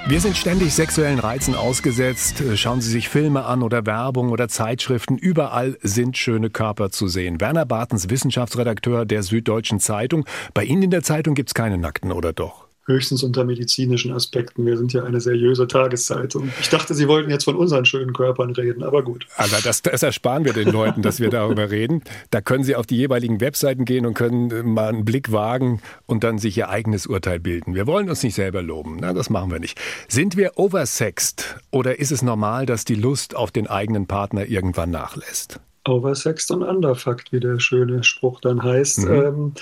Wir 0.08 0.20
sind 0.20 0.36
ständig 0.36 0.72
sexuellen 0.72 1.18
Reizen 1.18 1.56
ausgesetzt. 1.56 2.40
Schauen 2.54 2.80
Sie 2.80 2.92
sich 2.92 3.08
Filme 3.08 3.44
an 3.44 3.64
oder 3.64 3.86
Werbung 3.86 4.30
oder 4.30 4.46
Zeitschriften. 4.46 5.18
Überall 5.18 5.76
sind 5.82 6.16
schöne 6.16 6.48
Körper 6.48 6.90
zu 6.90 7.08
sehen. 7.08 7.40
Werner 7.40 7.66
Bartens, 7.66 8.08
Wissenschaftsredakteur 8.08 9.04
der 9.04 9.24
Süddeutschen 9.24 9.80
Zeitung. 9.80 10.24
Bei 10.54 10.62
Ihnen 10.62 10.84
in 10.84 10.90
der 10.92 11.02
Zeitung 11.02 11.34
gibt 11.34 11.50
es 11.50 11.54
keine 11.54 11.76
Nackten, 11.76 12.12
oder 12.12 12.32
doch? 12.32 12.65
Höchstens 12.86 13.22
unter 13.22 13.44
medizinischen 13.44 14.12
Aspekten. 14.12 14.64
Wir 14.64 14.76
sind 14.76 14.92
ja 14.92 15.04
eine 15.04 15.20
seriöse 15.20 15.66
Tageszeitung. 15.66 16.50
Ich 16.60 16.68
dachte, 16.68 16.94
Sie 16.94 17.08
wollten 17.08 17.30
jetzt 17.30 17.44
von 17.44 17.56
unseren 17.56 17.84
schönen 17.84 18.12
Körpern 18.12 18.50
reden, 18.50 18.82
aber 18.82 19.02
gut. 19.02 19.26
Also 19.36 19.56
das, 19.62 19.82
das 19.82 20.02
ersparen 20.02 20.44
wir 20.44 20.52
den 20.52 20.70
Leuten, 20.70 21.02
dass 21.02 21.20
wir 21.20 21.28
darüber 21.28 21.70
reden. 21.70 22.02
Da 22.30 22.40
können 22.40 22.64
Sie 22.64 22.76
auf 22.76 22.86
die 22.86 22.96
jeweiligen 22.96 23.40
Webseiten 23.40 23.84
gehen 23.84 24.06
und 24.06 24.14
können 24.14 24.50
äh, 24.50 24.62
mal 24.62 24.88
einen 24.88 25.04
Blick 25.04 25.32
wagen 25.32 25.80
und 26.06 26.24
dann 26.24 26.38
sich 26.38 26.56
Ihr 26.56 26.68
eigenes 26.68 27.06
Urteil 27.06 27.40
bilden. 27.40 27.74
Wir 27.74 27.86
wollen 27.86 28.08
uns 28.08 28.22
nicht 28.22 28.34
selber 28.34 28.62
loben. 28.62 28.98
Na, 29.00 29.12
das 29.12 29.30
machen 29.30 29.50
wir 29.50 29.58
nicht. 29.58 29.78
Sind 30.08 30.36
wir 30.36 30.52
oversexed 30.56 31.56
oder 31.70 31.98
ist 31.98 32.12
es 32.12 32.22
normal, 32.22 32.66
dass 32.66 32.84
die 32.84 32.94
Lust 32.94 33.34
auf 33.34 33.50
den 33.50 33.66
eigenen 33.66 34.06
Partner 34.06 34.46
irgendwann 34.46 34.90
nachlässt? 34.90 35.60
Oversexed 35.88 36.50
und 36.50 36.62
underfucked, 36.62 37.32
wie 37.32 37.40
der 37.40 37.60
schöne 37.60 38.02
Spruch 38.04 38.40
dann 38.40 38.62
heißt. 38.62 39.06
Mhm. 39.06 39.12
Ähm, 39.12 39.52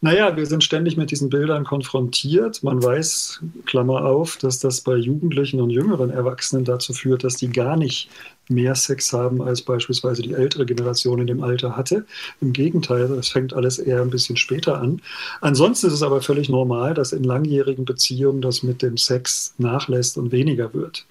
naja, 0.00 0.36
wir 0.36 0.46
sind 0.46 0.64
ständig 0.64 0.96
mit 0.96 1.10
diesen 1.10 1.30
Bildern 1.30 1.64
konfrontiert. 1.64 2.62
Man 2.62 2.82
weiß, 2.82 3.40
Klammer 3.66 4.04
auf, 4.04 4.36
dass 4.36 4.58
das 4.58 4.80
bei 4.80 4.96
Jugendlichen 4.96 5.60
und 5.60 5.70
jüngeren 5.70 6.10
Erwachsenen 6.10 6.64
dazu 6.64 6.92
führt, 6.92 7.24
dass 7.24 7.36
die 7.36 7.50
gar 7.50 7.76
nicht 7.76 8.08
mehr 8.48 8.74
Sex 8.74 9.12
haben, 9.12 9.40
als 9.42 9.62
beispielsweise 9.62 10.22
die 10.22 10.34
ältere 10.34 10.66
Generation 10.66 11.20
in 11.20 11.26
dem 11.26 11.42
Alter 11.42 11.76
hatte. 11.76 12.04
Im 12.40 12.52
Gegenteil, 12.52 13.08
das 13.08 13.28
fängt 13.28 13.54
alles 13.54 13.78
eher 13.78 14.02
ein 14.02 14.10
bisschen 14.10 14.36
später 14.36 14.80
an. 14.80 15.00
Ansonsten 15.40 15.86
ist 15.86 15.94
es 15.94 16.02
aber 16.02 16.20
völlig 16.20 16.48
normal, 16.48 16.94
dass 16.94 17.12
in 17.12 17.24
langjährigen 17.24 17.84
Beziehungen 17.84 18.42
das 18.42 18.62
mit 18.62 18.82
dem 18.82 18.96
Sex 18.96 19.54
nachlässt 19.58 20.18
und 20.18 20.32
weniger 20.32 20.74
wird. 20.74 21.06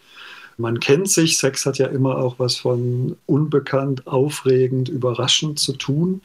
Man 0.58 0.80
kennt 0.80 1.10
sich, 1.10 1.38
Sex 1.38 1.66
hat 1.66 1.78
ja 1.78 1.88
immer 1.88 2.18
auch 2.18 2.39
was 2.39 2.58
von 2.58 3.18
unbekannt, 3.26 4.08
aufregend, 4.08 4.89
überraschend 4.89 5.60
zu 5.60 5.74
tun. 5.74 6.22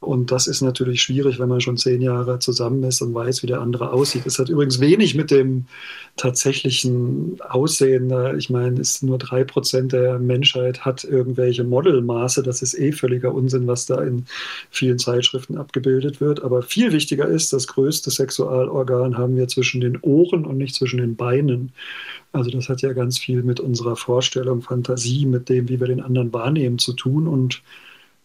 Und 0.00 0.32
das 0.32 0.46
ist 0.46 0.62
natürlich 0.62 1.02
schwierig, 1.02 1.38
wenn 1.38 1.50
man 1.50 1.60
schon 1.60 1.76
zehn 1.76 2.00
Jahre 2.00 2.38
zusammen 2.38 2.82
ist 2.84 3.02
und 3.02 3.12
weiß, 3.12 3.42
wie 3.42 3.46
der 3.46 3.60
andere 3.60 3.92
aussieht. 3.92 4.24
Es 4.24 4.38
hat 4.38 4.48
übrigens 4.48 4.80
wenig 4.80 5.14
mit 5.14 5.30
dem 5.30 5.66
tatsächlichen 6.16 7.38
Aussehen. 7.46 8.10
Ich 8.38 8.48
meine, 8.48 8.80
es 8.80 9.02
nur 9.02 9.18
drei 9.18 9.44
Prozent 9.44 9.92
der 9.92 10.18
Menschheit 10.18 10.86
hat 10.86 11.04
irgendwelche 11.04 11.64
Modelmaße. 11.64 12.42
Das 12.42 12.62
ist 12.62 12.78
eh 12.78 12.92
völliger 12.92 13.34
Unsinn, 13.34 13.66
was 13.66 13.84
da 13.84 14.02
in 14.02 14.24
vielen 14.70 14.98
Zeitschriften 14.98 15.58
abgebildet 15.58 16.18
wird. 16.18 16.42
Aber 16.42 16.62
viel 16.62 16.92
wichtiger 16.92 17.28
ist, 17.28 17.52
das 17.52 17.66
größte 17.66 18.10
Sexualorgan 18.10 19.18
haben 19.18 19.36
wir 19.36 19.48
zwischen 19.48 19.82
den 19.82 19.98
Ohren 20.00 20.46
und 20.46 20.56
nicht 20.56 20.74
zwischen 20.74 20.98
den 20.98 21.16
Beinen. 21.16 21.72
Also 22.32 22.48
das 22.48 22.70
hat 22.70 22.80
ja 22.80 22.94
ganz 22.94 23.18
viel 23.18 23.42
mit 23.42 23.60
unserer 23.60 23.96
Vorstellung, 23.96 24.62
Fantasie, 24.62 25.26
mit 25.26 25.50
dem, 25.50 25.68
wie 25.68 25.78
wir 25.78 25.88
den 25.88 26.00
anderen 26.00 26.32
wahrnehmen, 26.32 26.78
zu 26.78 26.94
tun. 26.94 27.28
Und 27.28 27.62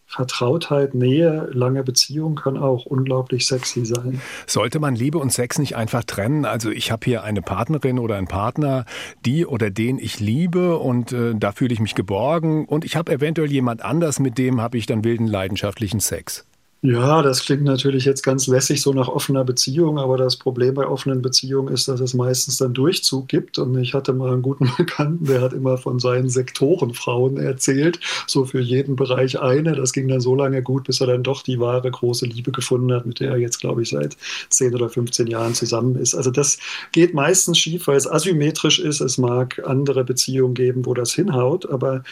Vertrautheit, 0.06 0.94
Nähe, 0.94 1.48
lange 1.52 1.82
Beziehung 1.82 2.36
kann 2.36 2.56
auch 2.56 2.86
unglaublich 2.86 3.46
sexy 3.46 3.84
sein. 3.84 4.20
Sollte 4.46 4.78
man 4.78 4.94
Liebe 4.94 5.18
und 5.18 5.32
Sex 5.32 5.58
nicht 5.58 5.76
einfach 5.76 6.04
trennen? 6.04 6.44
Also 6.44 6.70
ich 6.70 6.92
habe 6.92 7.04
hier 7.04 7.24
eine 7.24 7.42
Partnerin 7.42 7.98
oder 7.98 8.16
einen 8.16 8.28
Partner, 8.28 8.84
die 9.24 9.46
oder 9.46 9.70
den 9.70 9.98
ich 9.98 10.20
liebe 10.20 10.78
und 10.78 11.12
äh, 11.12 11.34
da 11.34 11.50
fühle 11.50 11.74
ich 11.74 11.80
mich 11.80 11.96
geborgen 11.96 12.66
und 12.66 12.84
ich 12.84 12.96
habe 12.96 13.12
eventuell 13.12 13.50
jemand 13.50 13.82
anders, 13.82 14.20
mit 14.20 14.38
dem 14.38 14.60
habe 14.60 14.78
ich 14.78 14.86
dann 14.86 15.02
wilden 15.02 15.26
leidenschaftlichen 15.26 16.00
Sex. 16.00 16.46
Ja, 16.82 17.22
das 17.22 17.42
klingt 17.42 17.64
natürlich 17.64 18.04
jetzt 18.04 18.22
ganz 18.22 18.46
lässig 18.46 18.80
so 18.80 18.92
nach 18.92 19.08
offener 19.08 19.44
Beziehung, 19.44 19.98
aber 19.98 20.16
das 20.18 20.36
Problem 20.36 20.74
bei 20.74 20.86
offenen 20.86 21.20
Beziehungen 21.20 21.72
ist, 21.72 21.88
dass 21.88 21.98
es 22.00 22.14
meistens 22.14 22.58
dann 22.58 22.74
Durchzug 22.74 23.26
gibt. 23.28 23.58
Und 23.58 23.76
ich 23.78 23.92
hatte 23.94 24.12
mal 24.12 24.32
einen 24.32 24.42
guten 24.42 24.70
Bekannten, 24.76 25.24
der 25.24 25.40
hat 25.40 25.52
immer 25.52 25.78
von 25.78 25.98
seinen 25.98 26.28
Sektorenfrauen 26.28 27.38
erzählt, 27.38 27.98
so 28.28 28.44
für 28.44 28.60
jeden 28.60 28.94
Bereich 28.94 29.40
eine. 29.40 29.74
Das 29.74 29.92
ging 29.92 30.06
dann 30.06 30.20
so 30.20 30.36
lange 30.36 30.62
gut, 30.62 30.84
bis 30.84 31.00
er 31.00 31.08
dann 31.08 31.24
doch 31.24 31.42
die 31.42 31.58
wahre 31.58 31.90
große 31.90 32.26
Liebe 32.26 32.52
gefunden 32.52 32.92
hat, 32.92 33.06
mit 33.06 33.18
der 33.20 33.30
er 33.32 33.38
jetzt, 33.38 33.58
glaube 33.58 33.82
ich, 33.82 33.88
seit 33.88 34.16
10 34.50 34.74
oder 34.74 34.88
15 34.88 35.26
Jahren 35.26 35.54
zusammen 35.54 35.96
ist. 35.96 36.14
Also 36.14 36.30
das 36.30 36.58
geht 36.92 37.14
meistens 37.14 37.58
schief, 37.58 37.88
weil 37.88 37.96
es 37.96 38.08
asymmetrisch 38.08 38.78
ist. 38.78 39.00
Es 39.00 39.18
mag 39.18 39.60
andere 39.66 40.04
Beziehungen 40.04 40.54
geben, 40.54 40.86
wo 40.86 40.94
das 40.94 41.12
hinhaut, 41.14 41.68
aber 41.68 42.04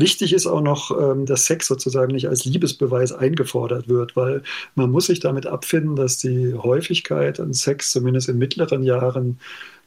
Wichtig 0.00 0.32
ist 0.32 0.46
auch 0.46 0.62
noch, 0.62 0.90
ähm, 0.98 1.26
dass 1.26 1.44
Sex 1.44 1.66
sozusagen 1.66 2.12
nicht 2.14 2.26
als 2.26 2.46
Liebesbeweis 2.46 3.12
eingefordert 3.12 3.88
wird, 3.88 4.16
weil 4.16 4.42
man 4.74 4.90
muss 4.90 5.06
sich 5.06 5.20
damit 5.20 5.46
abfinden, 5.46 5.94
dass 5.94 6.16
die 6.16 6.54
Häufigkeit 6.54 7.38
an 7.38 7.52
Sex 7.52 7.90
zumindest 7.90 8.30
in 8.30 8.38
mittleren 8.38 8.82
Jahren 8.82 9.38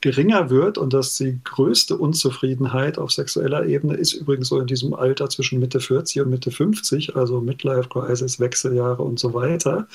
geringer 0.04 0.49
wird 0.49 0.78
und 0.78 0.91
dass 0.91 1.16
die 1.16 1.39
größte 1.45 1.95
Unzufriedenheit 1.95 2.97
auf 2.97 3.12
sexueller 3.12 3.66
Ebene 3.66 3.95
ist 3.95 4.12
übrigens 4.12 4.49
so 4.49 4.60
in 4.60 4.68
diesem 4.68 4.93
Alter 4.93 5.30
zwischen 5.30 5.62
Mitte 5.62 5.80
40 5.80 6.20
und 6.20 6.30
Mitte 6.30 6.51
50, 6.51 7.16
also 7.16 7.39
Midlife 7.39 7.88
Crisis, 7.88 8.38
Wechseljahre 8.38 9.01
und 9.01 9.18
so 9.18 9.34
weiter. 9.34 9.88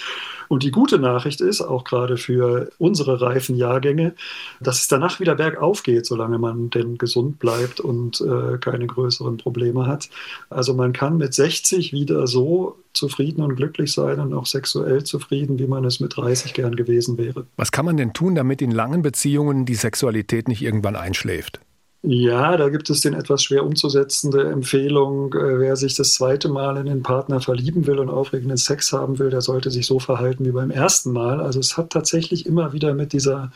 Und 0.48 0.62
die 0.62 0.70
gute 0.70 0.98
Nachricht 0.98 1.42
ist, 1.42 1.60
auch 1.60 1.84
gerade 1.84 2.16
für 2.16 2.70
unsere 2.78 3.20
reifen 3.20 3.54
Jahrgänge, 3.54 4.14
dass 4.60 4.80
es 4.80 4.88
danach 4.88 5.20
wieder 5.20 5.34
bergauf 5.34 5.82
geht, 5.82 6.06
solange 6.06 6.38
man 6.38 6.70
denn 6.70 6.96
gesund 6.96 7.38
bleibt 7.38 7.78
und 7.78 8.22
äh, 8.22 8.56
keine 8.56 8.86
größeren 8.86 9.36
Probleme 9.36 9.86
hat. 9.86 10.08
Also 10.48 10.72
man 10.72 10.94
kann 10.94 11.18
mit 11.18 11.34
60 11.34 11.92
wieder 11.92 12.26
so 12.26 12.78
zufrieden 12.98 13.42
und 13.42 13.56
glücklich 13.56 13.92
sein 13.92 14.20
und 14.20 14.34
auch 14.34 14.44
sexuell 14.44 15.04
zufrieden, 15.04 15.58
wie 15.58 15.66
man 15.66 15.84
es 15.86 16.00
mit 16.00 16.16
30 16.16 16.52
gern 16.52 16.76
gewesen 16.76 17.16
wäre. 17.16 17.46
Was 17.56 17.72
kann 17.72 17.86
man 17.86 17.96
denn 17.96 18.12
tun, 18.12 18.34
damit 18.34 18.60
in 18.60 18.70
langen 18.70 19.00
Beziehungen 19.00 19.64
die 19.64 19.74
Sexualität 19.74 20.48
nicht 20.48 20.60
irgendwann 20.60 20.96
einschläft? 20.96 21.60
Ja, 22.02 22.56
da 22.56 22.68
gibt 22.68 22.88
es 22.90 23.00
den 23.00 23.12
etwas 23.12 23.42
schwer 23.42 23.64
umzusetzende 23.64 24.48
Empfehlung, 24.50 25.34
äh, 25.34 25.58
wer 25.58 25.74
sich 25.74 25.96
das 25.96 26.14
zweite 26.14 26.48
Mal 26.48 26.76
in 26.76 26.86
den 26.86 27.02
Partner 27.02 27.40
verlieben 27.40 27.88
will 27.88 27.98
und 27.98 28.08
aufregenden 28.08 28.56
Sex 28.56 28.92
haben 28.92 29.18
will, 29.18 29.30
der 29.30 29.40
sollte 29.40 29.72
sich 29.72 29.86
so 29.86 29.98
verhalten 29.98 30.44
wie 30.44 30.52
beim 30.52 30.70
ersten 30.70 31.12
Mal. 31.12 31.40
Also 31.40 31.58
es 31.58 31.76
hat 31.76 31.90
tatsächlich 31.90 32.46
immer 32.46 32.72
wieder 32.72 32.94
mit 32.94 33.12
dieser 33.12 33.50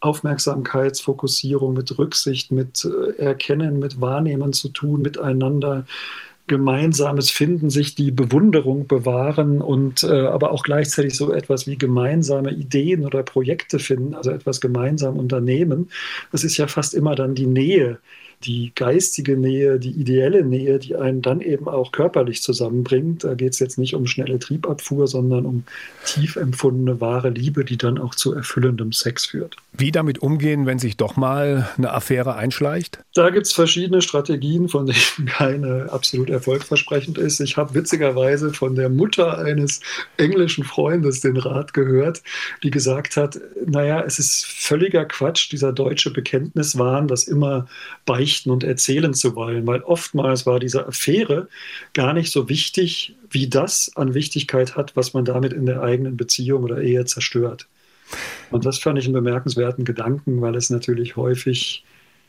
Aufmerksamkeitsfokussierung, 0.00 1.74
mit 1.74 1.98
Rücksicht, 1.98 2.50
mit 2.50 2.82
äh, 2.86 3.12
Erkennen, 3.18 3.78
mit 3.78 4.00
Wahrnehmen 4.00 4.54
zu 4.54 4.70
tun, 4.70 5.02
miteinander 5.02 5.84
gemeinsames 6.46 7.30
Finden, 7.30 7.70
sich 7.70 7.94
die 7.94 8.10
Bewunderung 8.10 8.86
bewahren 8.86 9.60
und 9.60 10.02
äh, 10.02 10.26
aber 10.26 10.50
auch 10.50 10.64
gleichzeitig 10.64 11.16
so 11.16 11.32
etwas 11.32 11.66
wie 11.66 11.78
gemeinsame 11.78 12.50
Ideen 12.50 13.04
oder 13.04 13.22
Projekte 13.22 13.78
finden, 13.78 14.14
also 14.14 14.30
etwas 14.30 14.60
gemeinsam 14.60 15.16
unternehmen. 15.18 15.90
Das 16.32 16.44
ist 16.44 16.56
ja 16.56 16.66
fast 16.66 16.94
immer 16.94 17.14
dann 17.14 17.34
die 17.34 17.46
Nähe, 17.46 17.98
die 18.44 18.72
geistige 18.74 19.36
Nähe, 19.36 19.78
die 19.78 19.90
ideelle 19.90 20.44
Nähe, 20.44 20.78
die 20.78 20.96
einen 20.96 21.22
dann 21.22 21.40
eben 21.40 21.68
auch 21.68 21.92
körperlich 21.92 22.42
zusammenbringt. 22.42 23.24
Da 23.24 23.34
geht 23.34 23.52
es 23.52 23.58
jetzt 23.60 23.78
nicht 23.78 23.94
um 23.94 24.06
schnelle 24.06 24.38
Triebabfuhr, 24.38 25.06
sondern 25.06 25.46
um 25.46 25.64
tief 26.04 26.36
empfundene 26.36 27.00
wahre 27.00 27.30
Liebe, 27.30 27.64
die 27.64 27.78
dann 27.78 27.98
auch 27.98 28.14
zu 28.14 28.32
erfüllendem 28.34 28.92
Sex 28.92 29.26
führt. 29.26 29.56
Wie 29.74 29.90
damit 29.90 30.18
umgehen, 30.18 30.66
wenn 30.66 30.78
sich 30.78 30.98
doch 30.98 31.16
mal 31.16 31.66
eine 31.78 31.92
Affäre 31.92 32.36
einschleicht? 32.36 32.98
Da 33.14 33.30
gibt 33.30 33.46
es 33.46 33.54
verschiedene 33.54 34.02
Strategien, 34.02 34.68
von 34.68 34.84
denen 34.84 35.26
keine 35.26 35.90
absolut 35.90 36.28
erfolgversprechend 36.28 37.16
ist. 37.16 37.40
Ich 37.40 37.56
habe 37.56 37.74
witzigerweise 37.74 38.52
von 38.52 38.74
der 38.74 38.90
Mutter 38.90 39.38
eines 39.38 39.80
englischen 40.18 40.64
Freundes 40.64 41.20
den 41.20 41.38
Rat 41.38 41.72
gehört, 41.72 42.22
die 42.62 42.70
gesagt 42.70 43.16
hat, 43.16 43.40
naja, 43.64 44.02
es 44.06 44.18
ist 44.18 44.44
völliger 44.44 45.06
Quatsch, 45.06 45.50
dieser 45.50 45.72
deutsche 45.72 46.12
Bekenntniswahn, 46.12 47.08
dass 47.08 47.26
immer 47.26 47.66
Beichten 48.04 48.50
und 48.50 48.64
erzählen 48.64 49.14
zu 49.14 49.34
wollen, 49.34 49.66
weil 49.66 49.80
oftmals 49.80 50.44
war 50.44 50.60
diese 50.60 50.86
Affäre 50.86 51.48
gar 51.94 52.12
nicht 52.12 52.30
so 52.30 52.50
wichtig, 52.50 53.16
wie 53.30 53.48
das 53.48 53.90
an 53.94 54.12
Wichtigkeit 54.12 54.76
hat, 54.76 54.96
was 54.96 55.14
man 55.14 55.24
damit 55.24 55.54
in 55.54 55.64
der 55.64 55.82
eigenen 55.82 56.18
Beziehung 56.18 56.64
oder 56.64 56.82
Ehe 56.82 57.06
zerstört. 57.06 57.68
Und 58.52 58.64
das 58.64 58.78
fand 58.78 58.98
ich 58.98 59.06
einen 59.06 59.14
bemerkenswerten 59.14 59.84
Gedanken, 59.84 60.40
weil 60.40 60.54
es 60.54 60.70
natürlich 60.70 61.16
häufig 61.16 61.84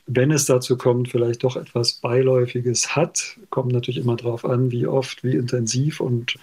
wenn 0.06 0.32
es 0.32 0.46
dazu 0.46 0.78
kommt, 0.78 1.10
vielleicht 1.10 1.44
doch 1.44 1.56
etwas 1.56 1.94
Beiläufiges 1.94 2.96
hat. 2.96 3.38
Kommt 3.50 3.72
natürlich 3.72 4.02
immer 4.02 4.18
darauf 4.18 4.44
an, 4.44 4.70
wie 4.72 4.86
oft, 4.86 5.24
wie 5.24 5.36
intensiv 5.36 6.02
und 6.02 6.36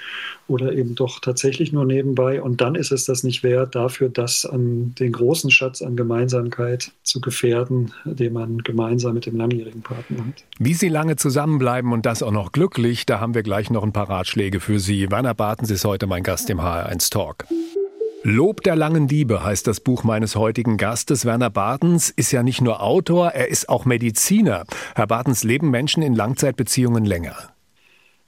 oder 0.48 0.72
eben 0.72 0.94
doch 0.94 1.20
tatsächlich 1.20 1.70
nur 1.70 1.84
nebenbei. 1.84 2.40
Und 2.40 2.62
dann 2.62 2.74
ist 2.74 2.90
es 2.90 3.04
das 3.04 3.22
nicht 3.22 3.42
wert, 3.42 3.74
dafür 3.74 4.08
das 4.08 4.46
an 4.46 4.94
den 4.98 5.12
großen 5.12 5.50
Schatz 5.50 5.82
an 5.82 5.94
Gemeinsamkeit 5.94 6.92
zu 7.02 7.20
gefährden, 7.20 7.92
den 8.04 8.32
man 8.32 8.58
gemeinsam 8.58 9.14
mit 9.14 9.26
dem 9.26 9.36
langjährigen 9.36 9.82
Partner 9.82 10.26
hat. 10.26 10.44
Wie 10.58 10.74
Sie 10.74 10.88
lange 10.88 11.16
zusammenbleiben 11.16 11.92
und 11.92 12.06
das 12.06 12.22
auch 12.22 12.32
noch 12.32 12.52
glücklich, 12.52 13.04
da 13.04 13.20
haben 13.20 13.34
wir 13.34 13.42
gleich 13.42 13.70
noch 13.70 13.82
ein 13.82 13.92
paar 13.92 14.08
Ratschläge 14.08 14.60
für 14.60 14.78
Sie. 14.80 15.10
Werner 15.10 15.34
Bartens 15.34 15.70
ist 15.70 15.84
heute 15.84 16.06
mein 16.06 16.22
Gast 16.22 16.48
im 16.48 16.60
HR1 16.60 17.10
Talk. 17.10 17.44
Lob 18.22 18.62
der 18.62 18.76
langen 18.76 19.08
Liebe 19.08 19.42
heißt 19.42 19.66
das 19.66 19.80
Buch 19.80 20.04
meines 20.04 20.36
heutigen 20.36 20.76
Gastes. 20.76 21.24
Werner 21.24 21.48
Bartens 21.48 22.10
ist 22.10 22.32
ja 22.32 22.42
nicht 22.42 22.60
nur 22.60 22.82
Autor, 22.82 23.30
er 23.30 23.48
ist 23.48 23.70
auch 23.70 23.86
Mediziner. 23.86 24.64
Herr 24.94 25.06
Bartens, 25.06 25.42
leben 25.42 25.70
Menschen 25.70 26.02
in 26.02 26.14
Langzeitbeziehungen 26.14 27.06
länger? 27.06 27.34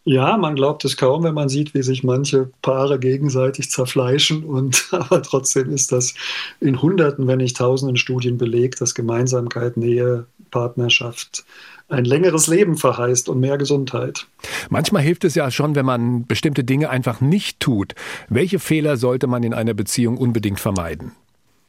Ja, 0.04 0.38
man 0.38 0.56
glaubt 0.56 0.84
es 0.86 0.96
kaum, 0.96 1.24
wenn 1.24 1.34
man 1.34 1.50
sieht, 1.50 1.74
wie 1.74 1.82
sich 1.82 2.02
manche 2.02 2.50
Paare 2.62 2.98
gegenseitig 2.98 3.70
zerfleischen. 3.70 4.44
Und 4.44 4.88
aber 4.92 5.22
trotzdem 5.22 5.70
ist 5.70 5.92
das 5.92 6.14
in 6.58 6.80
Hunderten, 6.80 7.26
wenn 7.26 7.38
nicht 7.38 7.58
Tausenden 7.58 7.98
Studien 7.98 8.38
belegt, 8.38 8.80
dass 8.80 8.94
Gemeinsamkeit, 8.94 9.76
Nähe, 9.76 10.24
Partnerschaft 10.50 11.44
ein 11.88 12.04
längeres 12.04 12.46
Leben 12.46 12.76
verheißt 12.76 13.28
und 13.28 13.40
mehr 13.40 13.58
Gesundheit. 13.58 14.26
Manchmal 14.70 15.02
hilft 15.02 15.24
es 15.24 15.34
ja 15.34 15.50
schon, 15.50 15.74
wenn 15.74 15.86
man 15.86 16.26
bestimmte 16.26 16.64
Dinge 16.64 16.90
einfach 16.90 17.20
nicht 17.20 17.60
tut. 17.60 17.94
Welche 18.28 18.58
Fehler 18.58 18.96
sollte 18.96 19.26
man 19.26 19.42
in 19.42 19.54
einer 19.54 19.74
Beziehung 19.74 20.16
unbedingt 20.16 20.60
vermeiden? 20.60 21.12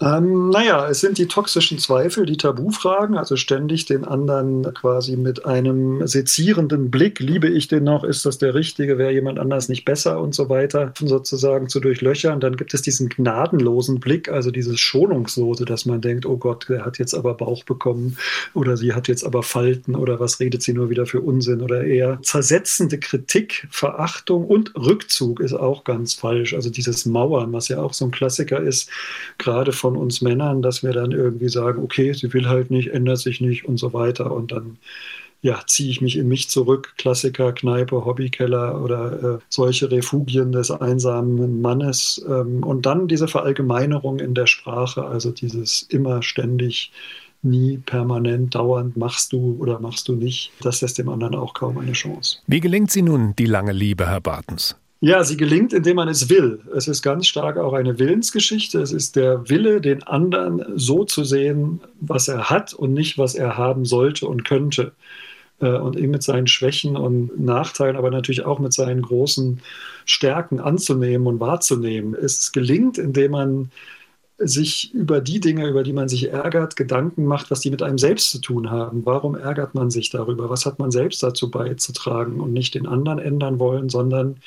Ähm, 0.02 0.50
naja, 0.50 0.90
es 0.90 1.02
sind 1.02 1.20
die 1.20 1.28
toxischen 1.28 1.78
Zweifel, 1.78 2.26
die 2.26 2.38
Tabufragen, 2.38 3.16
also 3.16 3.36
ständig 3.36 3.86
den 3.86 4.04
anderen 4.04 4.74
quasi 4.74 5.16
mit 5.16 5.46
einem 5.46 6.06
sezierenden 6.08 6.90
Blick, 6.90 7.20
liebe 7.20 7.48
ich 7.48 7.68
den 7.68 7.84
noch, 7.84 8.04
ist 8.04 8.26
das 8.26 8.40
der 8.40 8.56
Richtige, 8.56 8.98
wäre 8.98 9.12
jemand 9.12 9.38
anders 9.38 9.70
nicht 9.70 9.86
besser 9.86 10.20
und 10.20 10.34
so 10.34 10.50
weiter, 10.50 10.94
sozusagen 11.00 11.70
zu 11.70 11.80
durchlöchern. 11.80 12.40
Dann 12.40 12.58
gibt 12.58 12.74
es 12.74 12.82
diesen 12.82 13.08
gnadenlosen 13.08 14.00
Blick, 14.00 14.30
also 14.30 14.50
dieses 14.50 14.80
Schonungslose, 14.80 15.64
dass 15.64 15.86
man 15.86 16.02
denkt, 16.02 16.26
oh 16.26 16.38
Gott, 16.38 16.68
der 16.70 16.86
hat 16.86 16.98
jetzt 16.98 17.14
aber 17.14 17.36
Bauch 17.36 17.64
bekommen 17.64 18.18
oder 18.56 18.78
sie 18.78 18.94
hat 18.94 19.08
jetzt 19.08 19.24
aber 19.24 19.44
Falten 19.44 19.96
oder 19.96 20.20
was 20.20 20.40
redet 20.40 20.64
sie 20.64 20.74
nur 20.74 20.90
wieder 20.90 21.06
für 21.06 21.22
Unsinn 21.22 21.62
oder 21.62 21.84
eher 21.84 22.20
zersetzende 22.24 22.98
Kritik, 22.98 23.68
Verachtung 23.70 24.46
und 24.46 24.74
Rückzug 24.76 25.40
ist 25.40 25.54
auch 25.54 25.84
ganz 25.84 26.16
falsch. 26.16 26.56
Also 26.56 26.72
dieses 26.72 27.06
Mauern, 27.06 27.54
was 27.54 27.68
ja 27.68 27.80
auch 27.80 27.94
so 27.94 28.06
ein 28.06 28.12
Klassiker 28.12 28.60
ist, 28.60 28.90
gerade 29.38 29.72
von 29.84 29.98
uns 29.98 30.22
Männern, 30.22 30.62
dass 30.62 30.82
wir 30.82 30.94
dann 30.94 31.12
irgendwie 31.12 31.50
sagen, 31.50 31.84
okay, 31.84 32.14
sie 32.14 32.34
will 32.34 32.48
halt 32.48 32.72
nicht, 32.72 32.92
ändert 32.92 33.18
sich 33.18 33.42
nicht 33.42 33.66
und 33.66 33.76
so 33.76 33.92
weiter. 33.92 34.32
Und 34.32 34.54
dann 34.54 34.78
ja, 35.42 35.60
ziehe 35.68 35.90
ich 35.90 36.00
mich 36.00 36.18
in 36.18 36.30
mich 36.30 36.50
zurück, 36.50 36.94
Klassiker, 36.98 37.52
Kneipe, 37.52 38.06
Hobbykeller 38.06 38.82
oder 38.82 39.02
äh, 39.12 39.40
solche 39.50 39.92
Refugien 39.92 40.54
des 40.54 40.72
einsamen 40.72 41.62
Mannes. 41.62 42.26
Ähm, 42.30 42.64
und 42.64 42.86
dann 42.86 43.10
diese 43.10 43.28
Verallgemeinerung 43.28 44.20
in 44.20 44.34
der 44.34 44.48
Sprache, 44.48 45.04
also 45.04 45.32
dieses 45.32 45.82
immer 45.82 46.24
ständig, 46.24 46.94
nie 47.42 47.78
permanent, 47.78 48.56
dauernd 48.56 48.96
machst 48.96 49.34
du 49.34 49.58
oder 49.60 49.82
machst 49.82 50.08
du 50.08 50.16
nicht. 50.16 50.54
Das 50.62 50.80
lässt 50.80 50.98
dem 50.98 51.10
anderen 51.10 51.36
auch 51.36 51.54
kaum 51.54 51.78
eine 51.78 51.92
Chance. 51.92 52.38
Wie 52.48 52.62
gelingt 52.62 52.90
sie 52.90 53.02
nun, 53.02 53.36
die 53.36 53.48
lange 53.48 53.74
Liebe, 53.74 54.08
Herr 54.08 54.22
Bartens? 54.22 54.78
Ja, 55.06 55.22
sie 55.26 55.36
gelingt, 55.36 55.74
indem 55.74 55.98
man 55.98 56.08
es 56.08 56.30
will. 56.30 56.62
Es 56.74 56.88
ist 56.88 57.02
ganz 57.02 57.28
stark 57.28 57.58
auch 57.58 57.74
eine 57.74 58.00
Willensgeschichte. 58.00 58.80
Es 58.82 58.94
ist 58.94 59.18
der 59.18 59.50
Wille, 59.50 59.82
den 59.82 60.02
anderen 60.04 60.64
so 60.78 61.04
zu 61.04 61.26
sehen, 61.26 61.82
was 62.00 62.30
er 62.30 62.50
hat 62.50 62.74
und 62.74 62.94
nicht, 62.94 63.18
was 63.18 63.36
er 63.36 63.58
haben 63.58 63.84
sollte 63.84 64.26
und 64.28 64.46
könnte. 64.46 64.94
Äh, 65.60 65.74
und 65.78 65.98
ihm 65.98 66.12
mit 66.12 66.24
seinen 66.24 66.48
Schwächen 66.48 66.96
und 66.96 67.38
Nachteilen, 67.38 67.98
aber 67.98 68.12
natürlich 68.12 68.46
auch 68.46 68.60
mit 68.60 68.72
seinen 68.72 69.02
großen 69.02 69.60
Stärken 70.06 70.62
anzunehmen 70.62 71.28
und 71.28 71.42
wahrzunehmen. 71.42 72.16
Es 72.16 72.54
gelingt, 72.54 72.98
indem 72.98 73.32
man 73.32 73.72
sich 74.38 74.94
über 74.94 75.20
die 75.20 75.42
Dinge, 75.42 75.68
über 75.68 75.84
die 75.84 75.92
man 75.92 76.08
sich 76.08 76.30
ärgert, 76.32 76.78
Gedanken 76.78 77.26
macht, 77.26 77.52
was 77.52 77.60
die 77.60 77.72
mit 77.72 77.84
einem 77.84 77.98
selbst 77.98 78.32
zu 78.32 78.40
tun 78.40 78.72
haben. 78.72 79.06
Warum 79.06 79.36
ärgert 79.36 79.76
man 79.76 79.92
sich 79.92 80.12
darüber? 80.12 80.50
Was 80.50 80.66
hat 80.66 80.80
man 80.80 80.92
selbst 80.92 81.22
dazu 81.24 81.52
beizutragen 81.52 82.40
und 82.40 82.54
nicht 82.54 82.74
den 82.74 82.88
anderen 82.88 83.20
ändern 83.20 83.60
wollen, 83.60 83.90
sondern 83.90 84.38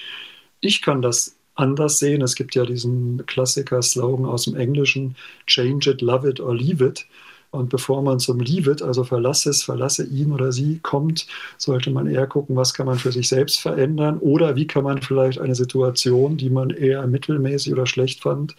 ich 0.61 0.82
kann 0.82 1.02
das 1.02 1.36
anders 1.54 1.98
sehen. 1.98 2.22
Es 2.22 2.34
gibt 2.34 2.54
ja 2.54 2.64
diesen 2.64 3.24
Klassiker-Slogan 3.26 4.26
aus 4.26 4.44
dem 4.44 4.57
Englischen, 4.57 5.16
Change 5.46 5.90
it, 5.90 6.02
love 6.02 6.28
it 6.28 6.40
or 6.40 6.54
leave 6.54 6.84
it. 6.84 7.07
Und 7.52 7.70
bevor 7.70 8.02
man 8.02 8.18
zum 8.18 8.40
Leave 8.40 8.70
it, 8.70 8.82
also 8.82 9.04
verlasse 9.04 9.50
es, 9.50 9.62
verlasse 9.62 10.04
ihn 10.04 10.32
oder 10.32 10.52
sie, 10.52 10.78
kommt, 10.82 11.26
sollte 11.57 11.90
man 11.90 12.07
eher 12.07 12.26
gucken, 12.26 12.57
was 12.57 12.74
kann 12.74 12.86
man 12.86 12.98
für 12.98 13.12
sich 13.12 13.28
selbst 13.28 13.61
verändern 13.61 14.18
oder 14.18 14.57
wie 14.57 14.66
kann 14.66 14.84
man 14.84 15.00
vielleicht 15.00 15.40
eine 15.40 15.54
Situation, 15.54 16.36
die 16.36 16.50
man 16.50 16.70
eher 16.70 17.07
mittelmäßig 17.07 17.72
oder 17.72 17.86
schlecht 17.86 18.22
fand, 18.22 18.54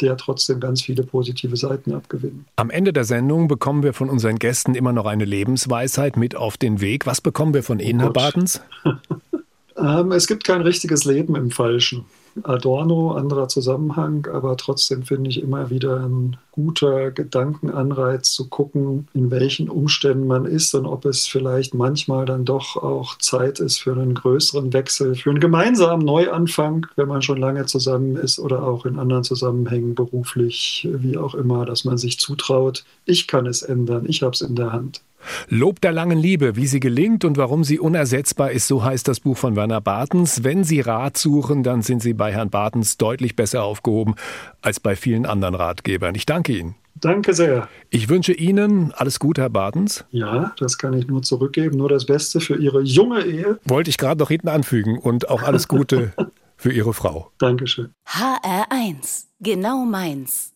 der 0.00 0.16
trotzdem 0.16 0.60
ganz 0.60 0.82
viele 0.82 1.02
positive 1.04 1.56
Seiten 1.56 1.94
abgewinnen. 1.94 2.44
Am 2.56 2.68
Ende 2.68 2.92
der 2.92 3.04
Sendung 3.04 3.48
bekommen 3.48 3.82
wir 3.84 3.94
von 3.94 4.10
unseren 4.10 4.38
Gästen 4.38 4.74
immer 4.74 4.92
noch 4.92 5.06
eine 5.06 5.24
Lebensweisheit 5.24 6.16
mit 6.16 6.34
auf 6.36 6.58
den 6.58 6.80
Weg. 6.80 7.06
Was 7.06 7.20
bekommen 7.20 7.54
wir 7.54 7.62
von 7.62 7.78
Ihnen, 7.78 8.00
oh 8.00 8.04
Herr 8.04 8.12
Bartens? 8.12 8.60
Ähm, 9.76 10.12
es 10.12 10.26
gibt 10.26 10.44
kein 10.44 10.62
richtiges 10.62 11.04
Leben 11.04 11.34
im 11.36 11.50
Falschen. 11.50 12.04
Adorno, 12.44 13.12
anderer 13.12 13.48
Zusammenhang, 13.48 14.26
aber 14.32 14.56
trotzdem 14.56 15.02
finde 15.02 15.28
ich 15.28 15.42
immer 15.42 15.68
wieder 15.68 16.00
ein 16.00 16.38
guter 16.50 17.10
Gedankenanreiz 17.10 18.32
zu 18.32 18.48
gucken, 18.48 19.06
in 19.12 19.30
welchen 19.30 19.68
Umständen 19.68 20.26
man 20.26 20.46
ist 20.46 20.74
und 20.74 20.86
ob 20.86 21.04
es 21.04 21.26
vielleicht 21.26 21.74
manchmal 21.74 22.24
dann 22.24 22.46
doch 22.46 22.76
auch 22.76 23.18
Zeit 23.18 23.60
ist 23.60 23.78
für 23.78 23.92
einen 23.92 24.14
größeren 24.14 24.72
Wechsel, 24.72 25.14
für 25.14 25.30
einen 25.30 25.40
gemeinsamen 25.40 26.04
Neuanfang, 26.04 26.86
wenn 26.96 27.08
man 27.08 27.20
schon 27.20 27.38
lange 27.38 27.66
zusammen 27.66 28.16
ist 28.16 28.38
oder 28.38 28.62
auch 28.62 28.86
in 28.86 28.98
anderen 28.98 29.24
Zusammenhängen 29.24 29.94
beruflich, 29.94 30.88
wie 30.90 31.18
auch 31.18 31.34
immer, 31.34 31.66
dass 31.66 31.84
man 31.84 31.98
sich 31.98 32.18
zutraut, 32.18 32.84
ich 33.04 33.26
kann 33.26 33.46
es 33.46 33.60
ändern, 33.62 34.06
ich 34.08 34.22
habe 34.22 34.32
es 34.32 34.40
in 34.40 34.54
der 34.54 34.72
Hand. 34.72 35.02
Lob 35.48 35.80
der 35.80 35.92
langen 35.92 36.18
Liebe, 36.18 36.56
wie 36.56 36.66
sie 36.66 36.80
gelingt 36.80 37.24
und 37.24 37.36
warum 37.36 37.64
sie 37.64 37.78
unersetzbar 37.78 38.50
ist, 38.50 38.66
so 38.68 38.84
heißt 38.84 39.06
das 39.08 39.20
Buch 39.20 39.36
von 39.36 39.56
Werner 39.56 39.80
Bartens. 39.80 40.44
Wenn 40.44 40.64
Sie 40.64 40.80
Rat 40.80 41.16
suchen, 41.16 41.62
dann 41.62 41.82
sind 41.82 42.02
Sie 42.02 42.14
bei 42.14 42.32
Herrn 42.32 42.50
Bartens 42.50 42.96
deutlich 42.96 43.36
besser 43.36 43.62
aufgehoben 43.64 44.14
als 44.60 44.80
bei 44.80 44.96
vielen 44.96 45.26
anderen 45.26 45.54
Ratgebern. 45.54 46.14
Ich 46.14 46.26
danke 46.26 46.56
Ihnen. 46.56 46.74
Danke 46.94 47.34
sehr. 47.34 47.68
Ich 47.90 48.08
wünsche 48.08 48.32
Ihnen 48.32 48.92
alles 48.92 49.18
Gute, 49.18 49.42
Herr 49.42 49.50
Bartens. 49.50 50.04
Ja, 50.10 50.52
das 50.58 50.78
kann 50.78 50.92
ich 50.92 51.08
nur 51.08 51.22
zurückgeben. 51.22 51.76
Nur 51.76 51.88
das 51.88 52.06
Beste 52.06 52.40
für 52.40 52.56
Ihre 52.56 52.82
junge 52.82 53.22
Ehe. 53.24 53.58
Wollte 53.64 53.90
ich 53.90 53.98
gerade 53.98 54.20
noch 54.20 54.28
hinten 54.28 54.48
anfügen 54.48 54.98
und 54.98 55.28
auch 55.28 55.42
alles 55.42 55.66
Gute 55.66 56.12
für 56.56 56.72
Ihre 56.72 56.94
Frau. 56.94 57.32
Dankeschön. 57.38 57.90
HR1, 58.06 59.24
genau 59.40 59.84
meins. 59.84 60.51